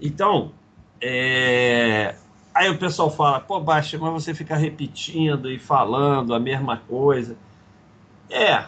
[0.00, 0.52] Então,
[1.00, 2.14] é...
[2.54, 7.36] aí o pessoal fala, pô, Baixa, mas você fica repetindo e falando a mesma coisa.
[8.30, 8.64] É,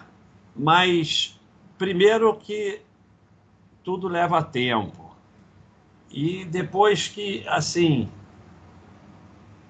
[0.57, 1.39] mas
[1.79, 2.81] primeiro que
[3.83, 5.11] tudo leva tempo.
[6.11, 8.09] E depois que, assim,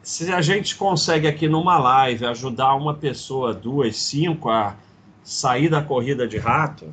[0.02, 4.74] se a gente consegue aqui numa live ajudar uma pessoa, duas, cinco a
[5.22, 6.92] sair da corrida de rato,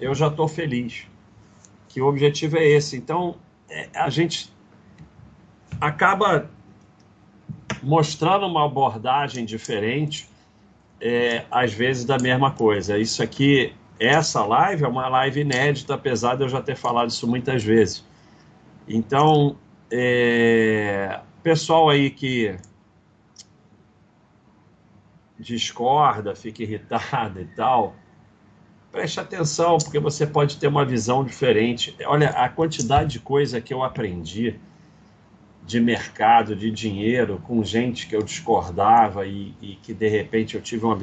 [0.00, 1.06] eu já estou feliz.
[1.88, 2.96] Que o objetivo é esse.
[2.96, 3.36] Então,
[3.94, 4.52] a gente
[5.80, 6.48] acaba
[7.82, 10.28] mostrando uma abordagem diferente,
[11.00, 12.98] é, às vezes da mesma coisa.
[12.98, 17.26] Isso aqui, essa live é uma live inédita, apesar de eu já ter falado isso
[17.26, 18.04] muitas vezes.
[18.88, 19.56] Então,
[19.90, 22.56] é, pessoal aí que
[25.38, 27.94] discorda, fica irritado e tal,
[28.96, 31.94] preste atenção, porque você pode ter uma visão diferente.
[32.06, 34.58] Olha, a quantidade de coisa que eu aprendi
[35.66, 40.62] de mercado, de dinheiro, com gente que eu discordava e, e que de repente eu
[40.62, 40.98] tive uma.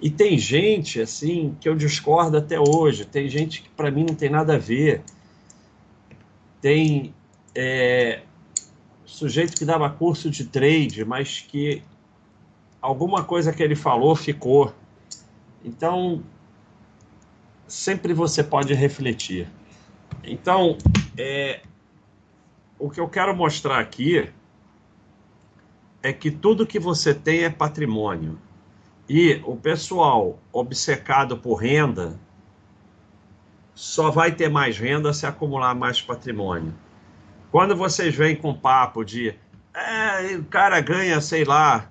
[0.00, 4.14] E tem gente, assim, que eu discordo até hoje, tem gente que para mim não
[4.14, 5.02] tem nada a ver.
[6.60, 7.12] Tem.
[7.52, 8.22] É,
[9.04, 11.82] sujeito que dava curso de trade, mas que
[12.80, 14.72] alguma coisa que ele falou ficou.
[15.64, 16.22] Então,
[17.66, 19.48] sempre você pode refletir.
[20.22, 20.78] Então,
[21.16, 21.62] é,
[22.78, 24.30] o que eu quero mostrar aqui
[26.02, 28.38] é que tudo que você tem é patrimônio.
[29.08, 32.18] E o pessoal obcecado por renda
[33.74, 36.74] só vai ter mais renda se acumular mais patrimônio.
[37.50, 39.34] Quando vocês vêm com papo de
[39.74, 41.90] é, o cara ganha, sei lá,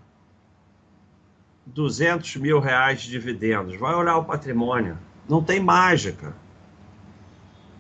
[1.66, 4.98] 200 mil reais de dividendos, vai olhar o patrimônio.
[5.28, 6.36] Não tem mágica.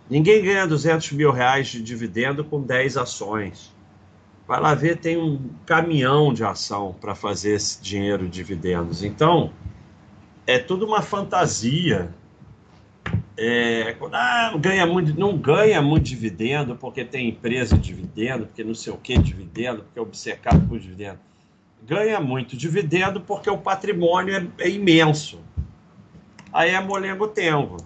[0.10, 3.74] Ninguém ganha 200 mil reais de dividendo com 10 ações.
[4.48, 9.04] Vai lá ver, tem um caminhão de ação para fazer esse dinheiro de dividendos.
[9.04, 9.54] Então,
[10.46, 12.14] é tudo uma fantasia
[13.38, 18.76] é, ah, ganha muito, não ganha muito dividendo porque tem empresa de dividendo, porque não
[18.76, 21.20] sei o que dividendo, porque é obcecado por dividendo.
[21.82, 25.40] Ganha muito dividendo porque o patrimônio é, é imenso.
[26.54, 27.78] Aí é molengo tempo.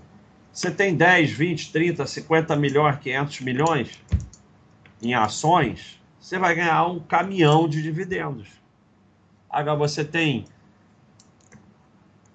[0.52, 4.04] Você tem 10, 20, 30, 50 milhões, 500 milhões
[5.02, 8.50] em ações, você vai ganhar um caminhão de dividendos.
[9.50, 10.46] Agora você tem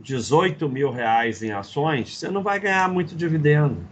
[0.01, 3.85] 18 mil reais em ações, você não vai ganhar muito dividendo.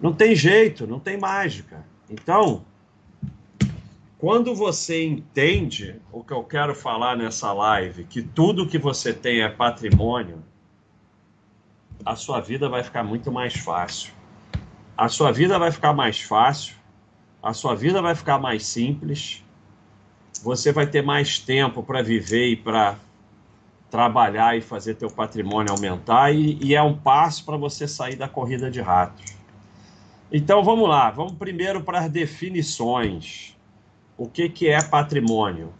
[0.00, 1.84] Não tem jeito, não tem mágica.
[2.08, 2.64] Então,
[4.18, 9.42] quando você entende o que eu quero falar nessa live, que tudo que você tem
[9.42, 10.42] é patrimônio,
[12.04, 14.12] a sua vida vai ficar muito mais fácil.
[14.96, 16.74] A sua vida vai ficar mais fácil,
[17.42, 19.42] a sua vida vai ficar mais simples,
[20.42, 22.96] você vai ter mais tempo para viver e para
[23.90, 28.28] trabalhar e fazer teu patrimônio aumentar e, e é um passo para você sair da
[28.28, 29.34] corrida de ratos.
[30.32, 33.56] Então vamos lá, vamos primeiro para as definições.
[34.16, 35.72] O que, que é patrimônio?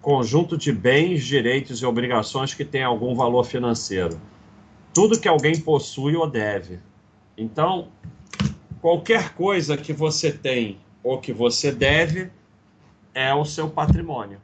[0.00, 4.20] Conjunto de bens, direitos e obrigações que tem algum valor financeiro.
[4.96, 6.80] Tudo que alguém possui ou deve.
[7.36, 7.88] Então,
[8.80, 12.30] qualquer coisa que você tem ou que você deve
[13.12, 14.40] é o seu patrimônio.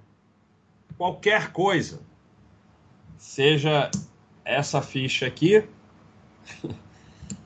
[0.98, 2.00] Qualquer coisa
[3.16, 3.90] seja
[4.44, 5.66] essa ficha aqui,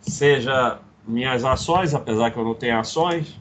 [0.02, 3.40] seja minhas ações, apesar que eu não tenho ações,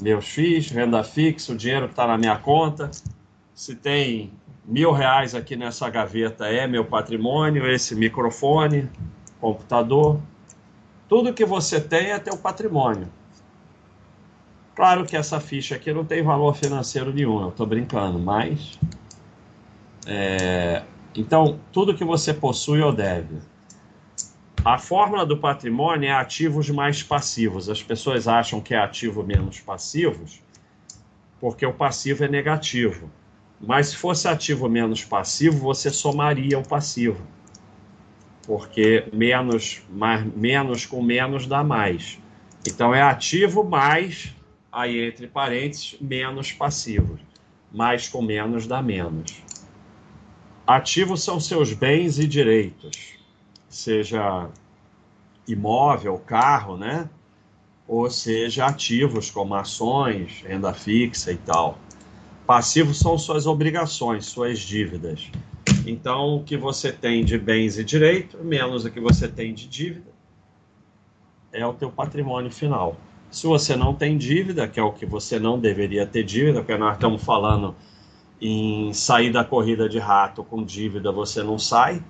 [0.00, 2.92] meus FIIs, renda fixa, o dinheiro que está na minha conta.
[3.56, 4.32] Se tem
[4.70, 8.88] mil reais aqui nessa gaveta é meu patrimônio, esse microfone,
[9.40, 10.20] computador.
[11.08, 13.08] Tudo que você tem é teu patrimônio.
[14.76, 18.78] Claro que essa ficha aqui não tem valor financeiro nenhum, eu estou brincando, mas
[20.06, 20.82] é,
[21.14, 23.38] então, tudo que você possui ou deve.
[24.64, 27.68] A fórmula do patrimônio é ativos mais passivos.
[27.68, 30.40] As pessoas acham que é ativo menos passivos
[31.40, 33.10] porque o passivo é negativo.
[33.60, 37.20] Mas se fosse ativo menos passivo, você somaria o passivo.
[38.46, 42.18] Porque menos, mais, menos com menos dá mais.
[42.66, 44.34] Então é ativo mais,
[44.72, 47.18] aí entre parênteses, menos passivo.
[47.70, 49.42] Mais com menos dá menos.
[50.66, 53.18] Ativos são seus bens e direitos,
[53.68, 54.48] seja
[55.46, 57.08] imóvel, carro, né?
[57.88, 61.78] Ou seja, ativos como ações, renda fixa e tal.
[62.50, 65.30] Passivos são suas obrigações, suas dívidas.
[65.86, 69.68] Então, o que você tem de bens e direitos, menos o que você tem de
[69.68, 70.10] dívida,
[71.52, 72.96] é o teu patrimônio final.
[73.30, 76.76] Se você não tem dívida, que é o que você não deveria ter dívida, porque
[76.76, 77.72] nós estamos falando
[78.40, 82.02] em sair da corrida de rato com dívida, você não sai.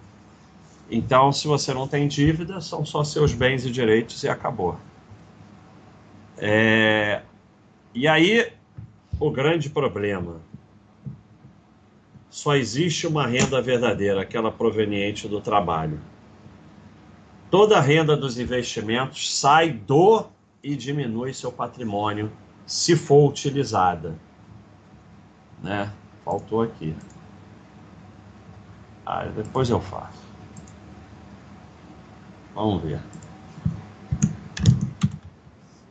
[0.90, 4.78] Então, se você não tem dívida, são só seus bens e direitos e acabou.
[6.38, 7.20] É...
[7.94, 8.58] E aí,
[9.20, 10.40] o grande problema.
[12.30, 16.00] Só existe uma renda verdadeira, aquela proveniente do trabalho.
[17.50, 20.24] Toda a renda dos investimentos sai do
[20.62, 22.32] e diminui seu patrimônio
[22.64, 24.16] se for utilizada.
[25.62, 25.92] Né?
[26.24, 26.96] Faltou aqui.
[29.04, 30.22] Ah, depois eu faço.
[32.54, 33.00] Vamos ver.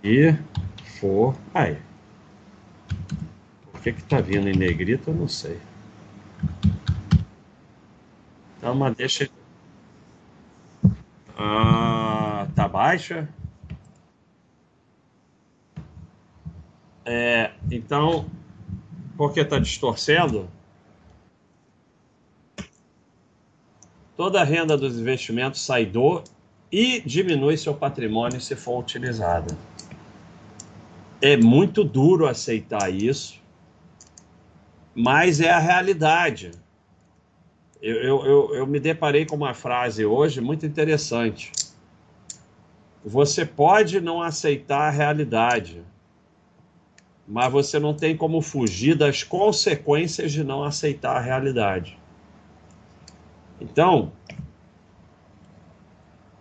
[0.03, 0.33] E
[0.99, 1.35] for.
[1.53, 1.88] Aí.
[3.79, 5.57] Por que que tá vindo em negrito, eu não sei.
[8.57, 9.29] Então, mas deixa.
[11.37, 13.29] Ah, tá baixa?
[17.05, 18.29] É, então,
[19.15, 20.49] porque está distorcendo,
[24.17, 26.21] toda a renda dos investimentos sai do
[26.69, 29.57] e diminui seu patrimônio se for utilizada.
[31.21, 33.38] É muito duro aceitar isso,
[34.99, 36.51] mas é a realidade.
[37.81, 41.53] Eu, eu, eu, eu me deparei com uma frase hoje muito interessante.
[43.05, 45.81] Você pode não aceitar a realidade,
[47.25, 51.97] mas você não tem como fugir das consequências de não aceitar a realidade.
[53.61, 54.11] Então,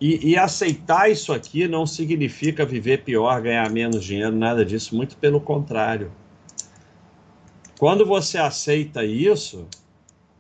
[0.01, 5.17] e, e, aceitar isso aqui não significa viver pior, ganhar menos dinheiro, nada disso, muito
[5.17, 6.11] pelo contrário.
[7.79, 9.69] Quando você aceita isso,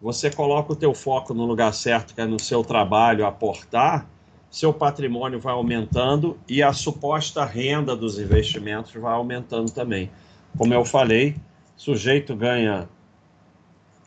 [0.02, 4.10] você coloca o teu foco no lugar certo, que é no seu trabalho, aportar,
[4.50, 10.10] seu patrimônio vai aumentando e a suposta renda dos investimentos vai aumentando também.
[10.56, 11.36] Como eu falei,
[11.76, 12.88] sujeito ganha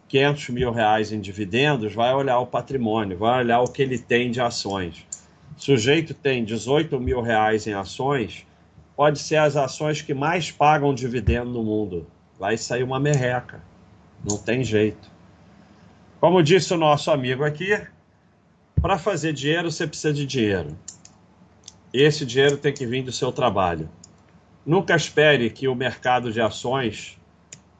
[0.10, 4.30] 500 mil reais em dividendos, vai olhar o patrimônio, vai olhar o que ele tem
[4.30, 5.08] de ações.
[5.56, 8.46] Sujeito tem 18 mil reais em ações,
[8.94, 12.06] pode ser as ações que mais pagam dividendo no mundo.
[12.42, 13.62] Vai sair uma merreca.
[14.28, 15.12] Não tem jeito.
[16.20, 17.80] Como disse o nosso amigo aqui,
[18.82, 20.76] para fazer dinheiro você precisa de dinheiro.
[21.94, 23.88] Esse dinheiro tem que vir do seu trabalho.
[24.66, 27.16] Nunca espere que o mercado de ações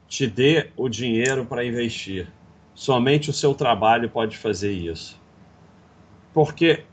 [0.06, 2.28] te dê o dinheiro para investir.
[2.72, 5.20] Somente o seu trabalho pode fazer isso.
[6.32, 6.84] Porque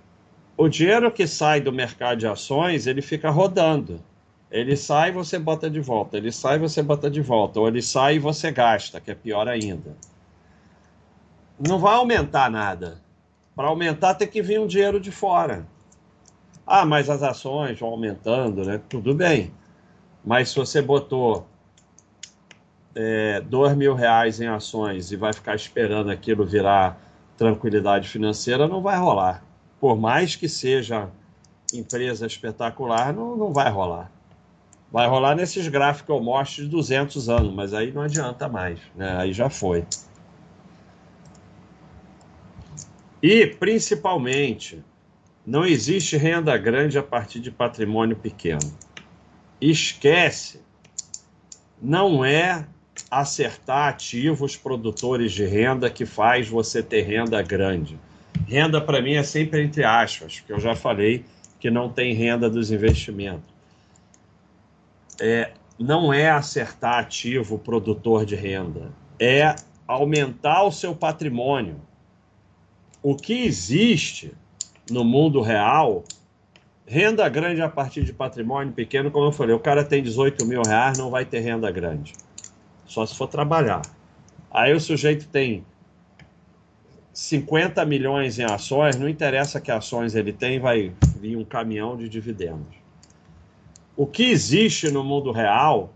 [0.57, 4.03] o dinheiro que sai do mercado de ações, ele fica rodando.
[4.51, 6.17] Ele sai você bota de volta.
[6.17, 7.59] Ele sai você bota de volta.
[7.59, 9.95] Ou ele sai e você gasta, que é pior ainda.
[11.59, 13.01] Não vai aumentar nada.
[13.55, 15.67] Para aumentar tem que vir um dinheiro de fora.
[16.65, 18.79] Ah, mas as ações vão aumentando, né?
[18.89, 19.51] Tudo bem.
[20.23, 21.47] Mas se você botou
[22.95, 26.99] é, dois mil reais em ações e vai ficar esperando aquilo virar
[27.37, 29.43] tranquilidade financeira, não vai rolar.
[29.79, 31.09] Por mais que seja
[31.73, 34.11] empresa espetacular, não, não vai rolar.
[34.91, 38.79] Vai rolar nesses gráficos que eu mostro de 200 anos, mas aí não adianta mais,
[38.95, 39.17] né?
[39.17, 39.85] aí já foi.
[43.21, 44.83] E, principalmente,
[45.45, 48.59] não existe renda grande a partir de patrimônio pequeno
[49.61, 50.61] esquece,
[51.81, 52.65] não é
[53.09, 57.97] acertar ativos produtores de renda que faz você ter renda grande.
[58.47, 61.25] Renda para mim é sempre entre aspas, porque eu já falei
[61.59, 63.48] que não tem renda dos investimentos.
[65.19, 69.55] É, não é acertar ativo produtor de renda, é
[69.87, 71.81] aumentar o seu patrimônio.
[73.01, 74.33] O que existe
[74.89, 76.03] no mundo real
[76.89, 80.63] Renda grande a partir de patrimônio pequeno, como eu falei, o cara tem 18 mil
[80.63, 82.13] reais, não vai ter renda grande.
[82.87, 83.83] Só se for trabalhar.
[84.49, 85.63] Aí o sujeito tem
[87.13, 92.09] 50 milhões em ações, não interessa que ações ele tem, vai vir um caminhão de
[92.09, 92.78] dividendos.
[93.99, 95.91] O que existe no mundo real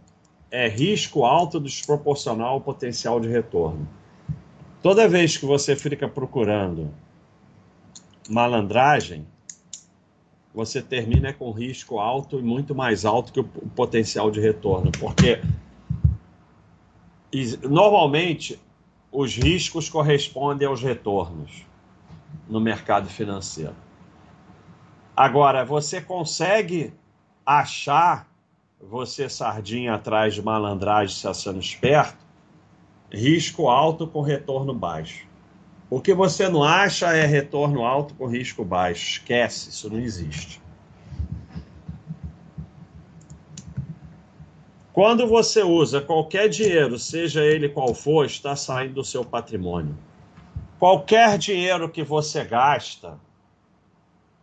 [0.52, 3.88] é risco alto desproporcional ao potencial de retorno.
[4.82, 6.94] Toda vez que você fica procurando
[8.30, 9.26] malandragem,
[10.54, 15.42] você termina com risco alto e muito mais alto que o potencial de retorno, porque
[17.62, 18.60] normalmente
[19.14, 21.66] os riscos correspondem aos retornos
[22.50, 23.78] no mercado financeiro.
[25.16, 26.94] Agora, você consegue
[27.46, 28.28] achar
[28.80, 32.18] você sardinha atrás de malandragem se achando esperto,
[33.12, 35.28] risco alto com retorno baixo.
[35.90, 39.20] O que você não acha é retorno alto com risco baixo.
[39.20, 40.62] Esquece, isso não existe.
[44.92, 49.98] Quando você usa qualquer dinheiro, seja ele qual for, está saindo do seu patrimônio.
[50.78, 53.18] Qualquer dinheiro que você gasta,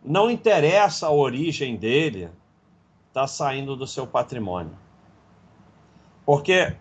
[0.03, 2.29] não interessa a origem dele,
[3.11, 4.75] está saindo do seu patrimônio.
[6.25, 6.73] Porque,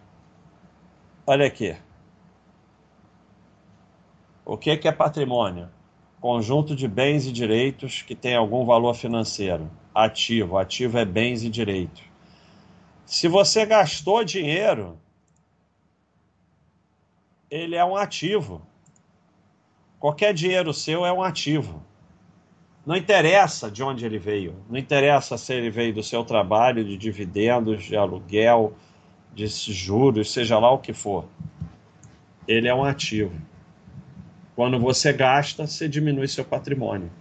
[1.27, 1.77] olha aqui.
[4.45, 5.69] O que, que é patrimônio?
[6.21, 9.69] Conjunto de bens e direitos que tem algum valor financeiro.
[9.93, 10.57] Ativo.
[10.57, 12.05] Ativo é bens e direitos.
[13.05, 14.97] Se você gastou dinheiro,
[17.51, 18.63] ele é um ativo.
[19.99, 21.85] Qualquer dinheiro seu é um ativo.
[22.91, 24.53] Não interessa de onde ele veio.
[24.69, 28.73] Não interessa se ele veio do seu trabalho, de dividendos, de aluguel,
[29.33, 31.25] de juros, seja lá o que for.
[32.49, 33.41] Ele é um ativo.
[34.57, 37.13] Quando você gasta, você diminui seu patrimônio.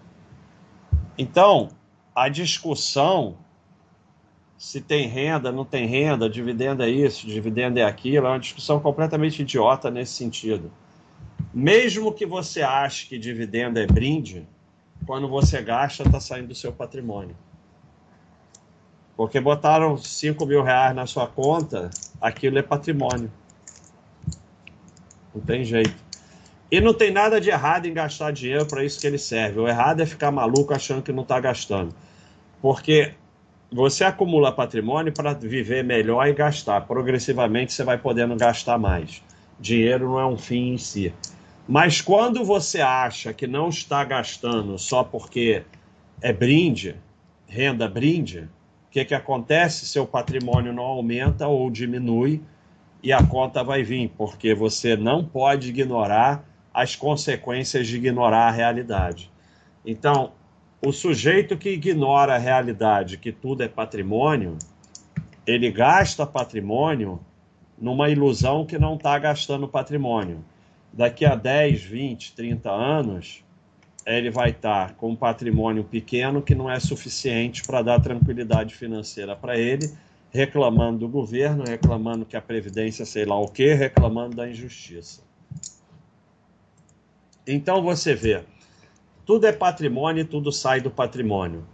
[1.16, 1.70] Então,
[2.16, 3.38] a discussão
[4.58, 8.80] se tem renda, não tem renda, dividendo é isso, dividendo é aquilo, é uma discussão
[8.80, 10.72] completamente idiota nesse sentido.
[11.54, 14.48] Mesmo que você ache que dividendo é brinde,
[15.06, 17.36] quando você gasta, está saindo do seu patrimônio.
[19.16, 21.90] Porque botaram 5 mil reais na sua conta,
[22.22, 23.32] aquilo é patrimônio.
[25.34, 25.96] Não tem jeito.
[26.72, 29.60] E não tem nada de errado em gastar dinheiro para isso que ele serve.
[29.60, 31.94] O errado é ficar maluco achando que não está gastando.
[32.62, 33.14] Porque
[33.72, 36.82] você acumula patrimônio para viver melhor e gastar.
[36.82, 39.24] Progressivamente você vai podendo gastar mais.
[39.60, 41.14] Dinheiro não é um fim em si.
[41.72, 45.64] Mas quando você acha que não está gastando só porque
[46.20, 46.96] é brinde,
[47.48, 48.50] renda brinde,
[48.88, 49.86] o que, que acontece?
[49.86, 52.42] Seu patrimônio não aumenta ou diminui
[53.04, 58.52] e a conta vai vir, porque você não pode ignorar as consequências de ignorar a
[58.52, 59.32] realidade.
[59.86, 60.32] Então,
[60.84, 64.58] o sujeito que ignora a realidade, que tudo é patrimônio,
[65.46, 67.20] ele gasta patrimônio
[67.78, 70.44] numa ilusão que não está gastando patrimônio.
[70.92, 73.44] Daqui a 10, 20, 30 anos,
[74.06, 79.36] ele vai estar com um patrimônio pequeno que não é suficiente para dar tranquilidade financeira
[79.36, 79.92] para ele,
[80.32, 85.22] reclamando do governo, reclamando que a Previdência sei lá o quê, reclamando da injustiça.
[87.46, 88.44] Então você vê,
[89.26, 91.66] tudo é patrimônio e tudo sai do patrimônio.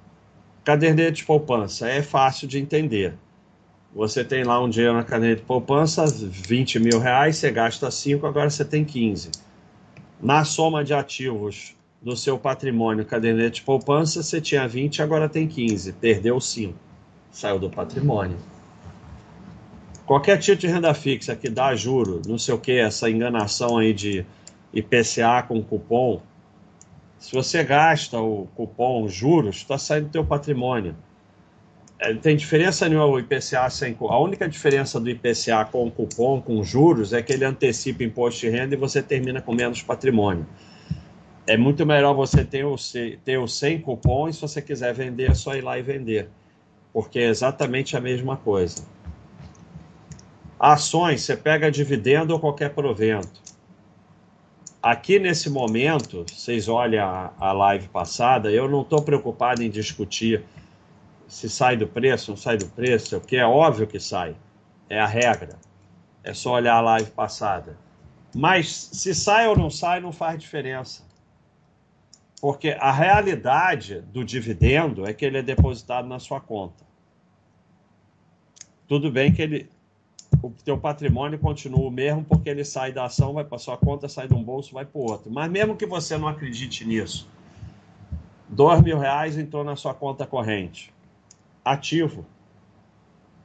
[0.63, 3.13] Caderneta de poupança é fácil de entender.
[3.95, 8.27] Você tem lá um dinheiro na caderneta de poupança, 20 mil reais, você gasta 5,
[8.27, 9.31] agora você tem 15.
[10.21, 15.47] Na soma de ativos do seu patrimônio caderneta de poupança, você tinha 20, agora tem
[15.47, 15.93] 15.
[15.93, 16.77] Perdeu 5.
[17.31, 18.37] Saiu do patrimônio.
[20.05, 23.93] Qualquer título de renda fixa que dá juro, não sei o que, essa enganação aí
[23.93, 24.25] de
[24.73, 26.21] IPCA com cupom,
[27.17, 30.95] se você gasta o cupom juros, está saindo do teu patrimônio.
[31.99, 36.63] É, tem diferença nenhuma o IPCA sem A única diferença do IPCA com cupom, com
[36.63, 40.45] juros, é que ele antecipa imposto de renda e você termina com menos patrimônio
[41.47, 42.75] é muito melhor você ter o,
[43.23, 46.29] ter o 100 cupons, se você quiser vender, é só ir lá e vender.
[46.91, 48.83] Porque é exatamente a mesma coisa.
[50.59, 53.43] Ações, você pega dividendo ou qualquer provento.
[54.81, 60.43] Aqui nesse momento, vocês olham a, a live passada, eu não estou preocupado em discutir
[61.35, 64.37] se sai do preço, não sai do preço, o que é óbvio que sai.
[64.89, 65.59] É a regra.
[66.23, 67.77] É só olhar a live passada.
[68.33, 71.03] Mas se sai ou não sai, não faz diferença.
[72.39, 76.85] Porque a realidade do dividendo é que ele é depositado na sua conta.
[78.87, 79.69] Tudo bem que ele,
[80.41, 84.07] o teu patrimônio continua o mesmo porque ele sai da ação, vai para sua conta,
[84.07, 85.29] sai de um bolso, vai para o outro.
[85.29, 87.27] Mas mesmo que você não acredite nisso,
[88.47, 90.94] dois mil reais entrou na sua conta corrente,
[91.65, 92.23] ativo,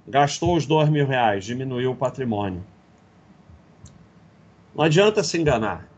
[0.07, 2.63] gastou os dois mil reais, diminuiu o patrimônio.
[4.75, 5.89] Não adianta se enganar.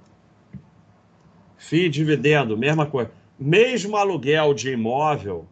[1.58, 3.10] FII, dividendo, mesma coisa.
[3.38, 5.46] Mesmo aluguel de imóvel,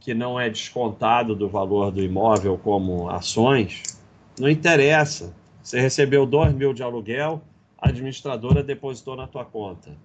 [0.00, 3.82] que não é descontado do valor do imóvel como ações,
[4.38, 5.34] não interessa.
[5.62, 7.40] Você recebeu 2 mil de aluguel,
[7.78, 9.96] a administradora depositou na tua conta.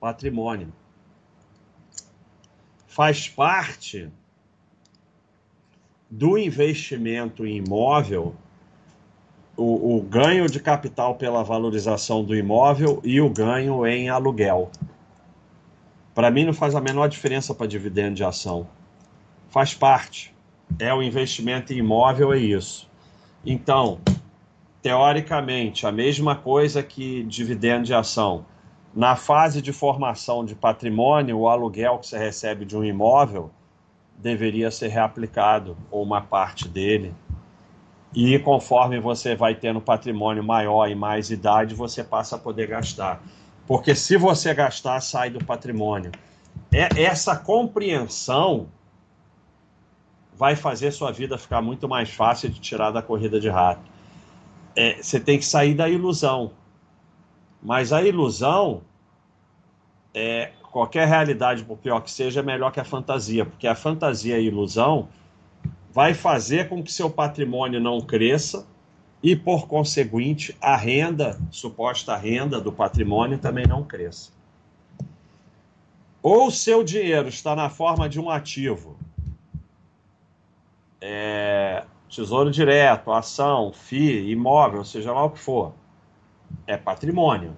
[0.00, 0.72] Patrimônio.
[2.92, 4.10] Faz parte
[6.10, 8.34] do investimento em imóvel
[9.56, 14.70] o, o, ganho de capital pela valorização do imóvel e o ganho em aluguel.
[16.14, 18.68] Para mim não faz a menor diferença para dividendo de ação.
[19.48, 20.34] Faz parte.
[20.78, 22.90] É o investimento em imóvel, é isso.
[23.42, 24.00] Então,
[24.82, 28.44] teoricamente, a mesma coisa que dividendo de ação.
[28.94, 33.50] Na fase de formação de patrimônio, o aluguel que você recebe de um imóvel
[34.18, 37.14] deveria ser reaplicado, ou uma parte dele.
[38.14, 43.22] E conforme você vai tendo patrimônio maior e mais idade, você passa a poder gastar.
[43.66, 46.12] Porque se você gastar, sai do patrimônio.
[46.70, 48.68] É, essa compreensão
[50.34, 53.80] vai fazer sua vida ficar muito mais fácil de tirar da corrida de rato.
[54.76, 56.52] É, você tem que sair da ilusão.
[57.62, 58.82] Mas a ilusão,
[60.12, 64.36] é, qualquer realidade, por pior que seja, é melhor que a fantasia, porque a fantasia
[64.36, 65.08] e a ilusão
[65.92, 68.66] vai fazer com que seu patrimônio não cresça
[69.22, 74.32] e, por conseguinte, a renda, suposta renda do patrimônio também não cresça.
[76.22, 78.96] Ou seu dinheiro está na forma de um ativo,
[81.00, 85.72] é, tesouro direto, ação, FII, imóvel, seja lá o que for,
[86.66, 87.56] é patrimônio.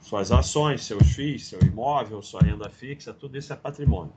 [0.00, 4.12] Suas ações, seus FIIs, seu imóvel, sua renda fixa, tudo isso é patrimônio.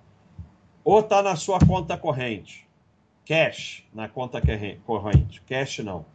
[0.84, 2.68] Ou está na sua conta corrente,
[3.26, 4.42] cash na conta
[4.86, 6.06] corrente, cash não,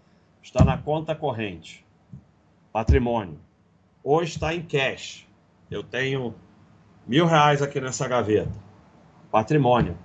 [0.43, 1.85] está na conta corrente,
[2.73, 3.39] patrimônio.
[4.03, 5.27] Ou está em cash.
[5.71, 6.35] Eu tenho
[7.07, 8.53] mil reais aqui nessa gaveta,
[9.31, 9.99] patrimônio.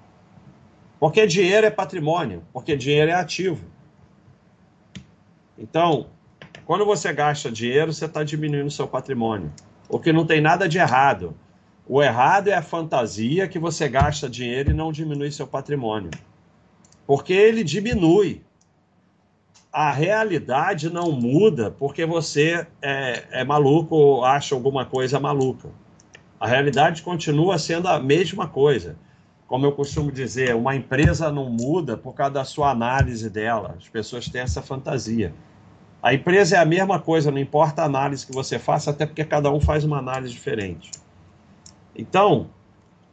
[1.00, 3.65] Porque dinheiro é patrimônio, porque dinheiro é ativo.
[5.57, 6.07] Então,
[6.71, 9.51] quando você gasta dinheiro, você está diminuindo seu patrimônio.
[9.89, 11.35] O que não tem nada de errado.
[11.85, 16.09] O errado é a fantasia que você gasta dinheiro e não diminui seu patrimônio.
[17.05, 18.41] Porque ele diminui.
[19.69, 25.67] A realidade não muda porque você é, é maluco ou acha alguma coisa maluca.
[26.39, 28.95] A realidade continua sendo a mesma coisa.
[29.45, 33.75] Como eu costumo dizer, uma empresa não muda por causa da sua análise dela.
[33.77, 35.33] As pessoas têm essa fantasia.
[36.01, 39.24] A empresa é a mesma coisa, não importa a análise que você faça, até porque
[39.24, 40.91] cada um faz uma análise diferente.
[41.96, 42.50] Então,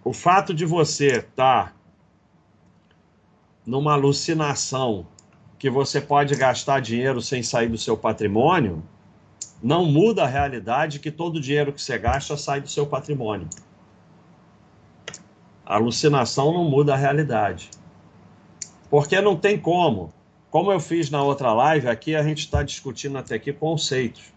[0.02, 1.72] o fato de você estar tá
[3.66, 5.06] numa alucinação
[5.58, 8.82] que você pode gastar dinheiro sem sair do seu patrimônio,
[9.62, 13.48] não muda a realidade que todo o dinheiro que você gasta sai do seu patrimônio.
[15.66, 17.68] A alucinação não muda a realidade.
[18.88, 20.14] Porque não tem como.
[20.50, 24.32] Como eu fiz na outra live, aqui a gente está discutindo até aqui conceitos.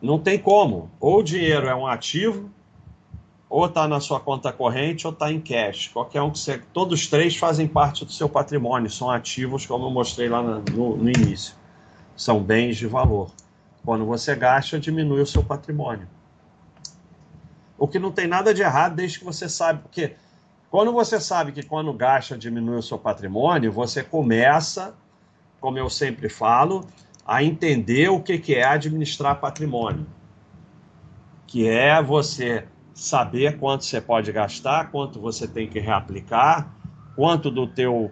[0.00, 0.90] Não tem como.
[1.00, 2.50] Ou o dinheiro é um ativo,
[3.48, 5.88] ou está na sua conta corrente, ou está em cash.
[5.88, 6.58] Qualquer um que você.
[6.72, 11.10] Todos três fazem parte do seu patrimônio, são ativos, como eu mostrei lá no, no
[11.10, 11.54] início.
[12.16, 13.30] São bens de valor.
[13.84, 16.06] Quando você gasta, diminui o seu patrimônio.
[17.76, 20.14] O que não tem nada de errado, desde que você sabe, porque
[20.72, 24.94] quando você sabe que quando gasta diminui o seu patrimônio, você começa,
[25.60, 26.86] como eu sempre falo,
[27.26, 30.06] a entender o que é administrar patrimônio.
[31.46, 36.74] Que é você saber quanto você pode gastar, quanto você tem que reaplicar,
[37.14, 38.10] quanto do teu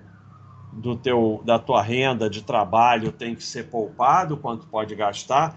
[0.71, 5.57] do teu da tua renda de trabalho tem que ser poupado, quanto pode gastar,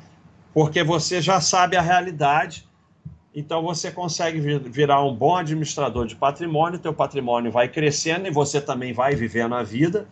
[0.53, 2.65] porque você já sabe a realidade
[3.35, 8.61] então você consegue virar um bom administrador de patrimônio, teu patrimônio vai crescendo e você
[8.61, 10.07] também vai vivendo a vida.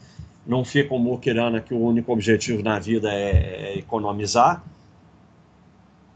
[0.46, 4.64] Não fica um muquirana que o único objetivo na vida é, é economizar.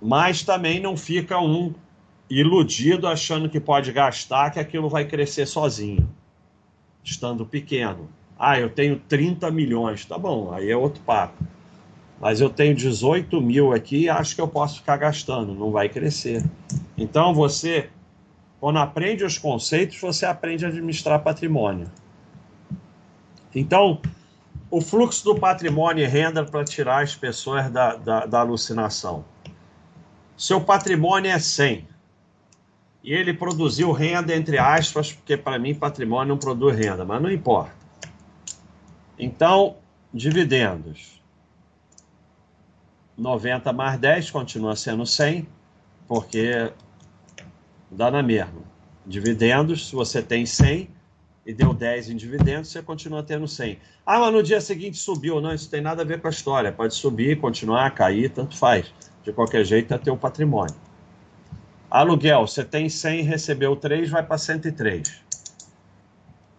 [0.02, 1.74] Mas também não fica um
[2.28, 6.10] iludido achando que pode gastar, que aquilo vai crescer sozinho,
[7.04, 8.10] estando pequeno.
[8.38, 11.44] Ah, eu tenho 30 milhões, tá bom, aí é outro papo.
[12.20, 15.90] Mas eu tenho 18 mil aqui e acho que eu posso ficar gastando, não vai
[15.90, 16.44] crescer.
[16.98, 17.90] Então você,
[18.60, 21.92] quando aprende os conceitos, você aprende a administrar patrimônio.
[23.54, 24.02] Então,
[24.70, 29.24] o fluxo do patrimônio e renda para tirar as pessoas da, da, da alucinação.
[30.38, 31.88] Seu patrimônio é 100.
[33.04, 37.32] E ele produziu renda, entre aspas, porque para mim patrimônio não produz renda, mas não
[37.32, 37.72] importa.
[39.18, 39.78] Então,
[40.14, 41.22] dividendos.
[43.18, 45.48] 90 mais 10 continua sendo 100,
[46.08, 46.72] porque
[47.90, 48.62] dá na mesma.
[49.06, 50.90] Dividendos, se você tem 100
[51.46, 53.80] e deu 10 em dividendos, você continua tendo 100.
[54.06, 55.40] Ah, mas no dia seguinte subiu.
[55.40, 56.72] Não, isso tem nada a ver com a história.
[56.72, 58.92] Pode subir, continuar, cair, tanto faz.
[59.24, 60.76] De qualquer jeito, é teu patrimônio.
[61.90, 65.24] Aluguel, você tem 100, recebeu 3, vai para 103.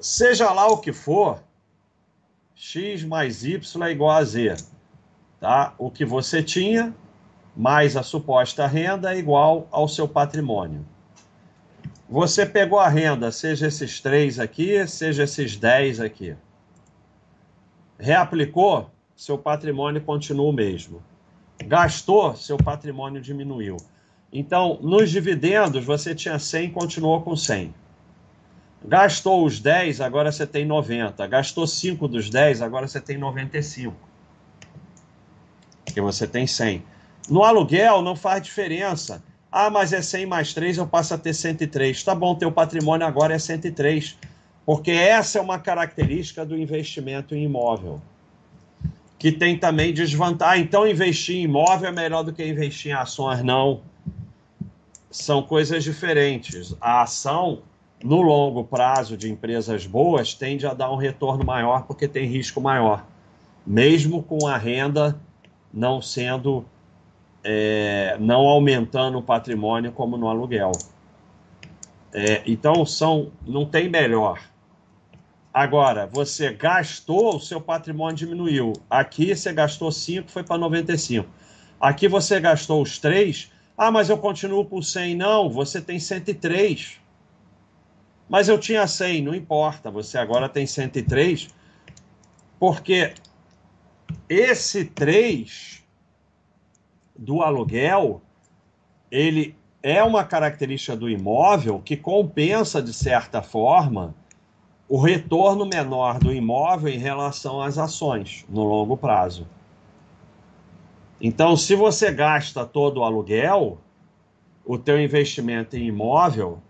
[0.01, 1.43] Seja lá o que for,
[2.55, 4.57] x mais y é igual a z.
[5.41, 5.75] Tá?
[5.79, 6.95] O que você tinha
[7.57, 10.85] mais a suposta renda é igual ao seu patrimônio.
[12.09, 16.37] Você pegou a renda, seja esses três aqui, seja esses dez aqui.
[17.99, 21.03] Reaplicou, seu patrimônio continua o mesmo.
[21.65, 23.79] Gastou, seu patrimônio diminuiu.
[24.33, 27.75] Então, nos dividendos, você tinha 100 e continuou com 100.
[28.85, 31.27] Gastou os 10, agora você tem 90.
[31.27, 33.97] Gastou 5 dos 10, agora você tem 95.
[35.97, 36.83] Porque você tem 100.
[37.27, 39.25] No aluguel não faz diferença.
[39.51, 42.05] Ah, mas é 100 mais 3, eu passo a ter 103.
[42.05, 44.15] Tá bom, teu patrimônio agora é 103.
[44.67, 47.99] Porque essa é uma característica do investimento em imóvel.
[49.19, 50.65] Que tem também desvantagem.
[50.65, 53.43] Então investir em imóvel é melhor do que investir em ações.
[53.43, 53.81] Não.
[55.11, 56.77] São coisas diferentes.
[56.79, 57.63] A ação,
[58.05, 62.61] no longo prazo de empresas boas, tende a dar um retorno maior porque tem risco
[62.61, 63.07] maior.
[63.67, 65.19] Mesmo com a renda
[65.77, 66.65] não sendo
[67.45, 70.73] é, não aumentando o patrimônio como no aluguel.
[72.13, 74.41] É, então, são, não tem melhor.
[75.53, 78.73] Agora, você gastou, o seu patrimônio diminuiu.
[78.89, 81.29] Aqui você gastou 5, foi para 95.
[81.79, 83.53] Aqui você gastou os 3.
[83.77, 85.15] Ah, mas eu continuo por 100.
[85.15, 86.99] Não, você tem 103.
[88.29, 89.91] Mas eu tinha 100, não importa.
[89.91, 91.49] Você agora tem 103.
[92.59, 93.13] Porque
[94.29, 95.85] esse 3
[97.17, 98.21] do aluguel,
[99.11, 104.15] ele é uma característica do imóvel que compensa, de certa forma,
[104.89, 109.47] o retorno menor do imóvel em relação às ações no longo prazo.
[111.21, 113.79] Então, se você gasta todo o aluguel,
[114.65, 116.61] o teu investimento em imóvel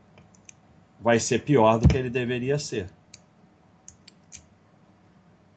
[1.00, 2.88] vai ser pior do que ele deveria ser.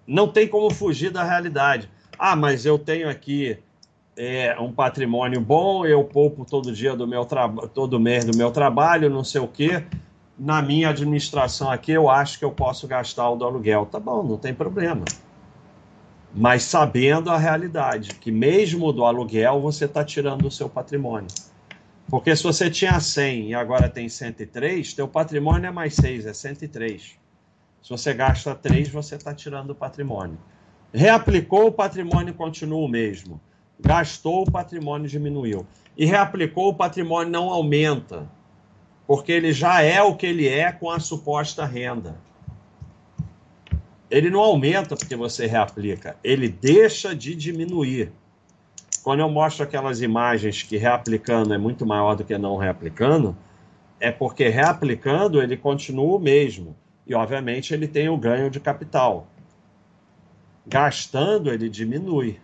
[0.10, 1.88] Não tem como fugir da realidade.
[2.18, 3.60] Ah, mas eu tenho aqui
[4.18, 7.28] é, um patrimônio bom, eu poupo todo dia do meu
[7.76, 9.84] todo mês do meu trabalho, não sei o quê.
[10.36, 13.86] Na minha administração aqui, eu acho que eu posso gastar o do aluguel.
[13.86, 15.06] Tá bom, não tem problema.
[16.34, 21.30] Mas sabendo a realidade, que mesmo do aluguel você está tirando o seu patrimônio.
[22.10, 26.34] Porque se você tinha 100 e agora tem 103, teu patrimônio é mais 6, é
[26.34, 27.20] 103.
[27.82, 30.38] Se você gasta 3, você está tirando o patrimônio.
[30.94, 33.40] Reaplicou, o patrimônio continua o mesmo
[33.80, 35.66] gastou, o patrimônio diminuiu.
[35.98, 38.30] E reaplicou, o patrimônio não aumenta,
[39.08, 42.18] porque ele já é o que ele é com a suposta renda.
[44.10, 48.12] Ele não aumenta porque você reaplica, ele deixa de diminuir.
[49.04, 53.36] Quando eu mostro aquelas imagens que reaplicando é muito maior do que não reaplicando,
[54.00, 56.76] é porque reaplicando ele continua o mesmo.
[57.10, 59.28] E, obviamente, ele tem o ganho de capital.
[60.68, 62.40] Gastando, ele diminui.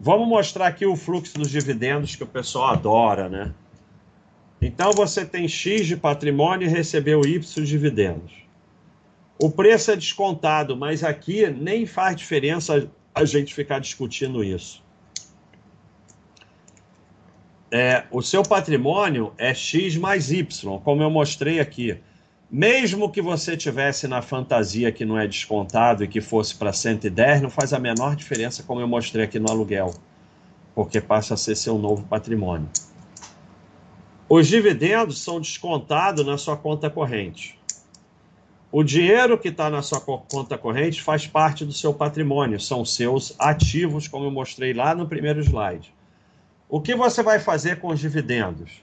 [0.00, 3.52] Vamos mostrar aqui o fluxo dos dividendos que o pessoal adora, né?
[4.60, 8.32] Então você tem X de patrimônio e recebeu Y de dividendos.
[9.38, 14.82] O preço é descontado, mas aqui nem faz diferença a gente ficar discutindo isso.
[17.70, 22.00] É, o seu patrimônio é X mais Y, como eu mostrei aqui.
[22.54, 27.40] Mesmo que você tivesse na fantasia que não é descontado e que fosse para 110,
[27.40, 29.94] não faz a menor diferença, como eu mostrei aqui no aluguel,
[30.74, 32.68] porque passa a ser seu novo patrimônio.
[34.28, 37.58] Os dividendos são descontados na sua conta corrente.
[38.70, 43.34] O dinheiro que está na sua conta corrente faz parte do seu patrimônio, são seus
[43.38, 45.94] ativos, como eu mostrei lá no primeiro slide.
[46.68, 48.82] O que você vai fazer com os dividendos?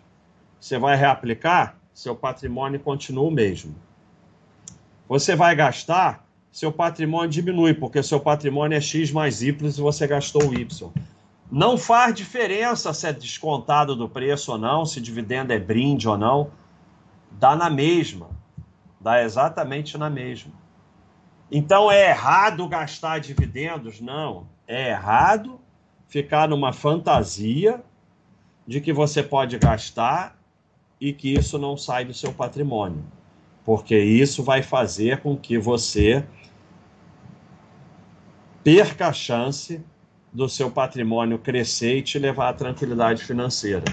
[0.59, 1.78] Você vai reaplicar?
[1.99, 3.75] Seu patrimônio continua o mesmo.
[5.09, 10.07] Você vai gastar, seu patrimônio diminui, porque seu patrimônio é X mais Y e você
[10.07, 10.91] gastou Y.
[11.51, 16.17] Não faz diferença se é descontado do preço ou não, se dividendo é brinde ou
[16.17, 16.51] não.
[17.31, 18.29] Dá na mesma.
[19.01, 20.53] Dá exatamente na mesma.
[21.51, 23.99] Então é errado gastar dividendos?
[23.99, 24.47] Não.
[24.65, 25.59] É errado
[26.07, 27.83] ficar numa fantasia
[28.65, 30.38] de que você pode gastar
[30.99, 33.03] e que isso não sai do seu patrimônio,
[33.63, 36.23] porque isso vai fazer com que você
[38.63, 39.81] perca a chance
[40.31, 43.83] do seu patrimônio crescer e te levar à tranquilidade financeira.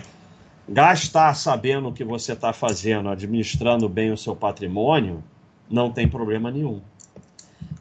[0.68, 5.22] Gastar sabendo o que você está fazendo, administrando bem o seu patrimônio,
[5.70, 6.82] não tem problema nenhum.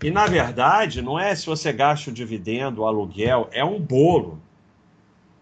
[0.04, 4.40] E na verdade, não é se você gasta o dividendo, o aluguel, é um bolo.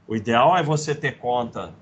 [0.07, 1.73] O ideal é você ter conta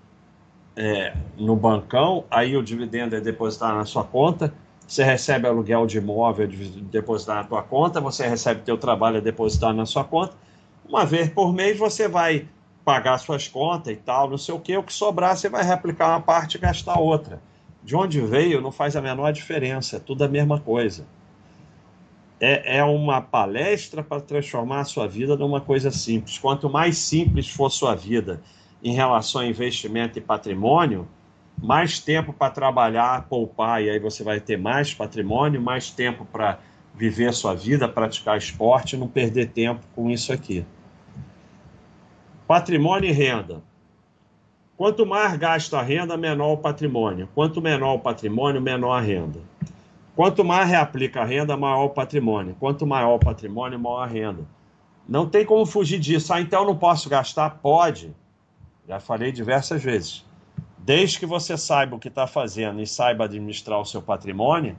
[0.76, 4.54] é, no bancão, aí o dividendo é depositado na sua conta,
[4.88, 9.76] você recebe aluguel de imóvel depositado na tua conta, você recebe teu trabalho é depositado
[9.76, 10.34] na sua conta.
[10.88, 12.48] Uma vez por mês você vai
[12.84, 16.10] pagar suas contas e tal, não sei o que, o que sobrar você vai replicar
[16.10, 17.42] uma parte e gastar outra.
[17.84, 21.06] De onde veio não faz a menor diferença, é tudo a mesma coisa.
[22.40, 26.38] É, é uma palestra para transformar a sua vida numa coisa simples.
[26.38, 28.42] Quanto mais simples for sua vida,
[28.84, 31.08] em relação a investimento e patrimônio,
[31.62, 36.60] mais tempo para trabalhar, poupar, e aí você vai ter mais patrimônio, mais tempo para
[36.96, 40.65] viver a sua vida, praticar esporte, não perder tempo com isso aqui.
[42.48, 43.62] Patrimônio e renda.
[44.76, 47.30] Quanto mais gasta a renda, menor o patrimônio.
[47.36, 49.39] Quanto menor o patrimônio, menor a renda.
[50.15, 52.56] Quanto mais reaplica a renda, maior o patrimônio.
[52.60, 54.44] Quanto maior o patrimônio, maior a renda.
[55.08, 56.34] Não tem como fugir disso.
[56.34, 57.60] Ah, então eu não posso gastar?
[57.62, 58.13] Pode.
[58.88, 60.26] Já falei diversas vezes.
[60.78, 64.76] Desde que você saiba o que está fazendo e saiba administrar o seu patrimônio,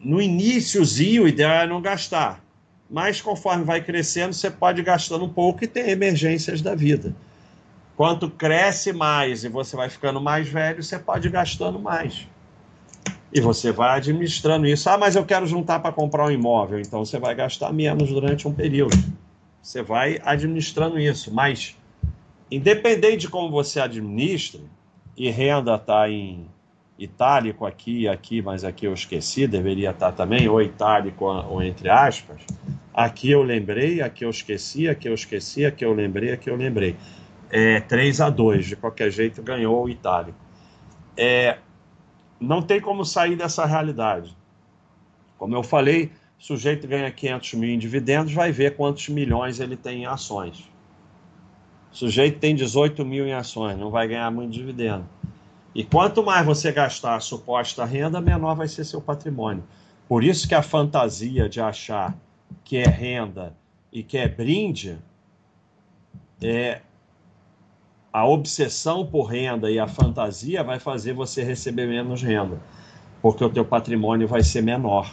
[0.00, 2.42] no iníciozinho o ideal é não gastar.
[2.88, 7.14] Mas conforme vai crescendo, você pode gastando um pouco e tem emergências da vida.
[7.96, 12.28] Quanto cresce mais e você vai ficando mais velho, você pode ir gastando mais.
[13.32, 14.88] E você vai administrando isso.
[14.88, 16.80] Ah, mas eu quero juntar para comprar um imóvel.
[16.80, 18.96] Então você vai gastar menos durante um período.
[19.60, 21.34] Você vai administrando isso.
[21.34, 21.76] Mas,
[22.50, 24.60] independente de como você administra,
[25.16, 26.46] e renda está em
[26.98, 31.62] itálico aqui e aqui, mas aqui eu esqueci, deveria estar tá também, ou itálico ou
[31.62, 32.40] entre aspas.
[32.94, 36.96] Aqui eu lembrei, aqui eu esqueci, aqui eu esqueci, aqui eu lembrei, aqui eu lembrei
[37.50, 40.38] é, 3 a 2 de qualquer jeito ganhou o Itálico.
[41.16, 41.58] É,
[42.40, 44.36] não tem como sair dessa realidade.
[45.36, 49.76] Como eu falei, o sujeito ganha 500 mil em dividendos, vai ver quantos milhões ele
[49.76, 50.68] tem em ações.
[51.98, 55.04] O sujeito tem 18 mil em ações, não vai ganhar muito dividendo.
[55.74, 59.64] E quanto mais você gastar a suposta renda, menor vai ser seu patrimônio.
[60.08, 62.16] Por isso que a fantasia de achar
[62.62, 63.52] que é renda
[63.92, 64.96] e que é brinde
[66.40, 66.82] é,
[68.12, 72.60] a obsessão por renda e a fantasia vai fazer você receber menos renda,
[73.20, 75.12] porque o teu patrimônio vai ser menor.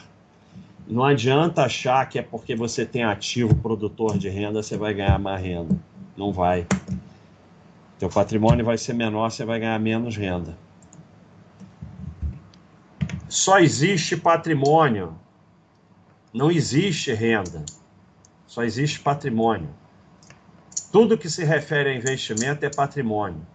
[0.88, 5.18] Não adianta achar que é porque você tem ativo produtor de renda, você vai ganhar
[5.18, 5.76] mais renda.
[6.16, 6.66] Não vai.
[8.00, 10.58] Teu patrimônio vai ser menor, você vai ganhar menos renda.
[13.28, 15.16] Só existe patrimônio.
[16.34, 17.66] Não existe renda.
[18.48, 19.70] Só existe patrimônio.
[20.92, 23.46] Tudo que se refere a investimento é patrimônio.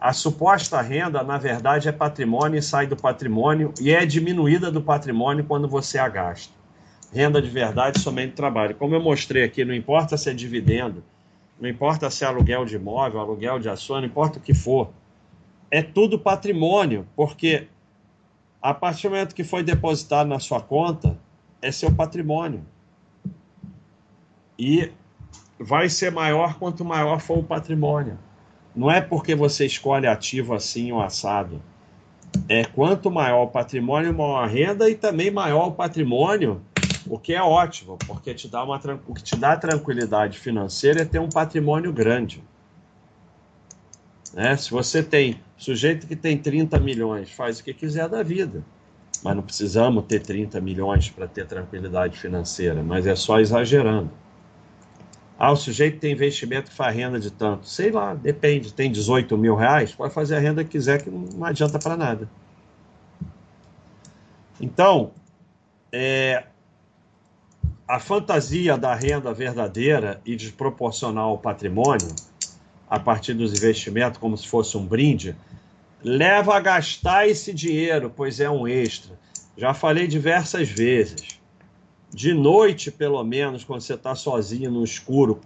[0.00, 4.82] A suposta renda, na verdade, é patrimônio e sai do patrimônio e é diminuída do
[4.82, 6.52] patrimônio quando você a gasta.
[7.12, 8.74] Renda de verdade somente trabalho.
[8.74, 11.02] Como eu mostrei aqui, não importa se é dividendo,
[11.60, 14.90] não importa se é aluguel de imóvel, aluguel de ação, não importa o que for.
[15.70, 17.68] É tudo patrimônio, porque
[18.62, 21.18] a partir do momento que foi depositado na sua conta,
[21.60, 22.64] é seu patrimônio.
[24.58, 24.92] E
[25.58, 28.18] vai ser maior quanto maior for o patrimônio.
[28.74, 31.60] Não é porque você escolhe ativo assim ou assado.
[32.48, 36.60] É quanto maior o patrimônio, maior a renda e também maior o patrimônio,
[37.08, 41.04] o que é ótimo, porque te dá uma, o que te dá tranquilidade financeira é
[41.04, 42.42] ter um patrimônio grande.
[44.32, 44.56] Né?
[44.56, 48.62] Se você tem sujeito que tem 30 milhões, faz o que quiser da vida.
[49.22, 54.10] Mas não precisamos ter 30 milhões para ter tranquilidade financeira, mas é só exagerando.
[55.38, 57.66] Ah, o sujeito tem investimento que faz renda de tanto.
[57.68, 58.72] Sei lá, depende.
[58.72, 62.28] Tem 18 mil reais, pode fazer a renda que quiser, que não adianta para nada.
[64.60, 65.12] Então,
[65.92, 66.44] é,
[67.88, 72.14] a fantasia da renda verdadeira e desproporcional ao patrimônio,
[72.88, 75.34] a partir dos investimentos, como se fosse um brinde,
[76.02, 79.18] leva a gastar esse dinheiro, pois é um extra.
[79.56, 81.38] Já falei diversas vezes
[82.10, 85.40] de noite, pelo menos, quando você está sozinho no escuro,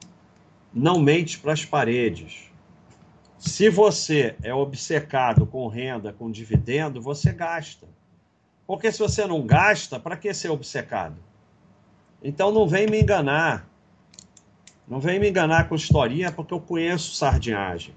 [0.72, 2.50] não mente para as paredes.
[3.38, 7.86] Se você é obcecado com renda, com dividendo, você gasta.
[8.66, 11.16] Porque se você não gasta, para que ser obcecado?
[12.22, 13.66] Então não vem me enganar.
[14.86, 17.94] Não vem me enganar com historinha, porque eu conheço sardinhagem.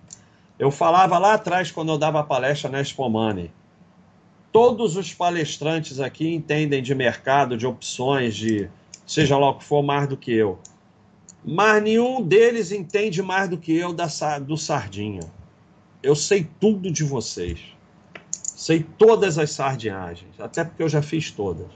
[0.57, 3.51] Eu falava lá atrás, quando eu dava palestra na Expo Money,
[4.51, 8.69] todos os palestrantes aqui entendem de mercado, de opções, de
[9.05, 10.57] seja lá o que for, mais do que eu.
[11.43, 14.07] Mas nenhum deles entende mais do que eu da,
[14.39, 15.21] do Sardinha.
[16.01, 17.59] Eu sei tudo de vocês.
[18.41, 21.67] Sei todas as sardinhagens, até porque eu já fiz todas.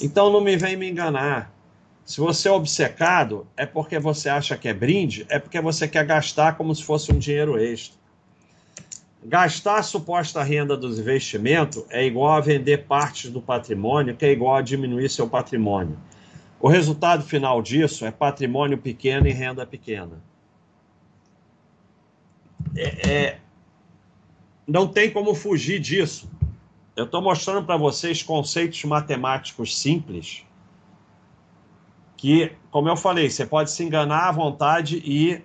[0.00, 1.53] Então não me vem me enganar.
[2.04, 6.04] Se você é obcecado, é porque você acha que é brinde, é porque você quer
[6.04, 7.98] gastar como se fosse um dinheiro extra.
[9.24, 14.30] Gastar a suposta renda dos investimentos é igual a vender partes do patrimônio, que é
[14.30, 15.98] igual a diminuir seu patrimônio.
[16.60, 20.22] O resultado final disso é patrimônio pequeno e renda pequena.
[22.76, 23.38] É, é,
[24.66, 26.30] não tem como fugir disso.
[26.94, 30.44] Eu estou mostrando para vocês conceitos matemáticos simples
[32.24, 35.42] que, como eu falei, você pode se enganar à vontade e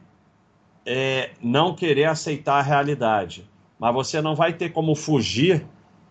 [0.86, 5.65] é, não querer aceitar a realidade mas você não vai ter como fugir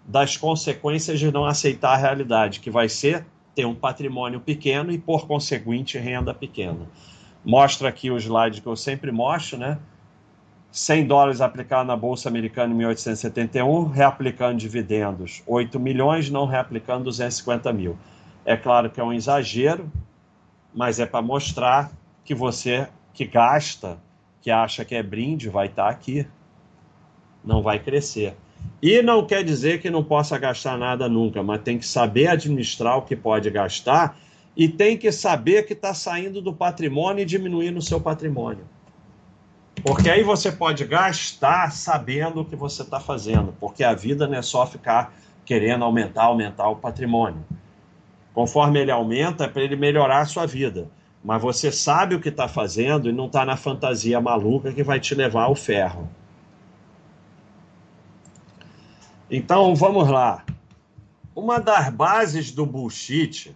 [0.07, 4.99] das consequências de não aceitar a realidade, que vai ser ter um patrimônio pequeno e,
[4.99, 6.89] por conseguinte, renda pequena.
[7.45, 9.79] Mostra aqui o slide que eu sempre mostro, né?
[10.71, 17.73] 100 dólares aplicado na Bolsa Americana em 1871, reaplicando dividendos 8 milhões, não reaplicando 250
[17.73, 17.99] mil.
[18.45, 19.91] É claro que é um exagero,
[20.75, 21.91] mas é para mostrar
[22.25, 23.99] que você que gasta,
[24.41, 26.27] que acha que é brinde, vai estar tá aqui.
[27.45, 28.37] Não vai crescer.
[28.81, 32.97] E não quer dizer que não possa gastar nada nunca, mas tem que saber administrar
[32.99, 34.17] o que pode gastar
[34.57, 38.65] e tem que saber que está saindo do patrimônio e diminuir no seu patrimônio.
[39.85, 44.37] Porque aí você pode gastar sabendo o que você está fazendo, porque a vida não
[44.37, 47.45] é só ficar querendo aumentar, aumentar o patrimônio.
[48.35, 50.89] Conforme ele aumenta, é para ele melhorar a sua vida.
[51.25, 55.01] Mas você sabe o que está fazendo e não está na fantasia maluca que vai
[55.01, 56.09] te levar ao ferro.
[59.31, 60.45] Então, vamos lá.
[61.35, 63.55] Uma das bases do bullshit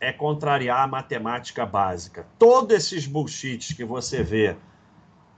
[0.00, 2.26] é contrariar a matemática básica.
[2.38, 4.56] Todos esses bullshits que você vê,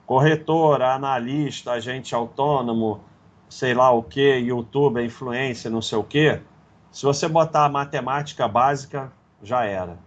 [0.04, 3.00] corretora, analista, agente autônomo,
[3.48, 6.40] sei lá o que, youtuber, influência, não sei o que,
[6.90, 9.98] se você botar a matemática básica, já era.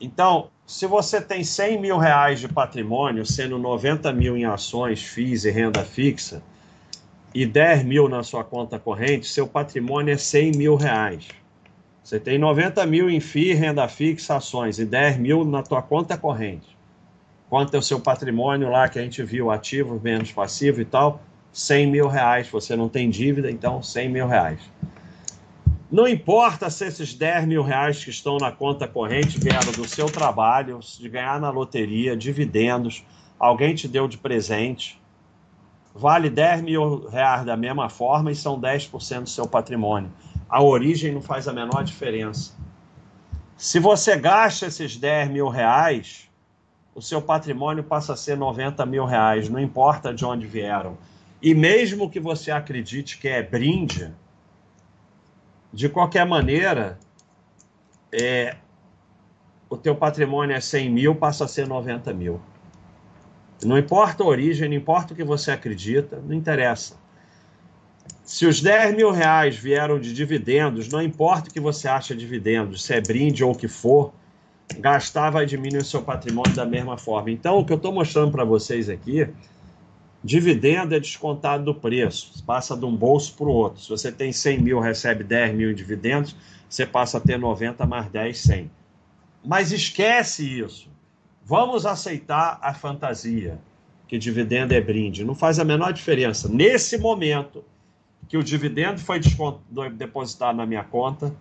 [0.00, 5.44] Então, se você tem 100 mil reais de patrimônio, sendo 90 mil em ações, FIIs
[5.44, 6.42] e renda fixa,
[7.34, 11.28] e 10 mil na sua conta corrente, seu patrimônio é 100 mil reais.
[12.02, 16.16] Você tem 90 mil em FII, renda fixa, ações, e 10 mil na tua conta
[16.16, 16.76] corrente.
[17.48, 21.20] Quanto é o seu patrimônio lá que a gente viu, ativo menos passivo e tal?
[21.52, 22.48] 100 mil reais.
[22.48, 24.60] Você não tem dívida, então 100 mil reais.
[25.90, 30.06] Não importa se esses 10 mil reais que estão na conta corrente vieram do seu
[30.06, 33.04] trabalho, de ganhar na loteria, dividendos,
[33.38, 35.00] alguém te deu de presente,
[35.94, 40.10] vale 10 mil reais da mesma forma e são 10% do seu patrimônio.
[40.48, 42.54] A origem não faz a menor diferença.
[43.56, 46.28] Se você gasta esses 10 mil reais,
[46.94, 50.96] o seu patrimônio passa a ser 90 mil reais, não importa de onde vieram.
[51.42, 54.12] E mesmo que você acredite que é brinde,
[55.74, 56.98] de qualquer maneira,
[58.12, 58.56] é,
[59.68, 62.40] o teu patrimônio é 100 mil, passa a ser 90 mil.
[63.64, 66.96] Não importa a origem, não importa o que você acredita, não interessa.
[68.24, 72.20] Se os 10 mil reais vieram de dividendos, não importa o que você acha de
[72.20, 74.12] dividendos, se é brinde ou o que for,
[74.78, 77.32] gastar vai diminuir o seu patrimônio da mesma forma.
[77.32, 79.28] Então, o que eu estou mostrando para vocês aqui,
[80.24, 83.82] dividendo é descontado do preço, passa de um bolso para o outro.
[83.82, 86.34] Se você tem 100 mil, recebe 10 mil em dividendos,
[86.66, 88.70] você passa a ter 90 mais 10, 100.
[89.44, 90.88] Mas esquece isso.
[91.44, 93.60] Vamos aceitar a fantasia
[94.08, 95.22] que dividendo é brinde.
[95.22, 96.48] Não faz a menor diferença.
[96.48, 97.62] Nesse momento
[98.26, 99.20] que o dividendo foi
[99.92, 101.34] depositado na minha conta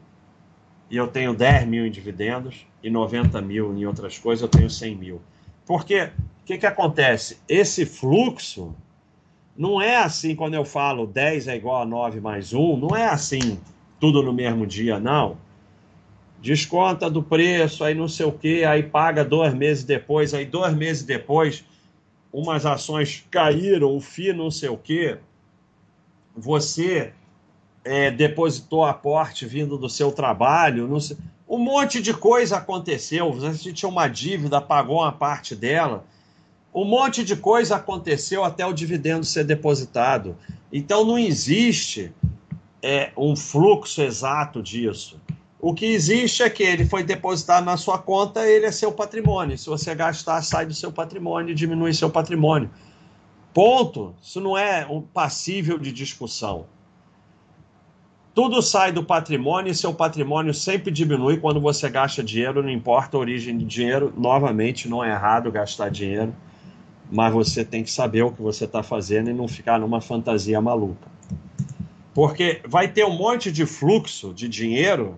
[0.89, 4.69] e eu tenho 10 mil em dividendos e 90 mil em outras coisas, eu tenho
[4.69, 5.21] 100 mil.
[5.65, 6.09] Porque
[6.43, 7.37] o que, que acontece?
[7.47, 8.75] Esse fluxo
[9.55, 13.07] não é assim quando eu falo 10 é igual a 9 mais 1, não é
[13.07, 13.57] assim
[13.97, 15.37] tudo no mesmo dia, não.
[16.41, 20.73] Desconta do preço, aí não sei o que, aí paga dois meses depois, aí dois
[20.73, 21.63] meses depois
[22.31, 25.17] umas ações caíram, o FI não sei o que,
[26.35, 27.13] você
[27.85, 31.15] é, depositou aporte vindo do seu trabalho, não sei,
[31.47, 36.03] um monte de coisa aconteceu, você tinha uma dívida, pagou uma parte dela,
[36.73, 40.35] um monte de coisa aconteceu até o dividendo ser depositado.
[40.71, 42.11] Então não existe
[42.81, 45.21] é, um fluxo exato disso.
[45.59, 49.57] O que existe é que ele foi depositado na sua conta, ele é seu patrimônio.
[49.57, 52.69] Se você gastar, sai do seu patrimônio, diminui seu patrimônio.
[53.53, 54.13] Ponto.
[54.21, 56.65] Isso não é um passível de discussão.
[58.33, 63.15] Tudo sai do patrimônio e seu patrimônio sempre diminui quando você gasta dinheiro, não importa
[63.15, 64.11] a origem de dinheiro.
[64.17, 66.35] Novamente, não é errado gastar dinheiro,
[67.11, 70.59] mas você tem que saber o que você está fazendo e não ficar numa fantasia
[70.61, 71.11] maluca.
[72.13, 75.17] Porque vai ter um monte de fluxo de dinheiro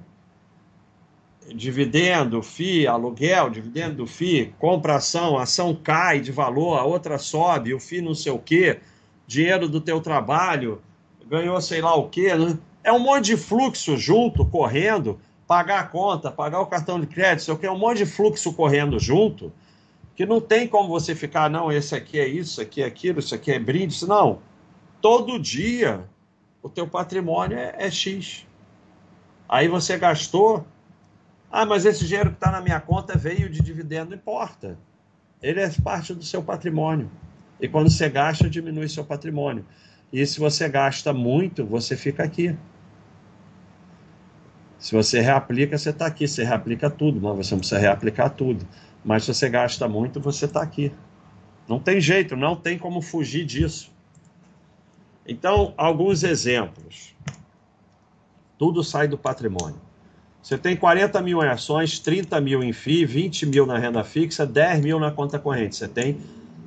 [1.53, 7.74] dividendo, FI, aluguel, dividendo do FI, compra ação, ação cai de valor, a outra sobe,
[7.74, 8.80] o FI não sei o quê,
[9.28, 10.82] dinheiro do teu trabalho,
[11.28, 12.34] ganhou sei lá o quê.
[12.34, 12.57] Né?
[12.84, 17.43] É um monte de fluxo junto, correndo, pagar a conta, pagar o cartão de crédito,
[17.43, 19.51] sei o quê, é um monte de fluxo correndo junto,
[20.16, 23.36] que não tem como você ficar, não, esse aqui é isso, aqui é aquilo, isso
[23.36, 24.39] aqui é brinde, não.
[25.01, 26.07] Todo dia
[26.63, 28.47] o teu patrimônio é, é X.
[29.47, 30.66] Aí você gastou
[31.57, 34.78] ah, mas esse dinheiro que está na minha conta veio de dividendo, importa.
[35.41, 37.09] Ele é parte do seu patrimônio.
[37.61, 39.66] E quando você gasta, diminui seu patrimônio.
[40.11, 42.57] E se você gasta muito, você fica aqui.
[44.78, 46.28] Se você reaplica, você está aqui.
[46.28, 48.68] Você reaplica tudo, mas você não precisa reaplicar tudo.
[49.06, 50.91] Mas se você gasta muito, você está aqui.
[51.70, 53.93] Não tem jeito, não tem como fugir disso.
[55.28, 57.16] Então, alguns exemplos.
[58.58, 59.80] Tudo sai do patrimônio.
[60.41, 64.45] Você tem 40 mil em ações, 30 mil em FII, 20 mil na renda fixa,
[64.45, 65.76] 10 mil na conta corrente.
[65.76, 66.18] Você tem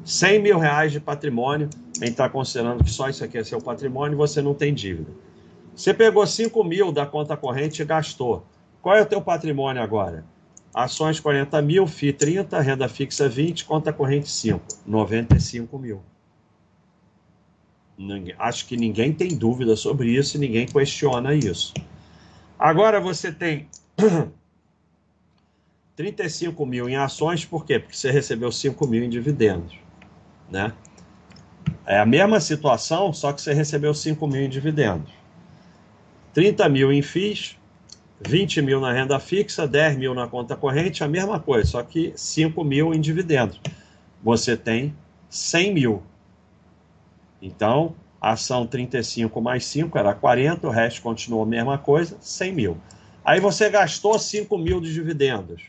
[0.04, 1.68] 100 mil reais de patrimônio.
[2.00, 5.10] Em estar tá considerando que só isso aqui é seu patrimônio, você não tem dívida.
[5.74, 8.44] Você pegou 5 mil da conta corrente e gastou.
[8.80, 10.24] Qual é o teu patrimônio agora?
[10.74, 14.60] Ações 40 mil, FI 30, renda fixa 20, conta corrente 5.
[14.86, 16.02] 95 mil.
[18.38, 21.74] Acho que ninguém tem dúvida sobre isso ninguém questiona isso.
[22.56, 23.68] Agora você tem
[25.96, 27.80] 35 mil em ações, por quê?
[27.80, 29.74] Porque você recebeu 5 mil em dividendos.
[30.48, 30.72] Né?
[31.84, 35.10] É a mesma situação, só que você recebeu 5 mil em dividendos.
[36.32, 37.58] 30 mil em FIIs,
[38.20, 42.12] 20 mil na renda fixa, 10 mil na conta corrente, a mesma coisa, só que
[42.16, 43.60] 5 mil em dividendos.
[44.22, 44.94] Você tem
[45.28, 46.02] 100 mil.
[47.40, 52.52] Então, a ação 35 mais 5 era 40, o resto continuou a mesma coisa, 100
[52.52, 52.76] mil.
[53.24, 55.62] Aí você gastou 5 mil de dividendos.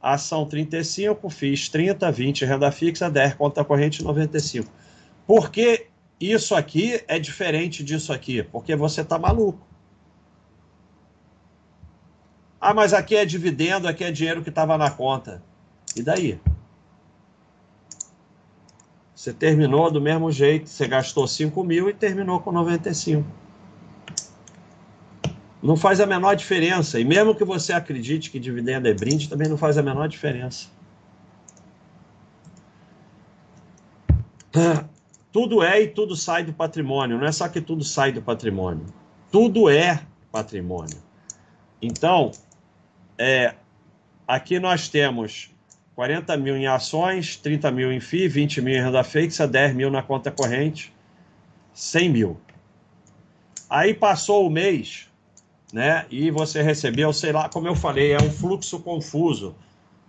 [0.00, 4.70] Ação 35, fiz 30, 20 renda fixa, 10 conta corrente, 95.
[5.26, 5.86] Por que
[6.20, 8.42] isso aqui é diferente disso aqui?
[8.42, 9.69] Porque você está maluco.
[12.60, 15.42] Ah, mas aqui é dividendo, aqui é dinheiro que estava na conta.
[15.96, 16.38] E daí?
[19.14, 23.26] Você terminou do mesmo jeito, você gastou 5 mil e terminou com 95.
[25.62, 26.98] Não faz a menor diferença.
[26.98, 30.68] E mesmo que você acredite que dividendo é brinde, também não faz a menor diferença.
[35.32, 37.16] Tudo é e tudo sai do patrimônio.
[37.16, 38.84] Não é só que tudo sai do patrimônio.
[39.30, 40.02] Tudo é
[40.32, 40.98] patrimônio.
[41.80, 42.32] Então,
[43.20, 43.54] é,
[44.26, 45.50] aqui nós temos
[45.94, 49.90] 40 mil em ações, 30 mil em FII, 20 mil em renda fixa, 10 mil
[49.90, 50.90] na conta corrente,
[51.74, 52.40] 100 mil.
[53.68, 55.06] Aí passou o mês,
[55.70, 56.06] né?
[56.10, 59.54] E você recebeu, sei lá, como eu falei, é um fluxo confuso.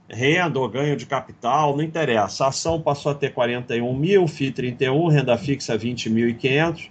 [0.09, 2.45] Renda ou ganho de capital, não interessa.
[2.45, 6.89] A ação passou a ter 41 mil, FII 31, renda fixa 20.500,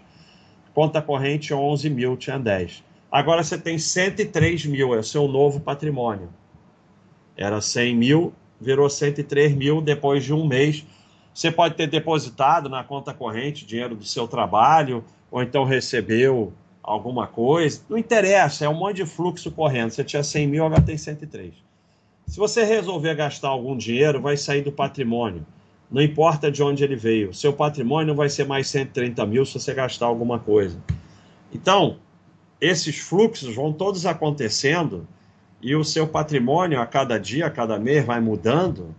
[0.74, 2.89] conta corrente 11 mil, tinha 10.
[3.10, 6.28] Agora você tem 103 mil, é o seu novo patrimônio.
[7.36, 10.84] Era 100 mil, virou 103 mil depois de um mês.
[11.34, 16.52] Você pode ter depositado na conta corrente dinheiro do seu trabalho, ou então recebeu
[16.82, 17.82] alguma coisa.
[17.88, 19.90] Não interessa, é um monte de fluxo correndo.
[19.90, 21.52] Você tinha 100 mil, agora tem 103.
[22.26, 25.44] Se você resolver gastar algum dinheiro, vai sair do patrimônio.
[25.90, 27.34] Não importa de onde ele veio.
[27.34, 30.80] Seu patrimônio vai ser mais 130 mil se você gastar alguma coisa.
[31.52, 31.96] Então,
[32.60, 35.06] esses fluxos vão todos acontecendo
[35.62, 38.94] e o seu patrimônio a cada dia, a cada mês vai mudando.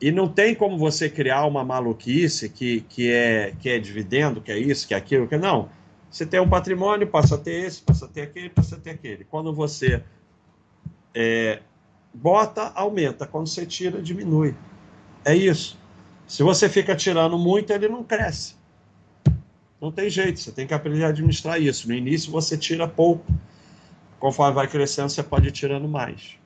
[0.00, 4.50] E não tem como você criar uma maluquice que, que, é, que é dividendo, que
[4.50, 5.68] é isso, que é aquilo, que não.
[6.10, 8.90] Você tem um patrimônio, passa a ter esse, passa a ter aquele, passa a ter
[8.90, 9.24] aquele.
[9.24, 10.02] Quando você
[11.14, 11.60] é,
[12.12, 13.26] bota, aumenta.
[13.26, 14.54] Quando você tira, diminui.
[15.24, 15.78] É isso.
[16.26, 18.54] Se você fica tirando muito, ele não cresce.
[19.80, 21.88] Não tem jeito, você tem que aprender a administrar isso.
[21.88, 23.24] No início você tira pouco,
[24.18, 26.38] conforme vai crescendo, você pode ir tirando mais.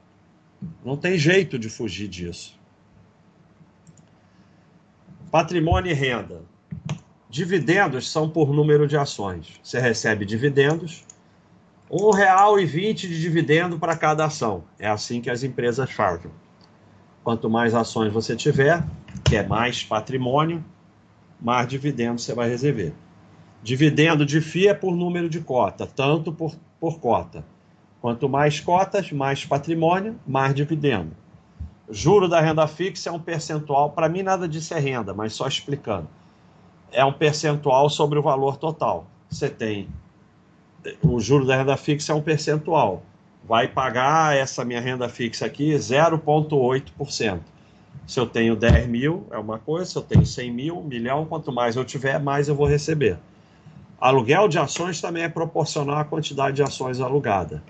[0.84, 2.58] Não tem jeito de fugir disso.
[5.30, 6.42] Patrimônio e renda.
[7.28, 9.58] Dividendos são por número de ações.
[9.60, 11.04] Você recebe dividendos,
[11.90, 14.62] R$ 1,20 de dividendo para cada ação.
[14.78, 16.30] É assim que as empresas fazem.
[17.24, 18.84] Quanto mais ações você tiver,
[19.24, 20.64] que é mais patrimônio,
[21.40, 22.94] mais dividendos você vai receber.
[23.64, 27.42] Dividendo de FII é por número de cota, tanto por, por cota.
[27.98, 31.12] Quanto mais cotas, mais patrimônio, mais dividendo.
[31.88, 35.48] Juro da renda fixa é um percentual, para mim nada disso é renda, mas só
[35.48, 36.06] explicando.
[36.92, 39.06] É um percentual sobre o valor total.
[39.30, 39.88] Você tem
[41.02, 43.02] o juro da renda fixa é um percentual.
[43.48, 47.40] Vai pagar essa minha renda fixa aqui 0,8%.
[48.06, 49.86] Se eu tenho 10 mil, é uma coisa.
[49.86, 53.18] Se eu tenho 100 mil, milhão, quanto mais eu tiver, mais eu vou receber.
[54.00, 57.62] Aluguel de ações também é proporcional à quantidade de ações alugada.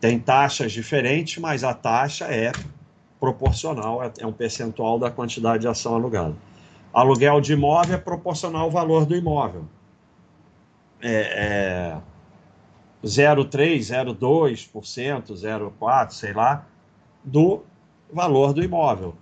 [0.00, 2.52] Tem taxas diferentes, mas a taxa é
[3.18, 6.34] proporcional, é, é um percentual da quantidade de ação alugada.
[6.92, 9.64] Aluguel de imóvel é proporcional ao valor do imóvel.
[11.00, 11.96] É,
[13.02, 16.66] é 0,3%, 0,2%, 0,4%, sei lá,
[17.22, 17.62] do
[18.12, 19.14] valor do imóvel.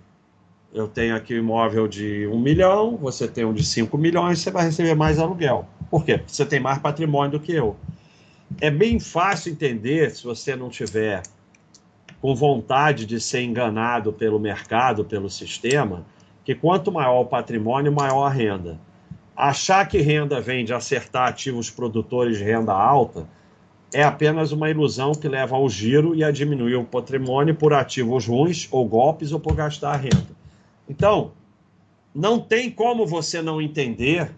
[0.73, 4.51] Eu tenho aqui um imóvel de 1 milhão, você tem um de 5 milhões, você
[4.51, 5.67] vai receber mais aluguel.
[5.89, 6.17] Por quê?
[6.17, 7.75] Porque você tem mais patrimônio do que eu.
[8.61, 11.23] É bem fácil entender se você não tiver
[12.21, 16.05] com vontade de ser enganado pelo mercado, pelo sistema,
[16.43, 18.79] que quanto maior o patrimônio, maior a renda.
[19.35, 23.27] Achar que renda vem de acertar ativos produtores de renda alta
[23.93, 28.25] é apenas uma ilusão que leva ao giro e a diminuir o patrimônio por ativos
[28.25, 30.35] ruins ou golpes ou por gastar a renda.
[30.89, 31.31] Então,
[32.13, 34.31] não tem como você não entender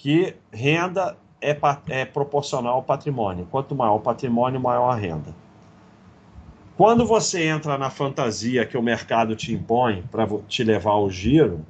[0.00, 1.54] que renda é,
[1.88, 3.46] é proporcional ao patrimônio.
[3.50, 5.34] Quanto maior o patrimônio, maior a renda.
[6.74, 11.66] Quando você entra na fantasia que o mercado te impõe para te levar ao giro,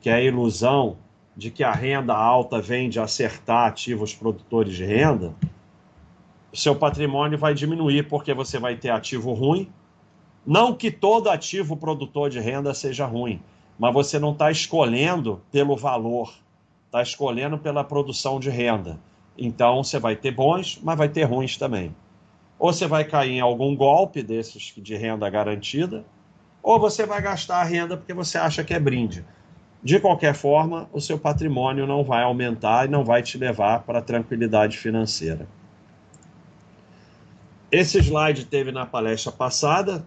[0.00, 0.96] que é a ilusão
[1.36, 5.32] de que a renda alta vem de acertar ativos produtores de renda,
[6.52, 9.70] seu patrimônio vai diminuir porque você vai ter ativo ruim.
[10.44, 13.40] Não que todo ativo produtor de renda seja ruim,
[13.78, 16.34] mas você não está escolhendo pelo valor,
[16.94, 19.00] está escolhendo pela produção de renda.
[19.36, 21.94] Então você vai ter bons, mas vai ter ruins também.
[22.56, 26.04] Ou você vai cair em algum golpe desses de renda garantida,
[26.62, 29.24] ou você vai gastar a renda porque você acha que é brinde.
[29.82, 33.98] De qualquer forma, o seu patrimônio não vai aumentar e não vai te levar para
[33.98, 35.48] a tranquilidade financeira.
[37.72, 40.06] Esse slide teve na palestra passada,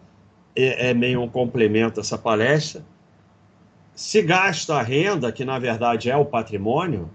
[0.55, 2.81] é, é meio um complemento essa palestra.
[3.97, 7.09] Se gasta a renda, que na verdade é o patrimônio,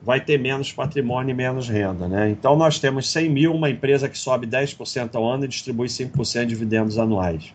[0.00, 2.06] vai ter menos patrimônio e menos renda.
[2.06, 2.30] Né?
[2.30, 6.42] Então, nós temos 100 mil, uma empresa que sobe 10% ao ano e distribui 5%
[6.42, 7.52] de dividendos anuais.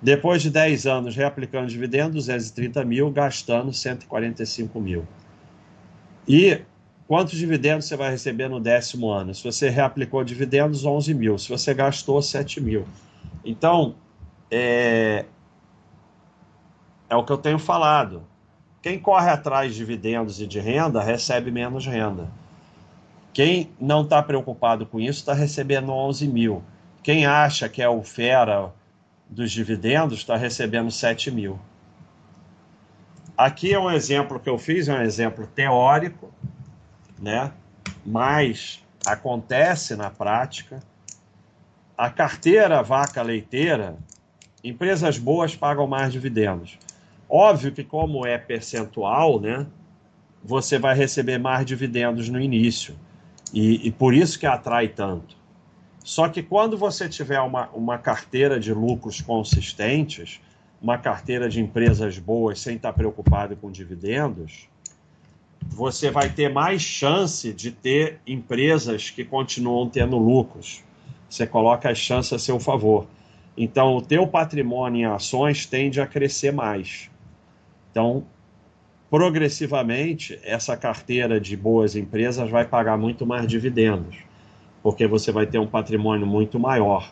[0.00, 5.04] Depois de 10 anos reaplicando dividendos, 230 mil, gastando 145 mil.
[6.28, 6.60] E
[7.08, 9.34] quantos dividendos você vai receber no décimo ano?
[9.34, 11.36] Se você reaplicou dividendos, 11 mil.
[11.36, 12.86] Se você gastou, 7 mil.
[13.44, 13.96] Então,
[14.52, 15.24] é,
[17.12, 18.24] é o que eu tenho falado.
[18.80, 22.26] Quem corre atrás de dividendos e de renda recebe menos renda.
[23.34, 26.64] Quem não está preocupado com isso está recebendo 11 mil.
[27.02, 28.72] Quem acha que é o fera
[29.28, 31.60] dos dividendos está recebendo 7 mil.
[33.36, 36.32] Aqui é um exemplo que eu fiz, é um exemplo teórico,
[37.20, 37.52] né?
[38.06, 40.80] mas acontece na prática.
[41.96, 43.98] A carteira vaca leiteira,
[44.64, 46.78] empresas boas pagam mais dividendos.
[47.34, 49.66] Óbvio que, como é percentual, né,
[50.44, 52.94] você vai receber mais dividendos no início.
[53.54, 55.34] E, e por isso que atrai tanto.
[56.04, 60.42] Só que quando você tiver uma, uma carteira de lucros consistentes,
[60.78, 64.68] uma carteira de empresas boas sem estar preocupado com dividendos,
[65.68, 70.84] você vai ter mais chance de ter empresas que continuam tendo lucros.
[71.30, 73.06] Você coloca as chances a seu favor.
[73.56, 77.10] Então, o teu patrimônio em ações tende a crescer mais.
[77.92, 78.24] Então,
[79.08, 84.16] progressivamente, essa carteira de boas empresas vai pagar muito mais dividendos
[84.82, 87.10] porque você vai ter um patrimônio muito maior.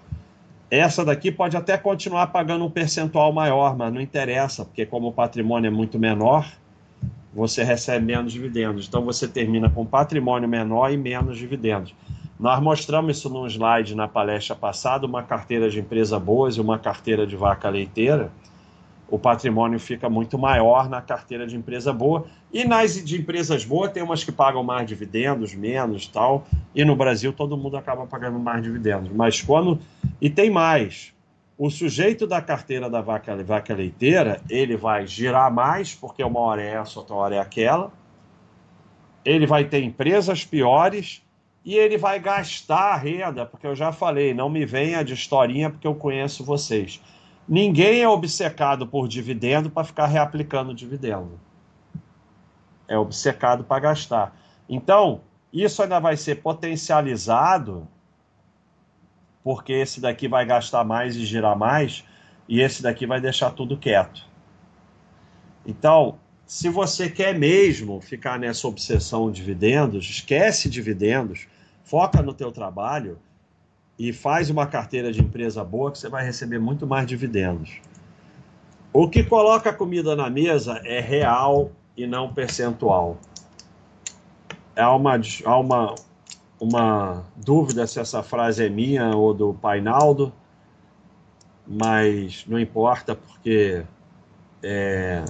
[0.70, 5.12] Essa daqui pode até continuar pagando um percentual maior, mas não interessa, porque como o
[5.12, 6.47] patrimônio é muito menor,
[7.33, 8.87] você recebe menos dividendos.
[8.89, 11.95] Então você termina com patrimônio menor e menos dividendos.
[12.39, 16.78] Nós mostramos isso num slide na palestra passada, uma carteira de empresa boas e uma
[16.78, 18.33] carteira de vaca leiteira
[19.11, 22.26] o patrimônio fica muito maior na carteira de empresa boa.
[22.52, 26.46] E nas de empresas boas, tem umas que pagam mais dividendos, menos tal.
[26.74, 29.11] E no Brasil, todo mundo acaba pagando mais dividendos.
[29.12, 29.80] Mas quando.
[30.20, 31.12] E tem mais.
[31.58, 36.62] O sujeito da carteira da vaca, vaca leiteira, ele vai girar mais, porque uma hora
[36.62, 37.92] é essa, outra hora é aquela.
[39.22, 41.22] Ele vai ter empresas piores
[41.62, 45.68] e ele vai gastar a renda, porque eu já falei, não me venha de historinha,
[45.68, 46.98] porque eu conheço vocês
[47.51, 51.40] Ninguém é obcecado por dividendo para ficar reaplicando dividendo.
[52.86, 54.40] É obcecado para gastar.
[54.68, 55.22] Então,
[55.53, 57.88] isso ainda vai ser potencializado,
[59.42, 62.05] porque esse daqui vai gastar mais e girar mais,
[62.48, 64.24] e esse daqui vai deixar tudo quieto.
[65.66, 71.48] Então, se você quer mesmo ficar nessa obsessão de dividendos, esquece dividendos,
[71.82, 73.18] foca no teu trabalho
[74.01, 77.82] e faz uma carteira de empresa boa que você vai receber muito mais dividendos.
[78.94, 83.18] O que coloca a comida na mesa é real e não percentual.
[84.74, 85.94] Há uma, há uma,
[86.59, 90.32] uma dúvida se essa frase é minha ou do Painaldo,
[91.66, 93.84] mas não importa porque
[94.62, 95.22] é,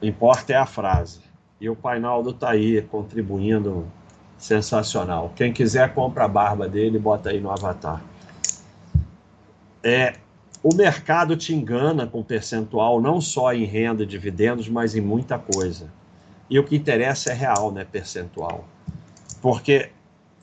[0.00, 1.20] importa é a frase.
[1.60, 3.86] E o Painaldo está aí contribuindo
[4.42, 5.32] Sensacional.
[5.36, 8.02] Quem quiser, compra a barba dele e bota aí no avatar.
[9.84, 10.16] É,
[10.60, 15.38] o mercado te engana com percentual, não só em renda e dividendos, mas em muita
[15.38, 15.92] coisa.
[16.50, 17.84] E o que interessa é real, né?
[17.84, 18.64] Percentual.
[19.40, 19.90] Porque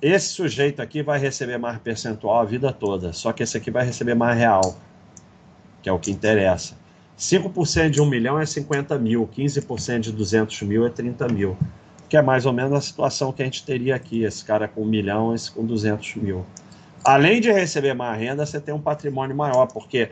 [0.01, 3.85] esse sujeito aqui vai receber mais percentual a vida toda, só que esse aqui vai
[3.85, 4.77] receber mais real,
[5.81, 6.73] que é o que interessa.
[7.17, 11.57] 5% de 1 milhão é 50 mil, 15% de 200 mil é 30 mil,
[12.09, 14.81] que é mais ou menos a situação que a gente teria aqui, esse cara com
[14.81, 16.43] 1 milhão, esse com 200 mil.
[17.05, 20.09] Além de receber mais renda, você tem um patrimônio maior, porque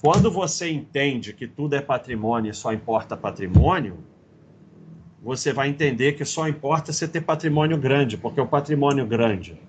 [0.00, 3.98] quando você entende que tudo é patrimônio e só importa patrimônio,
[5.20, 9.60] você vai entender que só importa você ter patrimônio grande, porque o patrimônio grande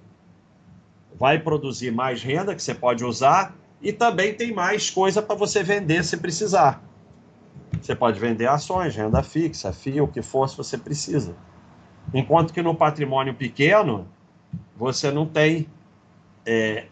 [1.15, 5.63] vai produzir mais renda que você pode usar e também tem mais coisa para você
[5.63, 6.81] vender se precisar.
[7.81, 11.35] Você pode vender ações, renda fixa, FIA, o que for, se você precisa.
[12.11, 14.07] Enquanto que no patrimônio pequeno,
[14.75, 15.67] você não tem.
[16.45, 16.87] É,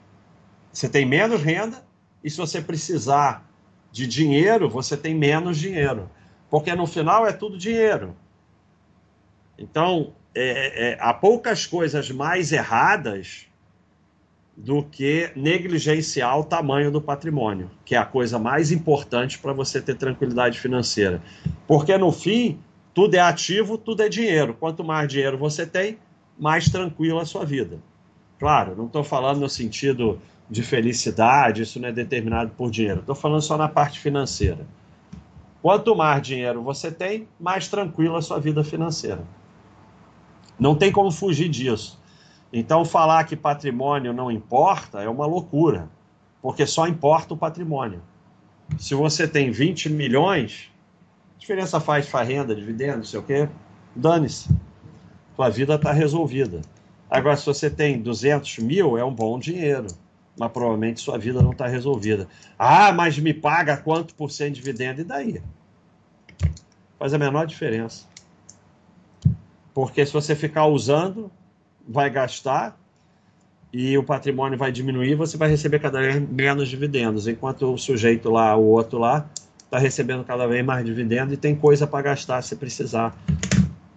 [0.72, 1.84] você tem menos renda
[2.24, 3.49] e se você precisar
[3.91, 6.09] de dinheiro, você tem menos dinheiro.
[6.49, 8.16] Porque no final é tudo dinheiro.
[9.57, 13.47] Então, é, é, há poucas coisas mais erradas
[14.55, 19.82] do que negligenciar o tamanho do patrimônio, que é a coisa mais importante para você
[19.82, 21.22] ter tranquilidade financeira.
[21.68, 22.59] Porque no fim,
[22.94, 24.54] tudo é ativo, tudo é dinheiro.
[24.54, 25.98] Quanto mais dinheiro você tem,
[26.38, 27.80] mais tranquila a sua vida.
[28.39, 30.20] Claro, não estou falando no sentido
[30.50, 33.02] de felicidade, isso não é determinado por dinheiro.
[33.02, 34.66] Estou falando só na parte financeira.
[35.62, 39.24] Quanto mais dinheiro você tem, mais tranquila a sua vida financeira.
[40.60, 42.02] Não tem como fugir disso.
[42.52, 45.88] Então, falar que patrimônio não importa é uma loucura,
[46.42, 48.02] porque só importa o patrimônio.
[48.78, 50.71] Se você tem 20 milhões,
[51.42, 53.50] diferença faz para renda, dividendo, não sei o quê,
[53.96, 54.48] dane-se.
[55.36, 56.62] Sua vida está resolvida.
[57.10, 59.88] Agora, se você tem 200 mil, é um bom dinheiro,
[60.38, 62.28] mas provavelmente sua vida não está resolvida.
[62.60, 65.02] Ah, mas me paga quanto por cento de dividendo?
[65.02, 65.42] E daí?
[67.00, 68.06] Faz a menor diferença.
[69.74, 71.32] Porque se você ficar usando,
[71.88, 72.78] vai gastar
[73.74, 78.30] e o patrimônio vai diminuir, você vai receber cada vez menos dividendos, enquanto o sujeito
[78.30, 79.28] lá, o outro lá,
[79.72, 83.16] está recebendo cada vez mais dividendo e tem coisa para gastar se precisar.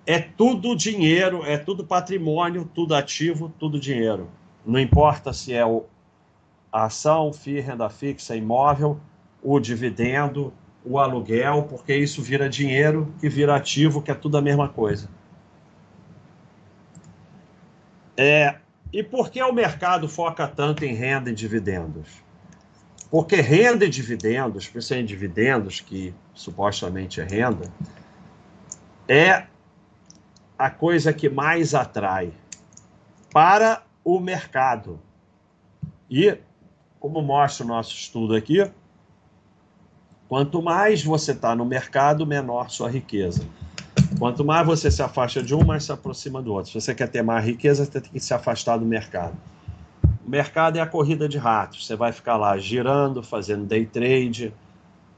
[0.06, 4.28] É tudo dinheiro, é tudo patrimônio, tudo ativo, tudo dinheiro.
[4.64, 5.84] Não importa se é o,
[6.70, 9.00] a ação, FII, renda fixa, imóvel,
[9.42, 10.52] o dividendo,
[10.84, 15.10] o aluguel, porque isso vira dinheiro, que vira ativo, que é tudo a mesma coisa.
[18.16, 18.54] É,
[18.92, 22.23] e por que o mercado foca tanto em renda e dividendos?
[23.14, 27.72] Porque renda e dividendos, principalmente dividendos, que supostamente é renda,
[29.06, 29.44] é
[30.58, 32.32] a coisa que mais atrai
[33.32, 34.98] para o mercado.
[36.10, 36.36] E,
[36.98, 38.68] como mostra o nosso estudo aqui,
[40.28, 43.46] quanto mais você está no mercado, menor sua riqueza.
[44.18, 46.72] Quanto mais você se afasta de um, mais se aproxima do outro.
[46.72, 49.36] Se você quer ter mais riqueza, você tem que se afastar do mercado.
[50.26, 51.86] O mercado é a corrida de ratos.
[51.86, 54.54] Você vai ficar lá girando, fazendo day trade,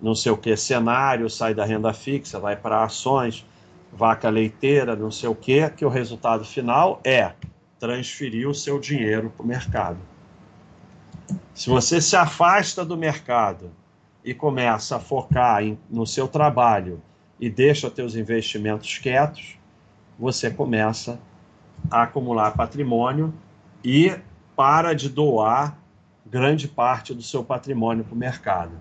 [0.01, 3.47] não sei o que, cenário, sai da renda fixa, vai para ações,
[3.93, 7.33] vaca leiteira, não sei o que, que o resultado final é
[7.79, 9.99] transferir o seu dinheiro para o mercado.
[11.55, 13.71] Se você se afasta do mercado
[14.25, 17.01] e começa a focar em, no seu trabalho,
[17.39, 19.59] e deixa teus investimentos quietos,
[20.19, 21.19] você começa
[21.91, 23.33] a acumular patrimônio
[23.85, 24.17] e
[24.57, 25.79] para de doar
[26.25, 28.73] grande parte do seu patrimônio para o mercado.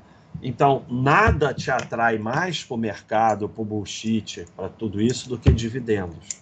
[0.41, 5.37] Então, nada te atrai mais para o mercado, para o bullshit, para tudo isso, do
[5.37, 6.41] que dividendos.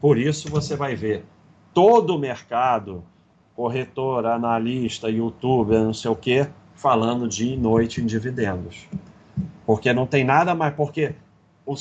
[0.00, 1.24] Por isso, você vai ver
[1.72, 3.04] todo o mercado,
[3.54, 8.86] corretor, analista, youtuber, não sei o quê, falando dia e noite em dividendos.
[9.64, 10.74] Porque não tem nada mais.
[10.74, 11.14] Porque
[11.64, 11.74] o,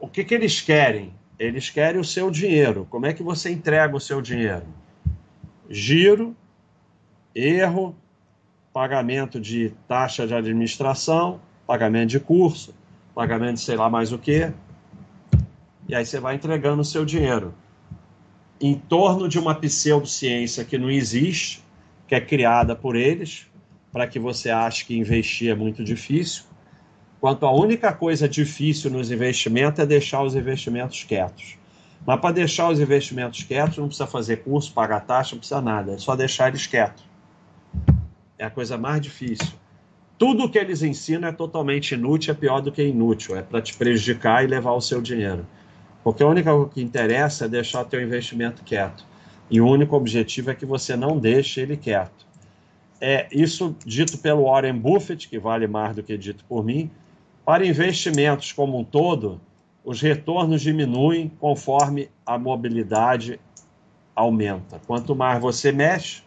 [0.00, 1.14] o que, que eles querem?
[1.38, 2.86] Eles querem o seu dinheiro.
[2.90, 4.66] Como é que você entrega o seu dinheiro?
[5.74, 6.36] Giro,
[7.34, 7.96] erro,
[8.74, 12.74] pagamento de taxa de administração, pagamento de curso,
[13.14, 14.52] pagamento de sei lá mais o que.
[15.88, 17.54] E aí você vai entregando o seu dinheiro.
[18.60, 21.64] Em torno de uma pseudociência que não existe,
[22.06, 23.46] que é criada por eles,
[23.90, 26.44] para que você ache que investir é muito difícil
[27.22, 31.56] quanto a única coisa difícil nos investimentos é deixar os investimentos quietos.
[32.06, 35.92] Mas para deixar os investimentos quietos, não precisa fazer curso, pagar taxa, não precisa nada.
[35.92, 37.04] É só deixar eles quietos.
[38.38, 39.54] É a coisa mais difícil.
[40.18, 43.36] Tudo que eles ensinam é totalmente inútil, é pior do que inútil.
[43.36, 45.46] É para te prejudicar e levar o seu dinheiro.
[46.02, 49.04] Porque a única coisa que interessa é deixar o teu investimento quieto.
[49.48, 52.26] E o único objetivo é que você não deixe ele quieto.
[53.00, 56.90] É isso dito pelo Warren Buffett, que vale mais do que dito por mim,
[57.44, 59.40] para investimentos como um todo,
[59.84, 63.40] os retornos diminuem conforme a mobilidade
[64.14, 64.80] aumenta.
[64.86, 66.22] Quanto mais você mexe,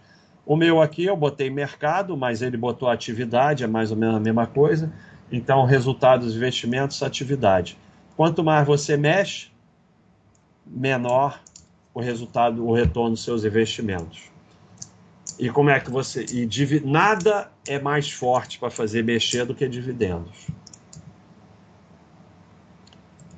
[0.45, 4.19] o meu aqui eu botei mercado, mas ele botou atividade, é mais ou menos a
[4.19, 4.91] mesma coisa.
[5.31, 7.77] Então, resultado dos investimentos, atividade.
[8.15, 9.47] Quanto mais você mexe,
[10.65, 11.41] menor
[11.93, 14.23] o resultado, o retorno dos seus investimentos.
[15.39, 16.25] E como é que você.
[16.31, 16.47] E
[16.85, 20.47] nada é mais forte para fazer mexer do que dividendos.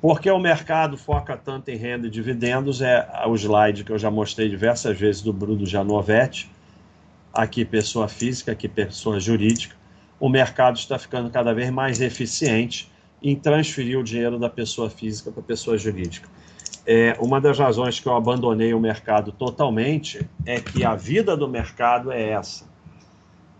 [0.00, 4.10] Porque o mercado foca tanto em renda e dividendos, é o slide que eu já
[4.10, 6.48] mostrei diversas vezes do Bruno Janovetti,
[7.34, 9.76] aqui pessoa física, aqui pessoa jurídica.
[10.20, 12.90] O mercado está ficando cada vez mais eficiente
[13.20, 16.28] em transferir o dinheiro da pessoa física para a pessoa jurídica.
[16.86, 21.48] É, uma das razões que eu abandonei o mercado totalmente é que a vida do
[21.48, 22.66] mercado é essa.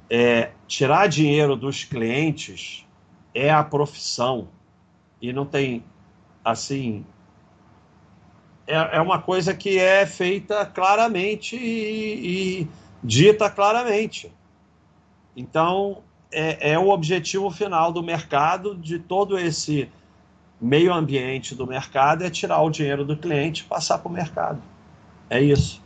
[0.08, 2.86] É, tirar dinheiro dos clientes
[3.34, 4.48] é a profissão
[5.20, 5.84] e não tem
[6.50, 7.04] assim
[8.66, 12.68] é, é uma coisa que é feita claramente e, e
[13.02, 14.30] dita claramente.
[15.36, 19.88] Então é, é o objetivo final do mercado de todo esse
[20.60, 24.60] meio ambiente do mercado é tirar o dinheiro do cliente e passar para o mercado.
[25.30, 25.82] É isso.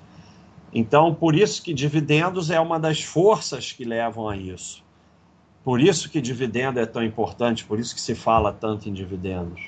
[0.72, 4.82] Então, por isso que dividendos é uma das forças que levam a isso.
[5.62, 9.60] Por isso que dividendo é tão importante, por isso que se fala tanto em dividendos.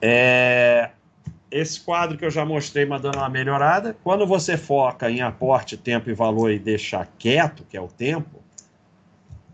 [0.00, 0.90] É...
[1.50, 3.96] Esse quadro que eu já mostrei, mas dando uma melhorada.
[4.04, 8.42] Quando você foca em aporte, tempo e valor e deixar quieto, que é o tempo,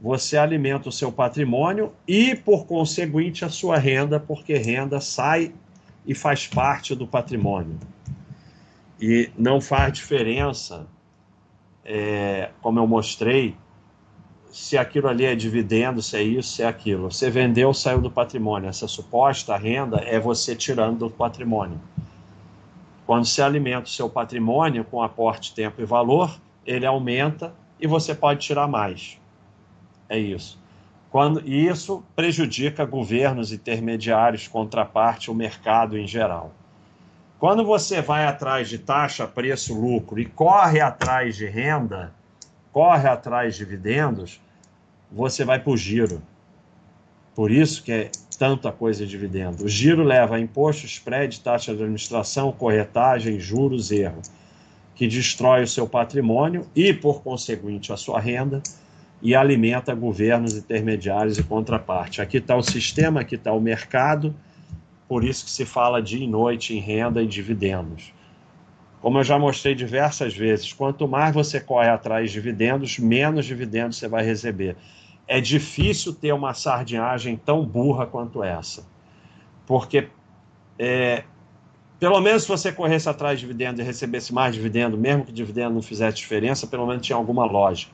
[0.00, 5.54] você alimenta o seu patrimônio e, por conseguinte, a sua renda, porque renda sai
[6.04, 7.78] e faz parte do patrimônio.
[9.00, 10.86] E não faz diferença,
[11.84, 13.56] é, como eu mostrei,
[14.54, 17.10] se aquilo ali é dividendo, se é isso, se é aquilo.
[17.10, 18.68] Você vendeu, saiu do patrimônio.
[18.68, 21.80] Essa suposta renda é você tirando do patrimônio.
[23.04, 28.14] Quando você alimenta o seu patrimônio com aporte, tempo e valor, ele aumenta e você
[28.14, 29.18] pode tirar mais.
[30.08, 30.56] É isso.
[31.10, 36.52] Quando, e isso prejudica governos intermediários, contraparte, o mercado em geral.
[37.40, 42.14] Quando você vai atrás de taxa, preço, lucro e corre atrás de renda,
[42.72, 44.43] corre atrás de dividendos,
[45.14, 46.20] você vai para o giro.
[47.34, 49.64] Por isso que é tanta coisa de dividendo.
[49.64, 54.20] O giro leva a imposto, spread, taxa de administração, corretagem, juros, erro,
[54.94, 58.62] que destrói o seu patrimônio e, por conseguinte, a sua renda
[59.22, 62.20] e alimenta governos intermediários e contraparte.
[62.20, 64.34] Aqui está o sistema, aqui está o mercado,
[65.08, 68.12] por isso que se fala dia e noite em renda e dividendos.
[69.00, 73.98] Como eu já mostrei diversas vezes, quanto mais você corre atrás de dividendos, menos dividendos
[73.98, 74.76] você vai receber.
[75.26, 78.84] É difícil ter uma sardinhagem tão burra quanto essa.
[79.66, 80.08] Porque,
[80.78, 81.24] é,
[81.98, 85.74] pelo menos se você corresse atrás de dividendos e recebesse mais dividendo, mesmo que dividendo
[85.74, 87.92] não fizesse diferença, pelo menos tinha alguma lógica.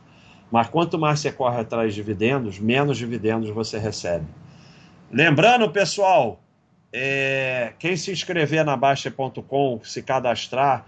[0.51, 4.27] Mas quanto mais você corre atrás de dividendos, menos dividendos você recebe.
[5.13, 6.41] Lembrando, pessoal,
[6.93, 10.87] é, quem se inscrever na Baixa.com, se cadastrar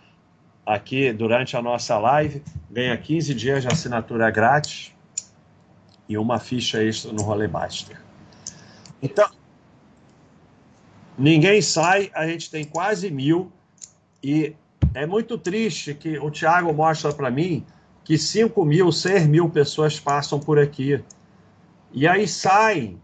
[0.66, 4.91] aqui durante a nossa live, ganha 15 dias de assinatura grátis
[6.09, 8.01] e uma ficha extra no Rolemaster.
[9.03, 9.29] Então,
[11.17, 13.51] ninguém sai, a gente tem quase mil
[14.23, 14.55] e
[14.95, 17.65] é muito triste que o Thiago mostra para mim
[18.05, 21.03] que 5 mil, 6 mil pessoas passam por aqui.
[21.93, 23.01] E aí saem.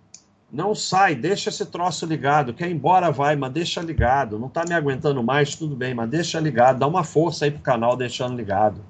[0.50, 2.54] Não sai, deixa esse troço ligado.
[2.54, 4.38] Quer ir embora, vai, mas deixa ligado.
[4.38, 6.78] Não está me aguentando mais, tudo bem, mas deixa ligado.
[6.78, 8.80] Dá uma força aí pro canal deixando ligado.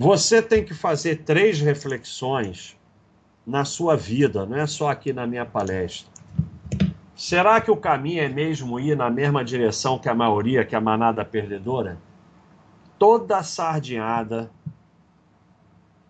[0.00, 2.76] Você tem que fazer três reflexões
[3.46, 6.10] na sua vida, não é só aqui na minha palestra.
[7.14, 10.80] Será que o caminho é mesmo ir na mesma direção que a maioria, que a
[10.80, 11.98] manada perdedora?
[13.00, 14.50] toda sardinhada,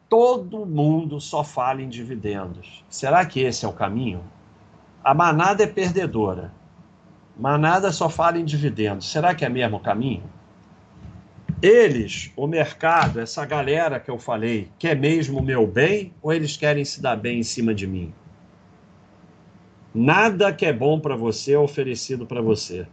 [0.09, 2.85] todo mundo só fala em dividendos.
[2.89, 4.25] Será que esse é o caminho?
[5.05, 6.53] A manada é perdedora.
[7.39, 9.09] Manada só fala em dividendos.
[9.09, 10.25] Será que é mesmo o caminho?
[11.63, 16.57] Eles, o mercado, essa galera que eu falei, quer mesmo o meu bem ou eles
[16.57, 18.15] querem se dar bem em cima de mim?
[19.95, 22.87] Nada que é bom para você é oferecido para você.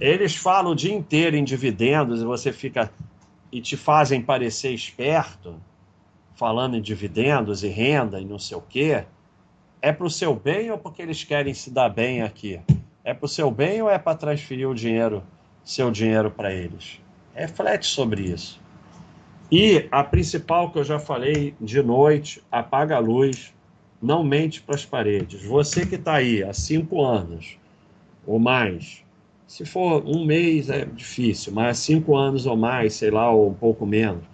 [0.00, 2.88] Eles falam o dia inteiro em dividendos e você fica
[3.50, 5.56] e te fazem parecer esperto,
[6.36, 9.04] falando em dividendos e renda e não sei o quê,
[9.82, 12.60] é para o seu bem ou porque eles querem se dar bem aqui?
[13.02, 15.20] É para o seu bem ou é para transferir o dinheiro,
[15.64, 17.03] seu dinheiro para eles?
[17.34, 18.60] Reflete sobre isso.
[19.50, 23.52] E a principal que eu já falei de noite, apaga a luz,
[24.00, 25.44] não mente para as paredes.
[25.44, 27.58] Você que está aí há cinco anos
[28.26, 29.04] ou mais,
[29.46, 33.54] se for um mês é difícil, mas cinco anos ou mais, sei lá, ou um
[33.54, 34.24] pouco menos,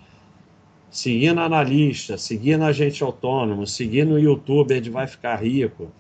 [0.91, 5.91] seguindo analista, seguindo agente autônomo, seguindo youtuber de vai ficar rico,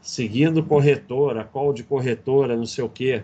[0.00, 3.22] seguindo corretora, call de corretora, não sei o quê.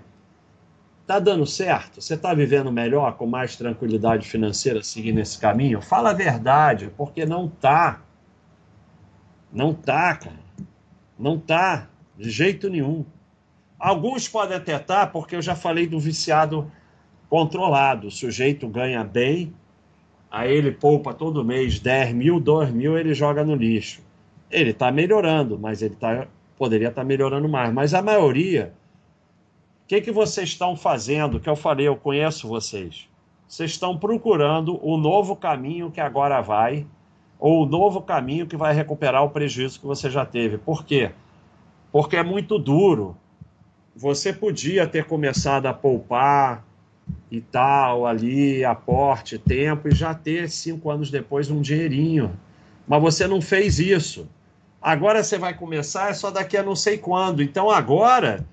[1.10, 2.00] Tá dando certo?
[2.00, 5.82] Você está vivendo melhor, com mais tranquilidade financeira, seguindo esse caminho?
[5.82, 8.00] Fala a verdade, porque não tá.
[9.52, 10.38] Não tá, cara.
[11.18, 13.04] Não tá, de jeito nenhum.
[13.76, 16.70] Alguns podem até estar, tá, porque eu já falei do viciado
[17.28, 18.06] controlado.
[18.06, 19.52] O sujeito ganha bem,
[20.30, 24.00] aí ele poupa todo mês 10 mil, 2 mil, ele joga no lixo.
[24.48, 27.74] Ele está melhorando, mas ele tá, poderia estar tá melhorando mais.
[27.74, 28.72] Mas a maioria,
[29.90, 31.40] que, que vocês estão fazendo?
[31.40, 33.08] Que eu falei, eu conheço vocês.
[33.48, 36.86] Vocês estão procurando o novo caminho que agora vai,
[37.40, 40.58] ou o novo caminho que vai recuperar o prejuízo que você já teve.
[40.58, 41.10] Por quê?
[41.90, 43.16] Porque é muito duro.
[43.96, 46.64] Você podia ter começado a poupar,
[47.28, 52.38] e tal, ali, aporte, tempo, e já ter cinco anos depois um dinheirinho.
[52.86, 54.28] Mas você não fez isso.
[54.80, 57.42] Agora você vai começar, é só daqui a não sei quando.
[57.42, 58.46] Então agora,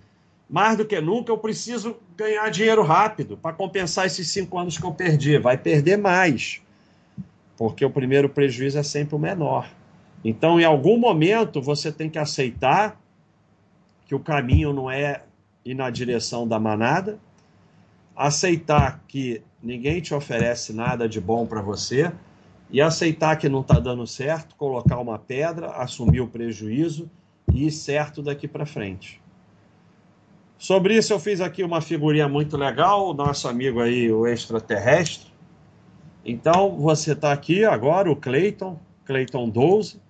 [0.50, 4.86] mais do que nunca, eu preciso ganhar dinheiro rápido para compensar esses cinco anos que
[4.86, 5.38] eu perdi.
[5.38, 6.62] Vai perder mais,
[7.58, 9.70] porque o primeiro prejuízo é sempre o menor.
[10.24, 13.00] Então, em algum momento, você tem que aceitar
[14.06, 15.24] que o caminho não é
[15.66, 17.20] ir na direção da manada,
[18.16, 22.12] aceitar que ninguém te oferece nada de bom para você
[22.72, 27.10] e aceitar que não está dando certo, colocar uma pedra, assumir o prejuízo
[27.54, 29.22] e ir certo daqui para frente.
[30.58, 35.32] Sobre isso eu fiz aqui uma figurinha muito legal, o nosso amigo aí, o extraterrestre.
[36.26, 40.02] Então você está aqui agora, o Clayton, Clayton 12,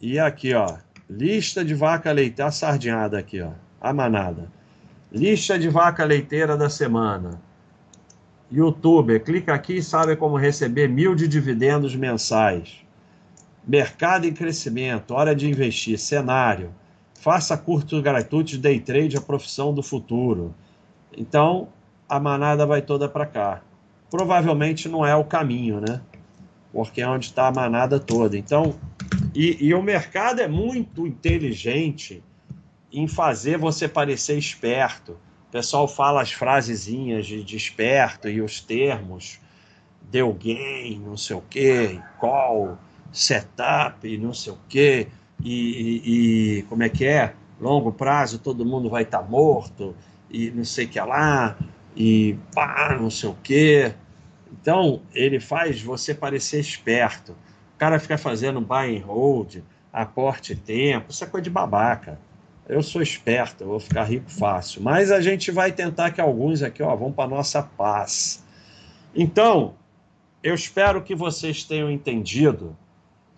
[0.00, 0.76] e aqui ó,
[1.08, 4.50] lista de vaca leite, a sardinhada aqui ó, a manada.
[5.10, 7.40] Lista de vaca leiteira da semana.
[8.50, 12.84] Youtuber, clica aqui e sabe como receber mil de dividendos mensais.
[13.66, 16.74] Mercado em crescimento, hora de investir, cenário.
[17.22, 20.52] Faça curtos gratuitos day trade, a profissão do futuro.
[21.16, 21.68] Então,
[22.08, 23.62] a manada vai toda para cá.
[24.10, 26.00] Provavelmente não é o caminho, né?
[26.72, 28.36] Porque é onde está a manada toda.
[28.36, 28.74] Então,
[29.32, 32.24] e, e o mercado é muito inteligente
[32.92, 35.12] em fazer você parecer esperto.
[35.12, 39.38] O pessoal fala as frasezinhas de, de esperto e os termos,
[40.10, 42.76] deu gain, não sei o quê, call,
[43.12, 45.06] setup, não sei o quê,
[45.44, 47.34] e, e, como é que é?
[47.60, 49.94] Longo prazo, todo mundo vai estar tá morto,
[50.30, 51.56] e não sei o que lá,
[51.96, 53.94] e pá, não sei o quê.
[54.50, 57.32] Então, ele faz você parecer esperto.
[57.74, 59.56] O cara fica fazendo buy and hold,
[59.92, 62.18] aporte tempo, isso é coisa de babaca
[62.68, 64.82] eu sou esperto, eu vou ficar rico fácil.
[64.82, 68.44] Mas a gente vai tentar que alguns aqui ó, vão para nossa paz.
[69.14, 69.74] Então,
[70.42, 72.76] eu espero que vocês tenham entendido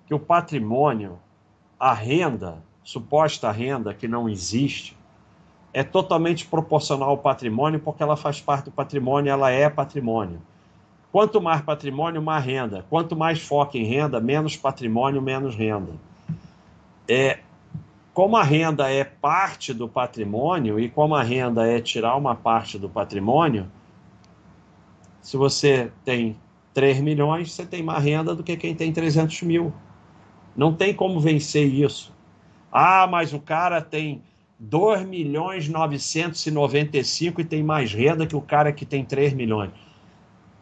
[0.06, 1.18] que o patrimônio,
[1.84, 4.96] a renda, suposta renda que não existe,
[5.70, 10.40] é totalmente proporcional ao patrimônio, porque ela faz parte do patrimônio, ela é patrimônio.
[11.12, 12.86] Quanto mais patrimônio, mais renda.
[12.88, 15.92] Quanto mais foco em renda, menos patrimônio, menos renda.
[17.06, 17.40] É,
[18.14, 22.78] como a renda é parte do patrimônio e como a renda é tirar uma parte
[22.78, 23.70] do patrimônio,
[25.20, 26.34] se você tem
[26.72, 29.70] 3 milhões, você tem mais renda do que quem tem 300 mil.
[30.56, 32.12] Não tem como vencer isso.
[32.70, 34.22] Ah, mas o cara tem
[34.58, 39.70] 2 milhões 995 e tem mais renda que o cara que tem 3 milhões.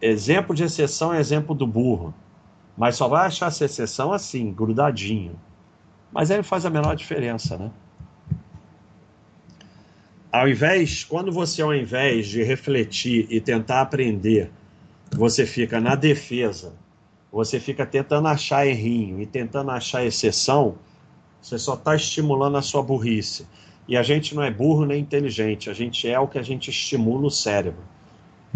[0.01, 2.15] Exemplo de exceção é exemplo do burro.
[2.77, 5.39] Mas só vai achar essa exceção assim, grudadinho.
[6.11, 7.71] Mas aí faz a menor diferença, né?
[10.31, 14.51] Ao invés, quando você ao invés de refletir e tentar aprender,
[15.11, 16.73] você fica na defesa,
[17.33, 20.77] você fica tentando achar errinho e tentando achar exceção,
[21.41, 23.47] você só está estimulando a sua burrice.
[23.89, 26.71] E a gente não é burro nem inteligente, a gente é o que a gente
[26.71, 27.83] estimula o cérebro.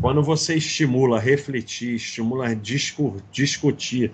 [0.01, 4.12] Quando você estimula refletir, estimula discutir,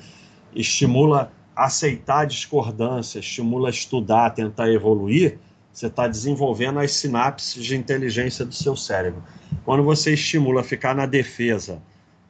[0.54, 5.38] estimula aceitar discordância, estimula estudar, tentar evoluir,
[5.72, 9.22] você está desenvolvendo as sinapses de inteligência do seu cérebro.
[9.64, 11.82] Quando você estimula ficar na defesa,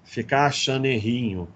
[0.02, 1.46] ficar achando errinho,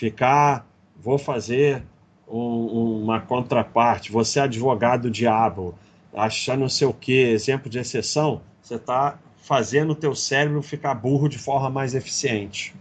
[0.00, 0.66] ficar,
[0.98, 1.82] vou fazer
[2.26, 5.74] um, uma contraparte, você é advogado diabo,
[6.14, 10.94] achando não sei o que, exemplo de exceção, você está fazendo o teu cérebro ficar
[10.94, 12.74] burro de forma mais eficiente.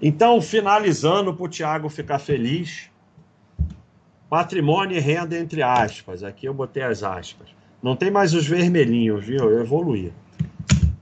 [0.00, 2.88] Então, finalizando para o Tiago ficar feliz,
[4.30, 6.22] Patrimônio e renda entre aspas.
[6.22, 7.48] Aqui eu botei as aspas.
[7.82, 9.50] Não tem mais os vermelhinhos, viu?
[9.50, 10.12] Eu evoluí.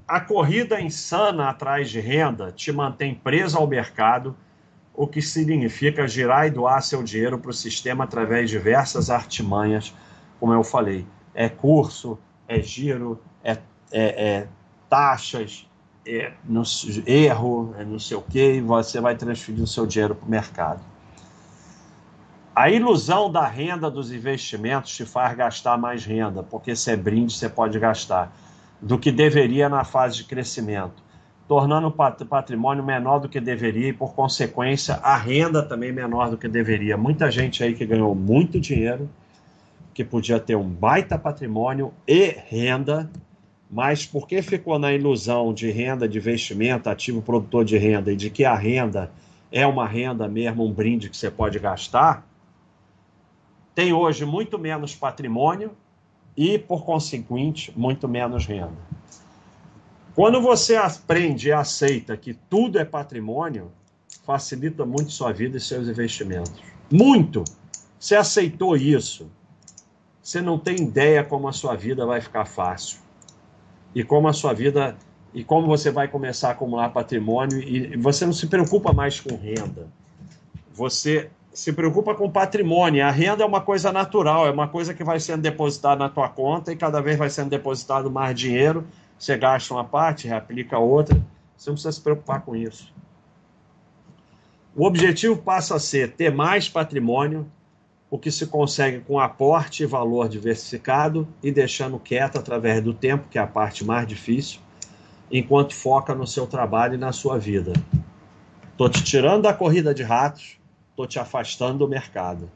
[0.08, 4.34] A corrida insana atrás de renda te mantém preso ao mercado,
[4.94, 9.92] o que significa girar e doar seu dinheiro para o sistema através de diversas artimanhas,
[10.38, 11.04] como eu falei.
[11.34, 12.16] É curso,
[12.46, 13.58] é giro, é,
[13.90, 14.48] é, é
[14.88, 15.68] taxas,
[16.06, 16.62] é no,
[17.06, 20.30] erro, é não sei o quê, e você vai transferir o seu dinheiro para o
[20.30, 20.80] mercado.
[22.54, 27.34] A ilusão da renda dos investimentos te faz gastar mais renda, porque se é brinde,
[27.34, 28.32] você pode gastar,
[28.80, 31.02] do que deveria na fase de crescimento,
[31.46, 36.38] tornando o patrimônio menor do que deveria e, por consequência, a renda também menor do
[36.38, 36.96] que deveria.
[36.96, 39.08] Muita gente aí que ganhou muito dinheiro,
[39.92, 43.10] que podia ter um baita patrimônio e renda,
[43.70, 48.30] mas porque ficou na ilusão de renda de investimento, ativo produtor de renda, e de
[48.30, 49.10] que a renda
[49.52, 52.26] é uma renda mesmo, um brinde que você pode gastar,
[53.74, 55.72] tem hoje muito menos patrimônio
[56.36, 58.93] e, por consequente, muito menos renda.
[60.14, 63.72] Quando você aprende e aceita que tudo é patrimônio,
[64.24, 66.54] facilita muito sua vida e seus investimentos.
[66.90, 67.42] Muito!
[67.98, 69.30] Você aceitou isso,
[70.22, 72.98] você não tem ideia como a sua vida vai ficar fácil
[73.94, 74.96] e como a sua vida
[75.32, 79.34] e como você vai começar a acumular patrimônio e você não se preocupa mais com
[79.36, 79.88] renda.
[80.72, 83.04] Você se preocupa com patrimônio.
[83.04, 86.28] A renda é uma coisa natural, é uma coisa que vai sendo depositada na tua
[86.28, 88.86] conta e cada vez vai sendo depositado mais dinheiro.
[89.24, 91.18] Você gasta uma parte, reaplica outra.
[91.56, 92.92] Você não precisa se preocupar com isso.
[94.76, 97.50] O objetivo passa a ser ter mais patrimônio,
[98.10, 103.26] o que se consegue com aporte e valor diversificado e deixando quieto através do tempo,
[103.30, 104.60] que é a parte mais difícil,
[105.32, 107.72] enquanto foca no seu trabalho e na sua vida.
[108.72, 110.58] Estou te tirando da corrida de ratos,
[110.90, 112.50] estou te afastando do mercado.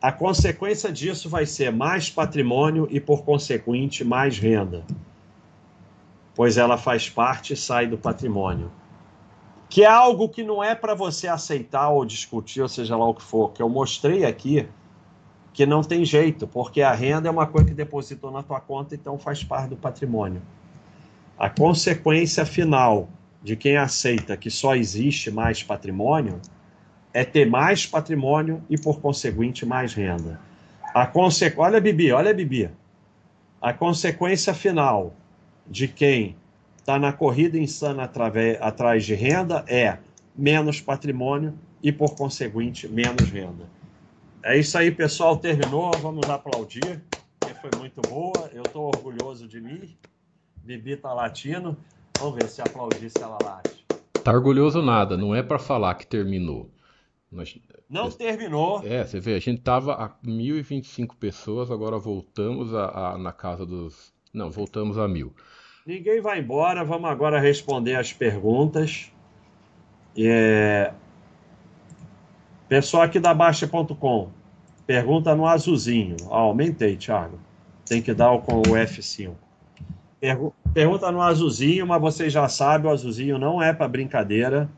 [0.00, 4.82] A consequência disso vai ser mais patrimônio e, por consequente, mais renda,
[6.38, 8.70] pois ela faz parte e sai do patrimônio
[9.68, 13.14] que é algo que não é para você aceitar ou discutir, ou seja lá o
[13.14, 14.66] que for, que eu mostrei aqui,
[15.52, 18.94] que não tem jeito, porque a renda é uma coisa que depositou na tua conta,
[18.94, 20.40] então faz parte do patrimônio.
[21.38, 23.08] A consequência final
[23.42, 26.40] de quem aceita que só existe mais patrimônio
[27.12, 30.40] é ter mais patrimônio e, por conseguinte, mais renda.
[30.94, 31.52] A conse...
[31.56, 32.70] Olha, Bibi, olha, Bibi.
[33.60, 35.14] A consequência final
[35.68, 36.36] de quem
[36.76, 39.98] está na corrida insana através, atrás de renda é
[40.36, 43.68] menos patrimônio e, por conseguinte, menos renda.
[44.42, 45.36] É isso aí, pessoal.
[45.36, 45.90] Terminou.
[46.00, 47.02] Vamos aplaudir.
[47.60, 48.48] Foi muito boa.
[48.52, 49.96] Eu estou orgulhoso de mim.
[50.56, 51.76] Bibi tá latino.
[52.18, 53.84] Vamos ver se aplaudir se ela late.
[54.22, 55.16] Tá orgulhoso nada.
[55.16, 56.70] Não é para falar que terminou.
[57.30, 57.58] Nós...
[57.88, 58.82] Não terminou.
[58.84, 63.66] É, você vê, a gente tava a 1.025 pessoas, agora voltamos a, a, na casa
[63.66, 64.12] dos.
[64.32, 65.32] Não, voltamos a mil.
[65.86, 69.10] Ninguém vai embora, vamos agora responder as perguntas.
[70.16, 70.92] É...
[72.68, 74.28] Pessoal aqui da Baixa.com,
[74.86, 76.16] pergunta no azulzinho.
[76.28, 77.38] Aumentei, Thiago.
[77.86, 79.32] Tem que dar com o F5.
[80.20, 80.54] Pergu...
[80.74, 84.68] Pergunta no azulzinho, mas vocês já sabem, o azulzinho não é para brincadeira.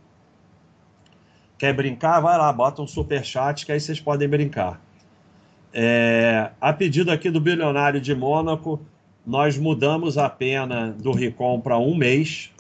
[1.59, 2.21] Quer brincar?
[2.21, 4.81] Vai lá, bota um super chat que aí vocês podem brincar.
[5.75, 6.51] É...
[6.61, 8.81] A pedido aqui do bilionário de Mônaco,
[9.27, 12.51] nós mudamos a pena do RICOM para um mês,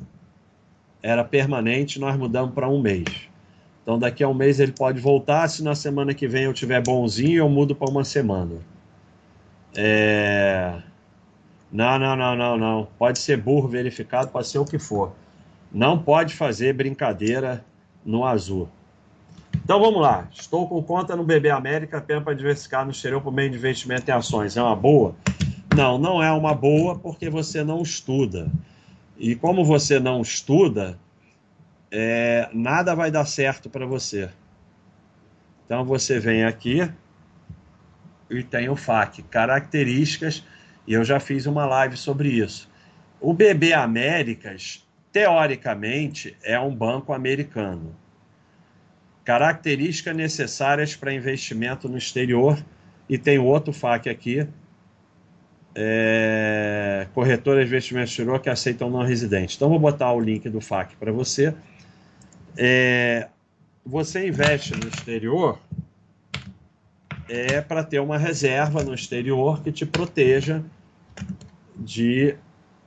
[1.02, 3.30] era permanente, nós mudamos para um mês.
[3.82, 5.48] Então, daqui a um mês ele pode voltar.
[5.48, 8.56] Se na semana que vem eu tiver bonzinho, eu mudo para uma semana.
[9.74, 10.80] É...
[11.72, 12.88] Não, não, não, não, não.
[12.98, 15.12] Pode ser burro verificado, pode ser o que for.
[15.72, 17.64] Não pode fazer brincadeira
[18.04, 18.68] no azul.
[19.54, 20.28] Então vamos lá.
[20.32, 24.08] Estou com conta no BB América, apenas para diversificar no exterior por meio de investimento
[24.08, 24.56] em ações.
[24.56, 25.14] É uma boa?
[25.74, 28.50] Não, não é uma boa porque você não estuda.
[29.16, 30.98] E como você não estuda,
[31.90, 34.30] é, nada vai dar certo para você.
[35.64, 36.90] Então você vem aqui
[38.28, 40.44] e tem o FAQ, características,
[40.86, 42.70] e eu já fiz uma live sobre isso.
[43.20, 47.94] O BB Américas, teoricamente, é um banco americano.
[49.24, 52.64] Características necessárias para investimento no exterior,
[53.08, 54.48] e tem outro FAQ aqui,
[55.74, 59.56] é, corretoras de investimentos exterior que aceitam não residentes.
[59.56, 61.54] Então, vou botar o link do FAQ para você.
[62.56, 63.28] É,
[63.84, 65.58] você investe no exterior
[67.30, 70.62] é para ter uma reserva no exterior que te proteja
[71.76, 72.34] de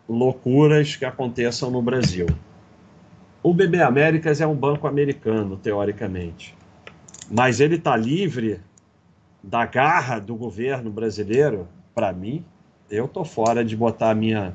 [0.08, 2.28] loucuras que aconteçam no Brasil.
[3.42, 6.56] O BB Américas é um banco americano, teoricamente,
[7.32, 8.60] mas ele está livre
[9.42, 12.46] da garra do governo brasileiro, para mim,
[12.90, 14.54] eu tô fora de botar minha,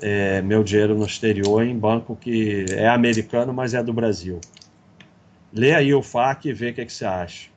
[0.00, 4.40] é, meu dinheiro no exterior em banco que é americano, mas é do Brasil.
[5.52, 7.48] Lê aí o FAQ e vê o que, que você acha.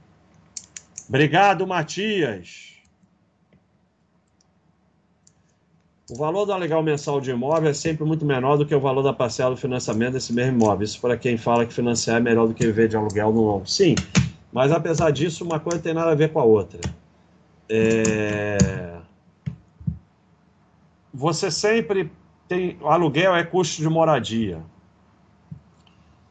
[1.10, 2.68] Obrigado, Matias.
[6.10, 9.02] O valor do aluguel mensal de imóvel é sempre muito menor do que o valor
[9.02, 10.86] da parcela do financiamento desse mesmo imóvel.
[10.86, 13.68] Isso para quem fala que financiar é melhor do que viver de aluguel no longo.
[13.68, 13.94] Sim,
[14.52, 16.80] mas apesar disso, uma coisa tem nada a ver com a outra.
[17.70, 18.97] É...
[21.18, 22.12] Você sempre
[22.48, 22.78] tem.
[22.80, 24.62] O aluguel é custo de moradia.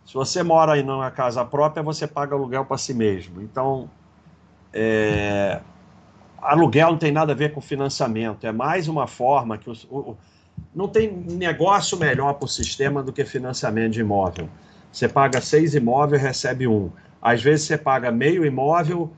[0.04, 3.42] Se você mora em uma casa própria, você paga aluguel para si mesmo.
[3.42, 3.90] Então,
[4.72, 5.60] é...
[6.40, 8.46] aluguel não tem nada a ver com financiamento.
[8.46, 9.68] É mais uma forma que.
[9.90, 10.16] O...
[10.72, 14.48] Não tem negócio melhor para o sistema do que financiamento de imóvel.
[14.92, 16.90] Você paga seis imóveis, recebe um.
[17.20, 19.12] Às vezes você paga meio imóvel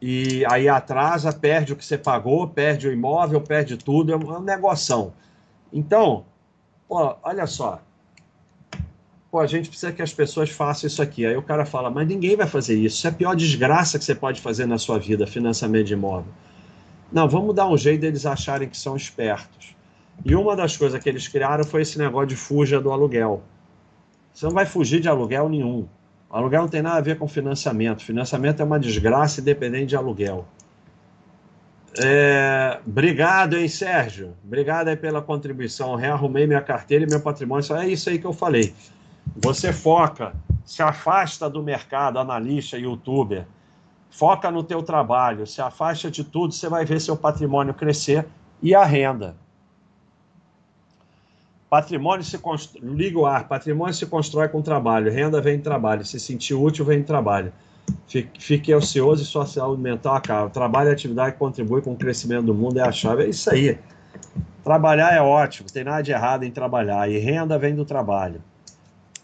[0.00, 4.40] e aí atrasa, perde o que você pagou, perde o imóvel, perde tudo, é um
[4.40, 5.12] negoção.
[5.72, 6.24] Então,
[6.88, 7.80] pô, olha só.
[9.30, 11.26] Pô, a gente precisa que as pessoas façam isso aqui.
[11.26, 12.96] Aí o cara fala, mas ninguém vai fazer isso.
[12.96, 16.32] Isso é a pior desgraça que você pode fazer na sua vida, financiamento de imóvel.
[17.10, 19.74] Não, vamos dar um jeito deles acharem que são espertos.
[20.24, 23.42] E uma das coisas que eles criaram foi esse negócio de fuja do aluguel.
[24.32, 25.86] Você não vai fugir de aluguel nenhum.
[26.30, 28.02] Aluguel não tem nada a ver com financiamento.
[28.02, 30.46] Financiamento é uma desgraça independente de aluguel.
[31.98, 34.34] É, obrigado, hein, Sérgio?
[34.44, 35.94] Obrigado aí pela contribuição.
[35.94, 37.64] Rearrumei minha carteira e meu patrimônio.
[37.76, 38.74] É isso aí que eu falei.
[39.36, 43.46] Você foca, se afasta do mercado, analista, youtuber.
[44.10, 48.26] Foca no teu trabalho, se afasta de tudo, você vai ver seu patrimônio crescer
[48.62, 49.36] e a renda.
[51.76, 56.06] Patrimônio se constrói, liga o ar, patrimônio se constrói com trabalho, renda vem de trabalho,
[56.06, 57.52] se sentir útil vem de trabalho.
[58.08, 60.48] Fique, fique ocioso e sua saúde mental acaba.
[60.48, 63.24] Trabalho e atividade que contribui com o crescimento do mundo é a chave.
[63.24, 63.78] É isso aí.
[64.64, 67.10] Trabalhar é ótimo, tem nada de errado em trabalhar.
[67.10, 68.40] E renda vem do trabalho.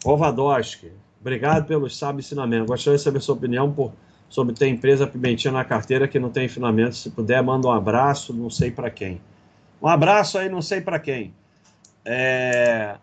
[0.05, 0.92] Ovadowski,
[1.22, 2.66] obrigado pelo sábio ensinamento.
[2.66, 3.94] Gostaria de saber sua opinião por,
[4.28, 6.96] sobre ter empresa pimentinha na carteira que não tem ensinamento.
[6.96, 9.22] Se puder, manda um abraço, não sei para quem.
[9.80, 11.32] Um abraço aí, não sei para quem.
[12.05, 12.96] É...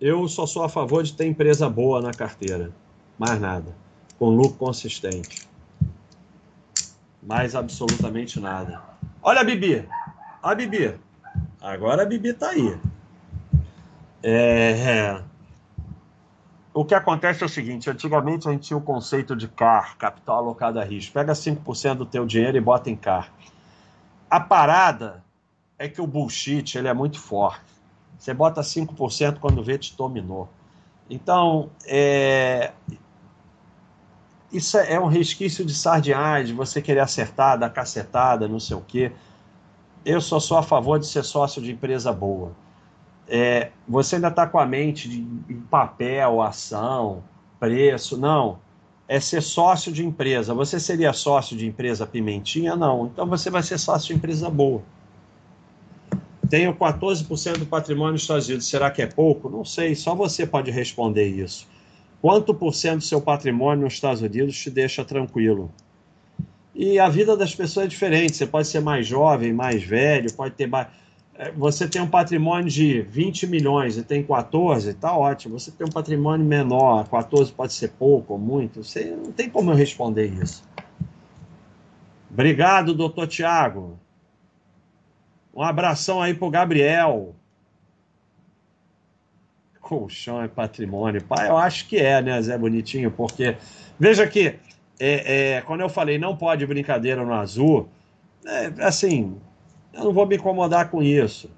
[0.00, 2.70] Eu só sou a favor de ter empresa boa na carteira.
[3.18, 3.74] Mais nada.
[4.18, 5.48] Com lucro consistente.
[7.22, 8.82] Mais absolutamente nada.
[9.22, 9.88] Olha a Bibi.
[10.42, 10.94] A Bibi.
[11.60, 12.78] Agora a Bibi tá aí.
[14.22, 15.22] É...
[16.72, 20.38] O que acontece é o seguinte, antigamente a gente tinha o conceito de CAR, capital
[20.38, 21.12] alocado a risco.
[21.14, 23.32] Pega 5% do teu dinheiro e bota em CAR.
[24.28, 25.22] A parada
[25.78, 27.73] é que o bullshit ele é muito forte.
[28.24, 30.48] Você bota 5% quando vê, te dominou.
[31.10, 32.72] Então, é...
[34.50, 39.12] isso é um resquício de sardinhagem, você querer acertar, dar cacetada, não sei o quê.
[40.06, 42.52] Eu só sou a favor de ser sócio de empresa boa.
[43.28, 47.22] É, você ainda está com a mente de, em papel, ação,
[47.60, 48.16] preço.
[48.16, 48.58] Não.
[49.06, 50.54] É ser sócio de empresa.
[50.54, 52.74] Você seria sócio de empresa pimentinha?
[52.74, 53.04] Não.
[53.04, 54.82] Então você vai ser sócio de empresa boa.
[56.48, 58.66] Tenho 14% do patrimônio nos Estados Unidos.
[58.66, 59.48] Será que é pouco?
[59.48, 61.66] Não sei, só você pode responder isso.
[62.20, 65.70] Quanto por cento do seu patrimônio nos Estados Unidos te deixa tranquilo?
[66.74, 68.36] E a vida das pessoas é diferente.
[68.36, 70.88] Você pode ser mais jovem, mais velho, pode ter mais.
[71.36, 75.58] É, você tem um patrimônio de 20 milhões e tem 14, tá ótimo.
[75.58, 78.82] Você tem um patrimônio menor, 14 pode ser pouco ou muito.
[78.82, 80.62] Você não tem como eu responder isso.
[82.30, 83.98] Obrigado, doutor Tiago.
[85.54, 87.34] Um abração aí pro Gabriel.
[89.80, 91.22] Colchão é patrimônio.
[91.22, 93.10] Pai, eu acho que é, né, Zé Bonitinho?
[93.10, 93.56] Porque,
[93.98, 94.56] veja que,
[94.98, 97.88] é, é, quando eu falei não pode brincadeira no azul,
[98.44, 99.36] é, assim,
[99.92, 101.50] eu não vou me incomodar com isso.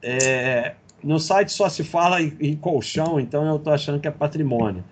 [0.00, 4.10] É, no site só se fala em, em colchão, então eu estou achando que é
[4.10, 4.84] patrimônio.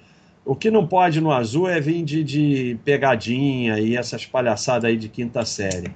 [0.45, 4.97] O que não pode no azul é vir de, de pegadinha e essas palhaçadas aí
[4.97, 5.95] de quinta série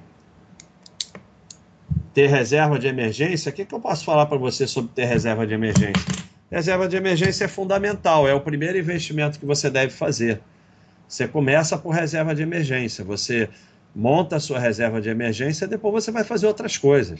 [2.17, 5.45] ter reserva de emergência, o que, que eu posso falar para você sobre ter reserva
[5.45, 6.03] de emergência?
[6.49, 10.41] Reserva de emergência é fundamental, é o primeiro investimento que você deve fazer.
[11.07, 13.47] Você começa por reserva de emergência, você
[13.95, 17.19] monta a sua reserva de emergência, depois você vai fazer outras coisas.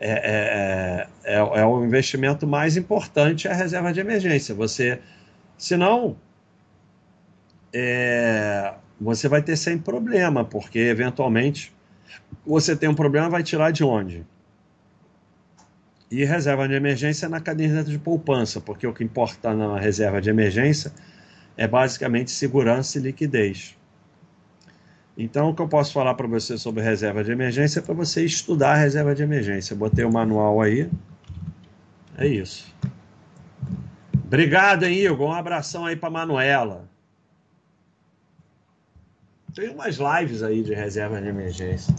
[0.00, 4.54] É, é, é, é, o investimento mais importante é a reserva de emergência.
[4.54, 5.00] Você,
[5.58, 6.16] senão,
[7.74, 11.73] é, você vai ter sem problema, porque eventualmente
[12.46, 14.24] você tem um problema, vai tirar de onde?
[16.10, 20.30] E reserva de emergência na caderneta de poupança, porque o que importa na reserva de
[20.30, 20.92] emergência
[21.56, 23.76] é basicamente segurança e liquidez.
[25.16, 28.24] Então, o que eu posso falar para você sobre reserva de emergência é para você
[28.24, 29.72] estudar a reserva de emergência.
[29.72, 30.90] Eu botei o manual aí.
[32.18, 32.74] É isso.
[34.26, 35.28] Obrigado, hein, Igor.
[35.28, 36.88] Um abração aí para Manuela.
[39.54, 41.94] Tem umas lives aí de reserva de emergência.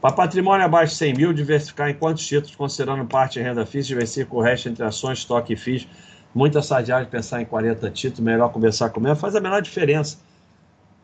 [0.00, 3.88] Para patrimônio abaixo de 100 mil, diversificar em quantos títulos, considerando parte em renda fixa,
[3.88, 5.86] diversificar o resto entre ações, estoque e FIIs.
[6.34, 9.14] Muita sadiagem pensar em 40 títulos, melhor conversar comigo.
[9.16, 10.18] Faz a menor diferença.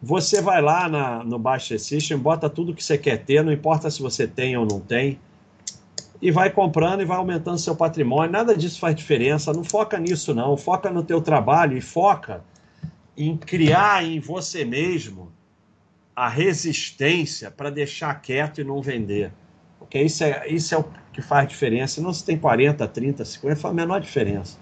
[0.02, 3.90] Você vai lá na, no Baixa System, bota tudo que você quer ter, não importa
[3.90, 5.18] se você tem ou não tem,
[6.22, 8.32] e vai comprando e vai aumentando seu patrimônio.
[8.32, 9.52] Nada disso faz diferença.
[9.52, 10.56] Não foca nisso, não.
[10.56, 12.42] Foca no teu trabalho e foca
[13.14, 15.35] em criar em você mesmo
[16.16, 19.30] a resistência para deixar quieto e não vender.
[19.78, 22.00] Porque isso é, isso é o que faz diferença.
[22.00, 24.58] Não se tem 40, 30, 50, faz a menor diferença.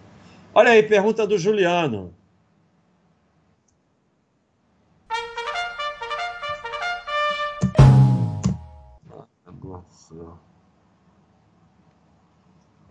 [0.52, 2.12] Olha aí, pergunta do Juliano.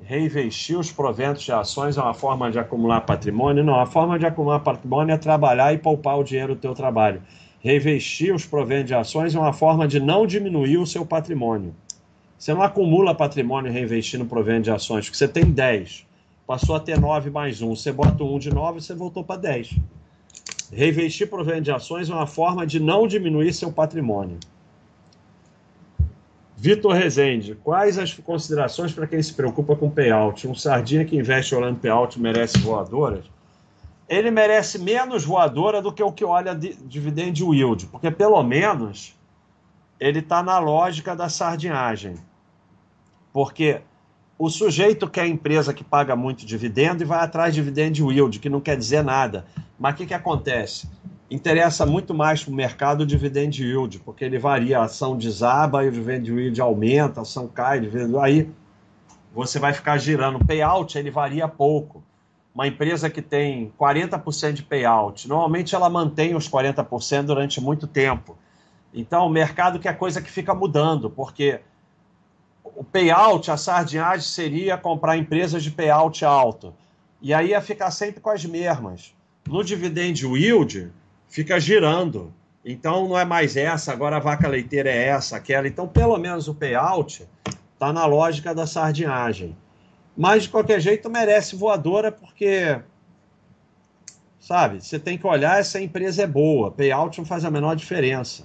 [0.01, 3.63] Reinvestir os proventos de ações é uma forma de acumular patrimônio?
[3.63, 7.21] Não, a forma de acumular patrimônio é trabalhar e poupar o dinheiro do teu trabalho.
[7.63, 11.73] Reinvestir os proventos de ações é uma forma de não diminuir o seu patrimônio.
[12.37, 16.05] Você não acumula patrimônio reinvestindo provento de ações, porque você tem 10.
[16.45, 17.73] Passou a ter 9 mais 1.
[17.73, 19.79] Você bota um de 9 você voltou para 10.
[20.73, 24.37] Reinvestir provento de ações é uma forma de não diminuir seu patrimônio.
[26.57, 30.45] Vitor Rezende, quais as considerações para quem se preocupa com payout?
[30.45, 33.23] Um sardinha que investe olhando payout merece voadoras?
[34.13, 39.17] Ele merece menos voadora do que o que olha de dividend yield, porque pelo menos
[39.99, 42.15] ele está na lógica da sardinhagem.
[43.31, 43.81] Porque
[44.37, 48.49] o sujeito quer empresa que paga muito dividendo e vai atrás de dividend yield, que
[48.49, 49.45] não quer dizer nada.
[49.79, 50.89] Mas o que, que acontece?
[51.31, 55.83] Interessa muito mais para o mercado o dividend yield, porque ele varia, a ação desaba
[55.83, 57.81] e o dividend yield aumenta, a ação cai,
[58.21, 58.49] aí
[59.33, 60.35] você vai ficar girando.
[60.37, 62.03] O payout ele varia pouco
[62.53, 68.37] uma empresa que tem 40% de payout, normalmente ela mantém os 40% durante muito tempo.
[68.93, 71.59] Então, o mercado que é coisa que fica mudando, porque
[72.63, 76.73] o payout, a sardinhagem seria comprar empresas de payout alto.
[77.21, 79.13] E aí ia ficar sempre com as mesmas.
[79.47, 80.91] No dividend yield,
[81.27, 82.31] fica girando.
[82.63, 85.67] Então, não é mais essa, agora a vaca leiteira é essa, aquela.
[85.67, 87.27] Então, pelo menos o payout
[87.73, 89.57] está na lógica da sardinhagem.
[90.15, 92.79] Mas, de qualquer jeito, merece voadora porque,
[94.39, 96.71] sabe, você tem que olhar essa empresa é boa.
[96.71, 98.43] Payout não faz a menor diferença.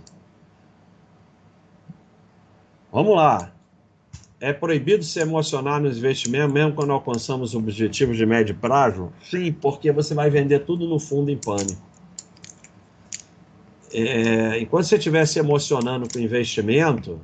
[2.90, 3.52] Vamos lá.
[4.40, 9.12] É proibido se emocionar nos investimentos, mesmo quando alcançamos objetivos de médio prazo?
[9.22, 11.82] Sim, porque você vai vender tudo no fundo em pânico.
[13.92, 17.20] É, enquanto você estiver se emocionando com investimento,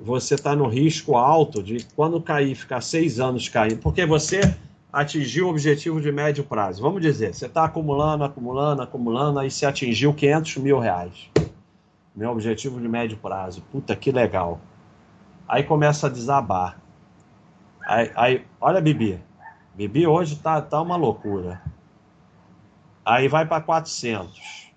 [0.00, 4.40] você está no risco alto de quando cair, ficar seis anos caindo, porque você
[4.92, 6.82] atingiu o objetivo de médio prazo.
[6.82, 11.30] Vamos dizer, você está acumulando, acumulando, acumulando, aí você atingiu 500 mil reais.
[12.16, 13.62] Meu objetivo de médio prazo.
[13.70, 14.60] Puta, que legal.
[15.46, 16.80] Aí começa a desabar.
[17.86, 19.20] Aí, aí olha Bibi.
[19.74, 21.62] Bibi hoje tá, tá uma loucura.
[23.04, 24.70] Aí vai para 400.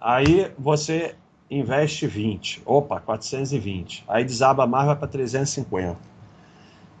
[0.00, 1.14] Aí você
[1.58, 2.62] investe 20.
[2.64, 4.04] Opa, 420.
[4.08, 5.98] Aí desaba mais, vai para 350.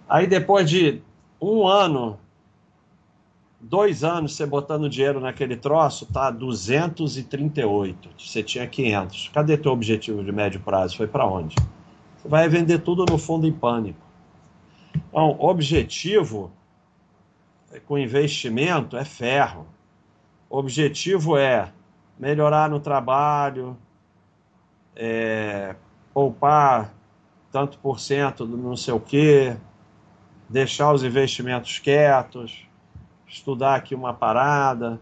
[0.08, 1.00] Aí depois de
[1.40, 2.18] um ano,
[3.58, 8.10] dois anos você botando dinheiro naquele troço, tá 238.
[8.18, 9.30] Você tinha 500.
[9.32, 10.96] Cadê teu objetivo de médio prazo?
[10.96, 11.56] Foi para onde?
[12.18, 14.00] Você vai vender tudo no fundo em pânico.
[15.08, 16.52] Então, objetivo
[17.86, 19.66] com investimento é ferro.
[20.50, 21.72] Objetivo é
[22.18, 23.76] melhorar no trabalho,
[24.96, 25.74] é,
[26.12, 26.92] poupar
[27.50, 29.56] tanto por cento do não sei o quê,
[30.48, 32.66] deixar os investimentos quietos,
[33.26, 34.98] estudar aqui uma parada,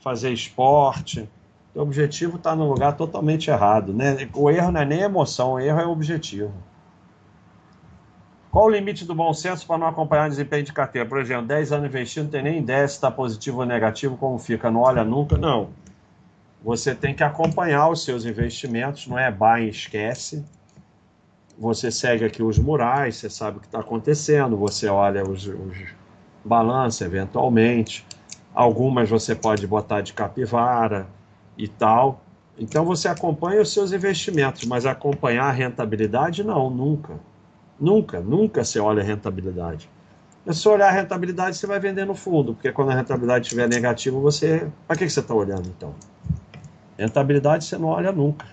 [0.00, 1.28] fazer esporte.
[1.74, 3.92] O objetivo está no lugar totalmente errado.
[3.92, 4.28] Né?
[4.34, 6.52] O erro não é nem emoção, o erro é o objetivo.
[8.50, 11.06] Qual o limite do bom senso para não acompanhar o desempenho de carteira?
[11.06, 14.38] Por exemplo, 10 anos investindo, não tem nem ideia se está positivo ou negativo, como
[14.38, 15.36] fica, não olha nunca.
[15.36, 15.68] Não
[16.66, 20.44] você tem que acompanhar os seus investimentos, não é buy e esquece.
[21.56, 25.94] Você segue aqui os murais, você sabe o que está acontecendo, você olha os, os
[26.44, 28.04] balanços eventualmente.
[28.52, 31.06] Algumas você pode botar de capivara
[31.56, 32.20] e tal.
[32.58, 37.14] Então você acompanha os seus investimentos, mas acompanhar a rentabilidade, não, nunca.
[37.78, 39.88] Nunca, nunca você olha a rentabilidade.
[40.50, 44.18] Se olhar a rentabilidade, você vai vender no fundo, porque quando a rentabilidade estiver negativa,
[44.18, 44.68] você.
[44.84, 45.94] Para que você está olhando então?
[46.98, 48.46] Rentabilidade você não olha nunca.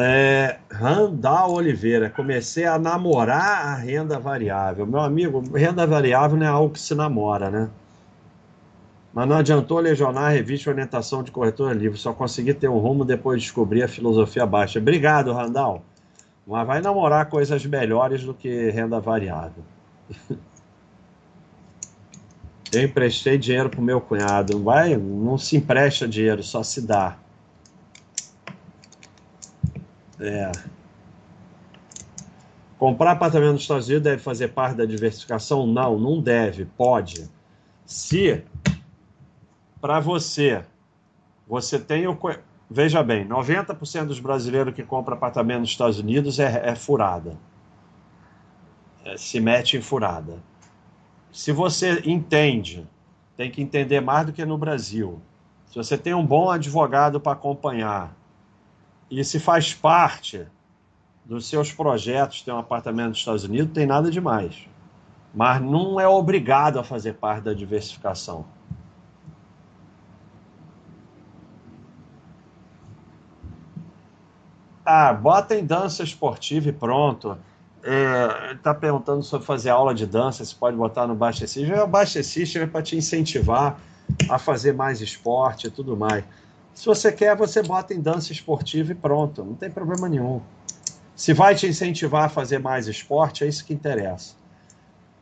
[0.00, 4.86] É, Randall Oliveira, comecei a namorar a renda variável.
[4.86, 7.68] Meu amigo, renda variável não é algo que se namora, né?
[9.12, 13.04] Mas não adiantou lesionar a revista Orientação de Corretora Livre, só consegui ter um rumo
[13.04, 14.78] depois de descobrir a filosofia baixa.
[14.78, 15.82] Obrigado, Randall.
[16.46, 19.64] Mas vai namorar coisas melhores do que renda variável.
[22.72, 24.62] Eu emprestei dinheiro pro meu cunhado.
[24.62, 27.16] Vai, não se empresta dinheiro, só se dá.
[30.20, 30.52] É.
[32.78, 35.66] Comprar apartamento nos Estados Unidos deve fazer parte da diversificação?
[35.66, 37.28] Não, não deve, pode.
[37.84, 38.44] Se
[39.80, 40.64] para você,
[41.46, 42.18] você tem o.
[42.70, 47.36] Veja bem, 90% dos brasileiros que compram apartamento nos Estados Unidos é, é furada.
[49.04, 50.36] É, se mete em furada.
[51.32, 52.86] Se você entende,
[53.36, 55.20] tem que entender mais do que no Brasil.
[55.66, 58.16] Se você tem um bom advogado para acompanhar
[59.10, 60.46] e se faz parte
[61.24, 64.66] dos seus projetos ter um apartamento nos Estados Unidos, tem nada demais.
[65.34, 68.46] Mas não é obrigado a fazer parte da diversificação.
[74.84, 77.36] Ah, bota em dança esportiva e pronto.
[77.82, 81.72] É, tá perguntando sobre fazer aula de dança, se pode botar no System.
[81.72, 83.78] O System é para te incentivar
[84.28, 86.24] a fazer mais esporte e tudo mais.
[86.74, 90.40] Se você quer, você bota em dança esportiva e pronto, não tem problema nenhum.
[91.14, 94.34] Se vai te incentivar a fazer mais esporte, é isso que interessa.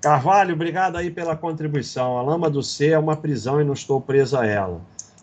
[0.01, 2.19] Carvalho, obrigado aí pela contribuição.
[2.19, 4.81] A lama do C é uma prisão e não estou preso a ela.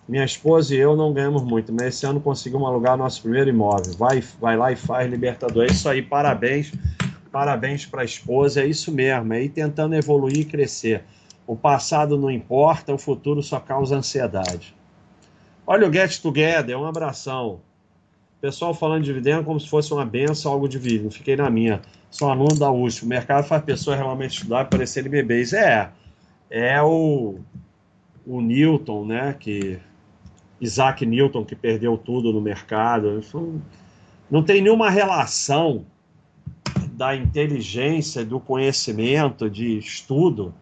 [0.07, 3.93] Minha esposa e eu não ganhamos muito, mas esse ano conseguimos alugar nosso primeiro imóvel.
[3.95, 5.63] Vai, vai lá e faz Libertador.
[5.63, 6.71] É isso aí, parabéns.
[7.33, 8.61] Parabéns para a esposa.
[8.61, 11.03] É isso mesmo, é tentando evoluir e crescer.
[11.47, 14.75] O passado não importa, o futuro só causa ansiedade.
[15.65, 17.59] Olha o Get Together, um abração.
[18.39, 21.09] Pessoal falando de dividendo como se fosse uma benção, algo divino.
[21.09, 21.81] Fiquei na minha.
[22.11, 23.03] Sou aluno da USP.
[23.03, 25.53] O mercado faz pessoas realmente estudar e parecerem bebês.
[25.53, 25.89] É,
[26.51, 27.39] é o,
[28.27, 29.79] o Newton, né, que
[30.61, 33.21] Isaac Newton, que perdeu tudo no mercado.
[34.29, 35.83] Não tem nenhuma relação
[36.95, 40.53] da inteligência, do conhecimento, de estudo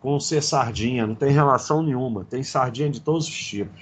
[0.00, 1.06] com ser sardinha.
[1.06, 2.24] Não tem relação nenhuma.
[2.24, 3.80] Tem sardinha de todos os tipos.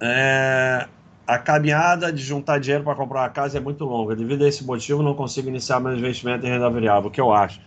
[0.00, 0.86] É,
[1.26, 4.14] a caminhada de juntar dinheiro para comprar uma casa é muito longa.
[4.14, 7.08] Devido a esse motivo, não consigo iniciar meu investimento em renda variável.
[7.08, 7.60] O que eu acho?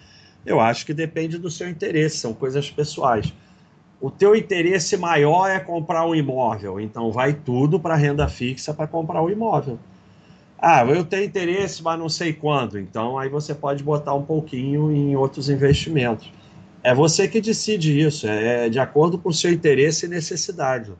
[0.46, 3.34] Eu acho que depende do seu interesse, são coisas pessoais
[4.02, 8.88] o teu interesse maior é comprar um imóvel, então vai tudo para renda fixa para
[8.88, 9.78] comprar o um imóvel.
[10.62, 14.92] Ah, eu tenho interesse, mas não sei quando, então aí você pode botar um pouquinho
[14.92, 16.30] em outros investimentos.
[16.84, 20.92] É você que decide isso, é de acordo com o seu interesse e necessidade.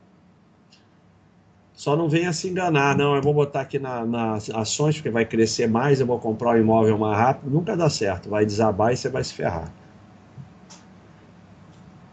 [1.74, 5.26] Só não venha se enganar, não, eu vou botar aqui na, nas ações, porque vai
[5.26, 8.94] crescer mais, eu vou comprar o um imóvel mais rápido, nunca dá certo, vai desabar
[8.94, 9.70] e você vai se ferrar.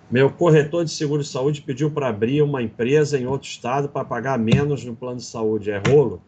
[0.09, 4.05] Meu corretor de seguro de saúde pediu para abrir uma empresa em outro estado para
[4.05, 5.69] pagar menos no plano de saúde.
[5.69, 6.21] É rolo?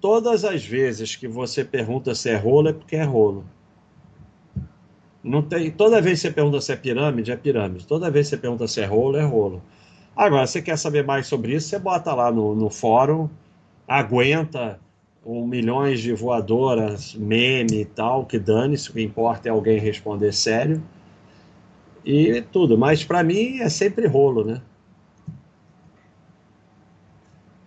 [0.00, 3.44] Todas as vezes que você pergunta se é rolo, é porque é rolo.
[5.22, 7.86] Não tem, toda vez que você pergunta se é pirâmide, é pirâmide.
[7.86, 9.62] Toda vez que você pergunta se é rolo, é rolo.
[10.16, 13.28] Agora, você quer saber mais sobre isso, você bota lá no, no fórum,
[13.86, 14.80] aguenta
[15.24, 20.32] um milhões de voadoras, meme e tal, que dane-se, o que importa é alguém responder
[20.32, 20.82] sério
[22.04, 22.78] e tudo.
[22.78, 24.62] Mas para mim é sempre rolo, né?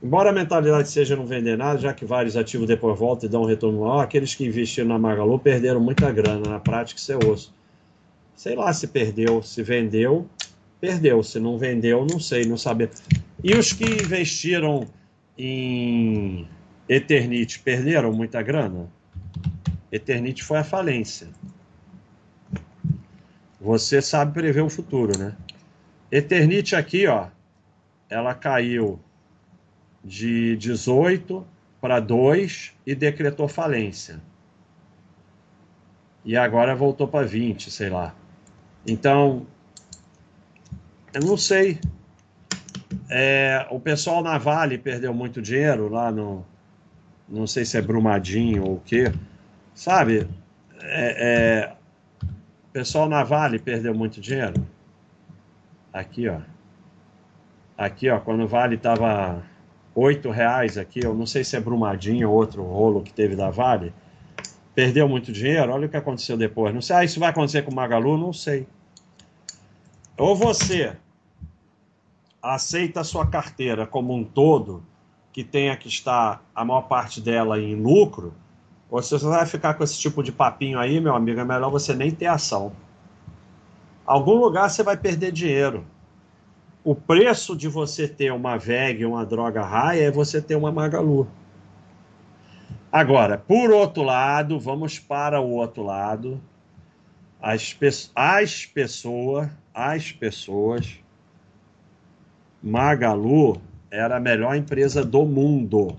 [0.04, 3.44] Embora a mentalidade seja não vender nada, já que vários ativos depois voltam e dão
[3.44, 6.50] um retorno maior, aqueles que investiram na Magalu perderam muita grana.
[6.50, 7.56] Na prática, isso é osso.
[8.36, 10.28] Sei lá se perdeu, se vendeu,
[10.82, 11.24] perdeu.
[11.24, 12.90] Se não vendeu, não sei, não saber.
[13.42, 14.86] E os que investiram
[15.38, 16.50] em
[16.90, 18.90] Eternite perderam muita grana?
[19.90, 21.30] Eternite foi a falência.
[23.62, 25.34] Você sabe prever o futuro, né?
[26.12, 27.28] Eternite aqui, ó,
[28.10, 29.00] ela caiu
[30.04, 31.46] de 18
[31.80, 34.22] para 2 e decretou falência.
[36.26, 38.16] E agora voltou para 20, sei lá.
[38.86, 39.46] Então,
[41.14, 41.80] eu não sei.
[43.10, 46.46] É, o pessoal na Vale perdeu muito dinheiro lá no.
[47.28, 49.12] Não sei se é Brumadinho ou o quê.
[49.74, 50.28] Sabe?
[50.82, 51.76] É, é,
[52.74, 54.66] pessoal na Vale perdeu muito dinheiro.
[55.94, 56.42] Aqui, ó.
[57.78, 59.44] Aqui, ó, quando o Vale tava
[59.96, 63.50] oito reais aqui, eu não sei se é Brumadinho ou outro rolo que teve da
[63.50, 63.94] Vale,
[64.74, 65.72] perdeu muito dinheiro.
[65.72, 66.74] Olha o que aconteceu depois.
[66.74, 68.18] Não sei, ah, isso vai acontecer com o Magalu?
[68.18, 68.68] Não sei.
[70.18, 70.96] Ou você
[72.42, 74.84] aceita a sua carteira como um todo,
[75.32, 78.34] que tenha que estar a maior parte dela em lucro,
[78.90, 81.72] ou se você vai ficar com esse tipo de papinho aí, meu amigo, é melhor
[81.72, 82.72] você nem ter ação.
[84.06, 85.84] Algum lugar você vai perder dinheiro.
[86.84, 91.28] O preço de você ter uma VEG, uma droga raia, é você ter uma Magalu.
[92.92, 96.42] Agora, por outro lado, vamos para o outro lado.
[97.42, 97.78] As,
[98.14, 101.00] as pessoas, as pessoas,
[102.62, 105.98] Magalu era a melhor empresa do mundo.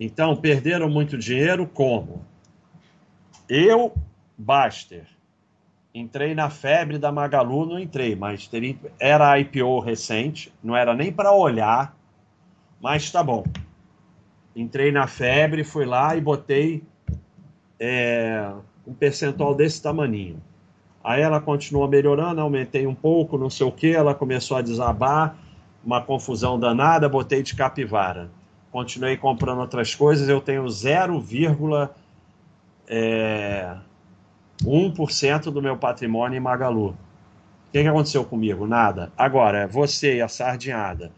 [0.00, 2.24] Então, perderam muito dinheiro como?
[3.48, 3.94] Eu,
[4.36, 5.06] Baster,
[5.98, 11.12] entrei na febre da Magalu, não entrei, mas teria, era IPO recente, não era nem
[11.12, 11.96] para olhar,
[12.80, 13.44] mas tá bom.
[14.54, 16.82] Entrei na febre, fui lá e botei
[17.78, 18.52] é,
[18.86, 20.42] um percentual desse tamaninho.
[21.02, 25.36] Aí ela continuou melhorando, aumentei um pouco, não sei o que, ela começou a desabar,
[25.84, 28.28] uma confusão danada, botei de capivara
[28.76, 31.88] continuei comprando outras coisas, eu tenho 0,1%
[32.86, 33.74] é,
[35.50, 36.88] do meu patrimônio em Magalu.
[36.88, 36.96] O
[37.72, 38.66] que, que aconteceu comigo?
[38.66, 39.12] Nada.
[39.16, 41.12] Agora, você e a sardinhada.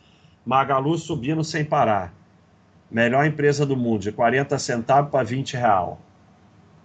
[0.45, 2.13] Magalu subindo sem parar.
[2.91, 5.99] Melhor empresa do mundo, de 40 centavos para 20 real.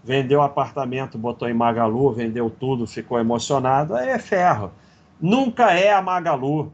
[0.04, 3.96] Vendeu apartamento, botou em Magalu, vendeu tudo, ficou emocionado.
[3.96, 4.72] Aí é ferro.
[5.20, 6.72] Nunca é a Magalu.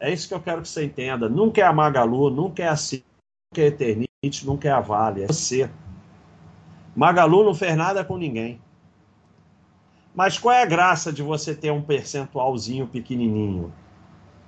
[0.00, 1.28] É isso que eu quero que você entenda.
[1.28, 5.26] Nunca é a Magalu, nunca é a nunca é Eternite, nunca é a Vale, é
[5.26, 5.68] você.
[6.96, 8.60] Magalu não fez nada com ninguém.
[10.14, 13.72] Mas qual é a graça de você ter um percentualzinho pequenininho?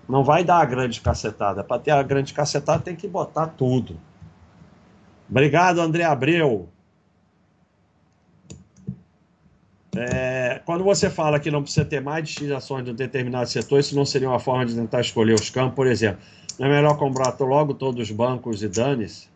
[0.08, 1.62] Não vai dar a grande cacetada.
[1.62, 3.96] Para ter a grande cacetada tem que botar tudo.
[5.30, 6.68] Obrigado, André Abreu.
[9.96, 13.78] É, quando você fala que não precisa ter mais de ações de um determinado setor,
[13.80, 16.20] isso não seria uma forma de tentar escolher os campos, por exemplo.
[16.58, 19.28] Não é melhor comprar logo todos os bancos e dane-se?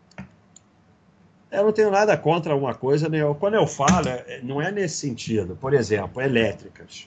[1.55, 4.97] Eu não tenho nada contra uma coisa, nem quando eu falo, é, não é nesse
[4.97, 5.57] sentido.
[5.57, 7.07] Por exemplo, elétricas.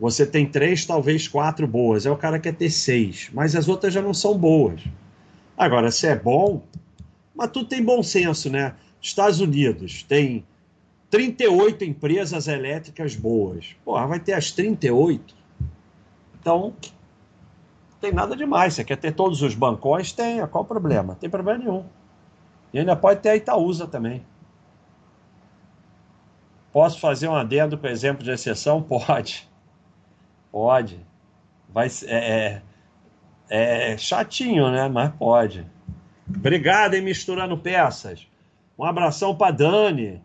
[0.00, 2.06] Você tem três, talvez quatro boas.
[2.06, 4.82] É o cara que quer ter seis, mas as outras já não são boas.
[5.56, 6.62] Agora, se é bom,
[7.34, 8.74] mas tudo tem bom senso, né?
[9.02, 10.42] Estados Unidos tem
[11.10, 13.76] 38 empresas elétricas boas.
[13.84, 15.34] Porra, vai ter as 38.
[16.40, 16.72] Então,
[18.00, 18.74] tem nada demais.
[18.74, 20.12] Você quer ter todos os bancões?
[20.12, 20.46] Tenha.
[20.46, 21.08] Qual o problema?
[21.08, 21.84] Não tem problema nenhum.
[22.72, 24.24] E ainda pode ter a Itaúsa também.
[26.72, 28.82] Posso fazer um adendo com exemplo de exceção?
[28.82, 29.48] Pode.
[30.52, 31.00] Pode.
[31.68, 32.62] Vai, é,
[33.48, 34.88] é, é chatinho, né?
[34.88, 35.66] Mas pode.
[36.28, 38.26] Obrigado, hein, Misturando Peças.
[38.78, 40.22] Um abração para Dani,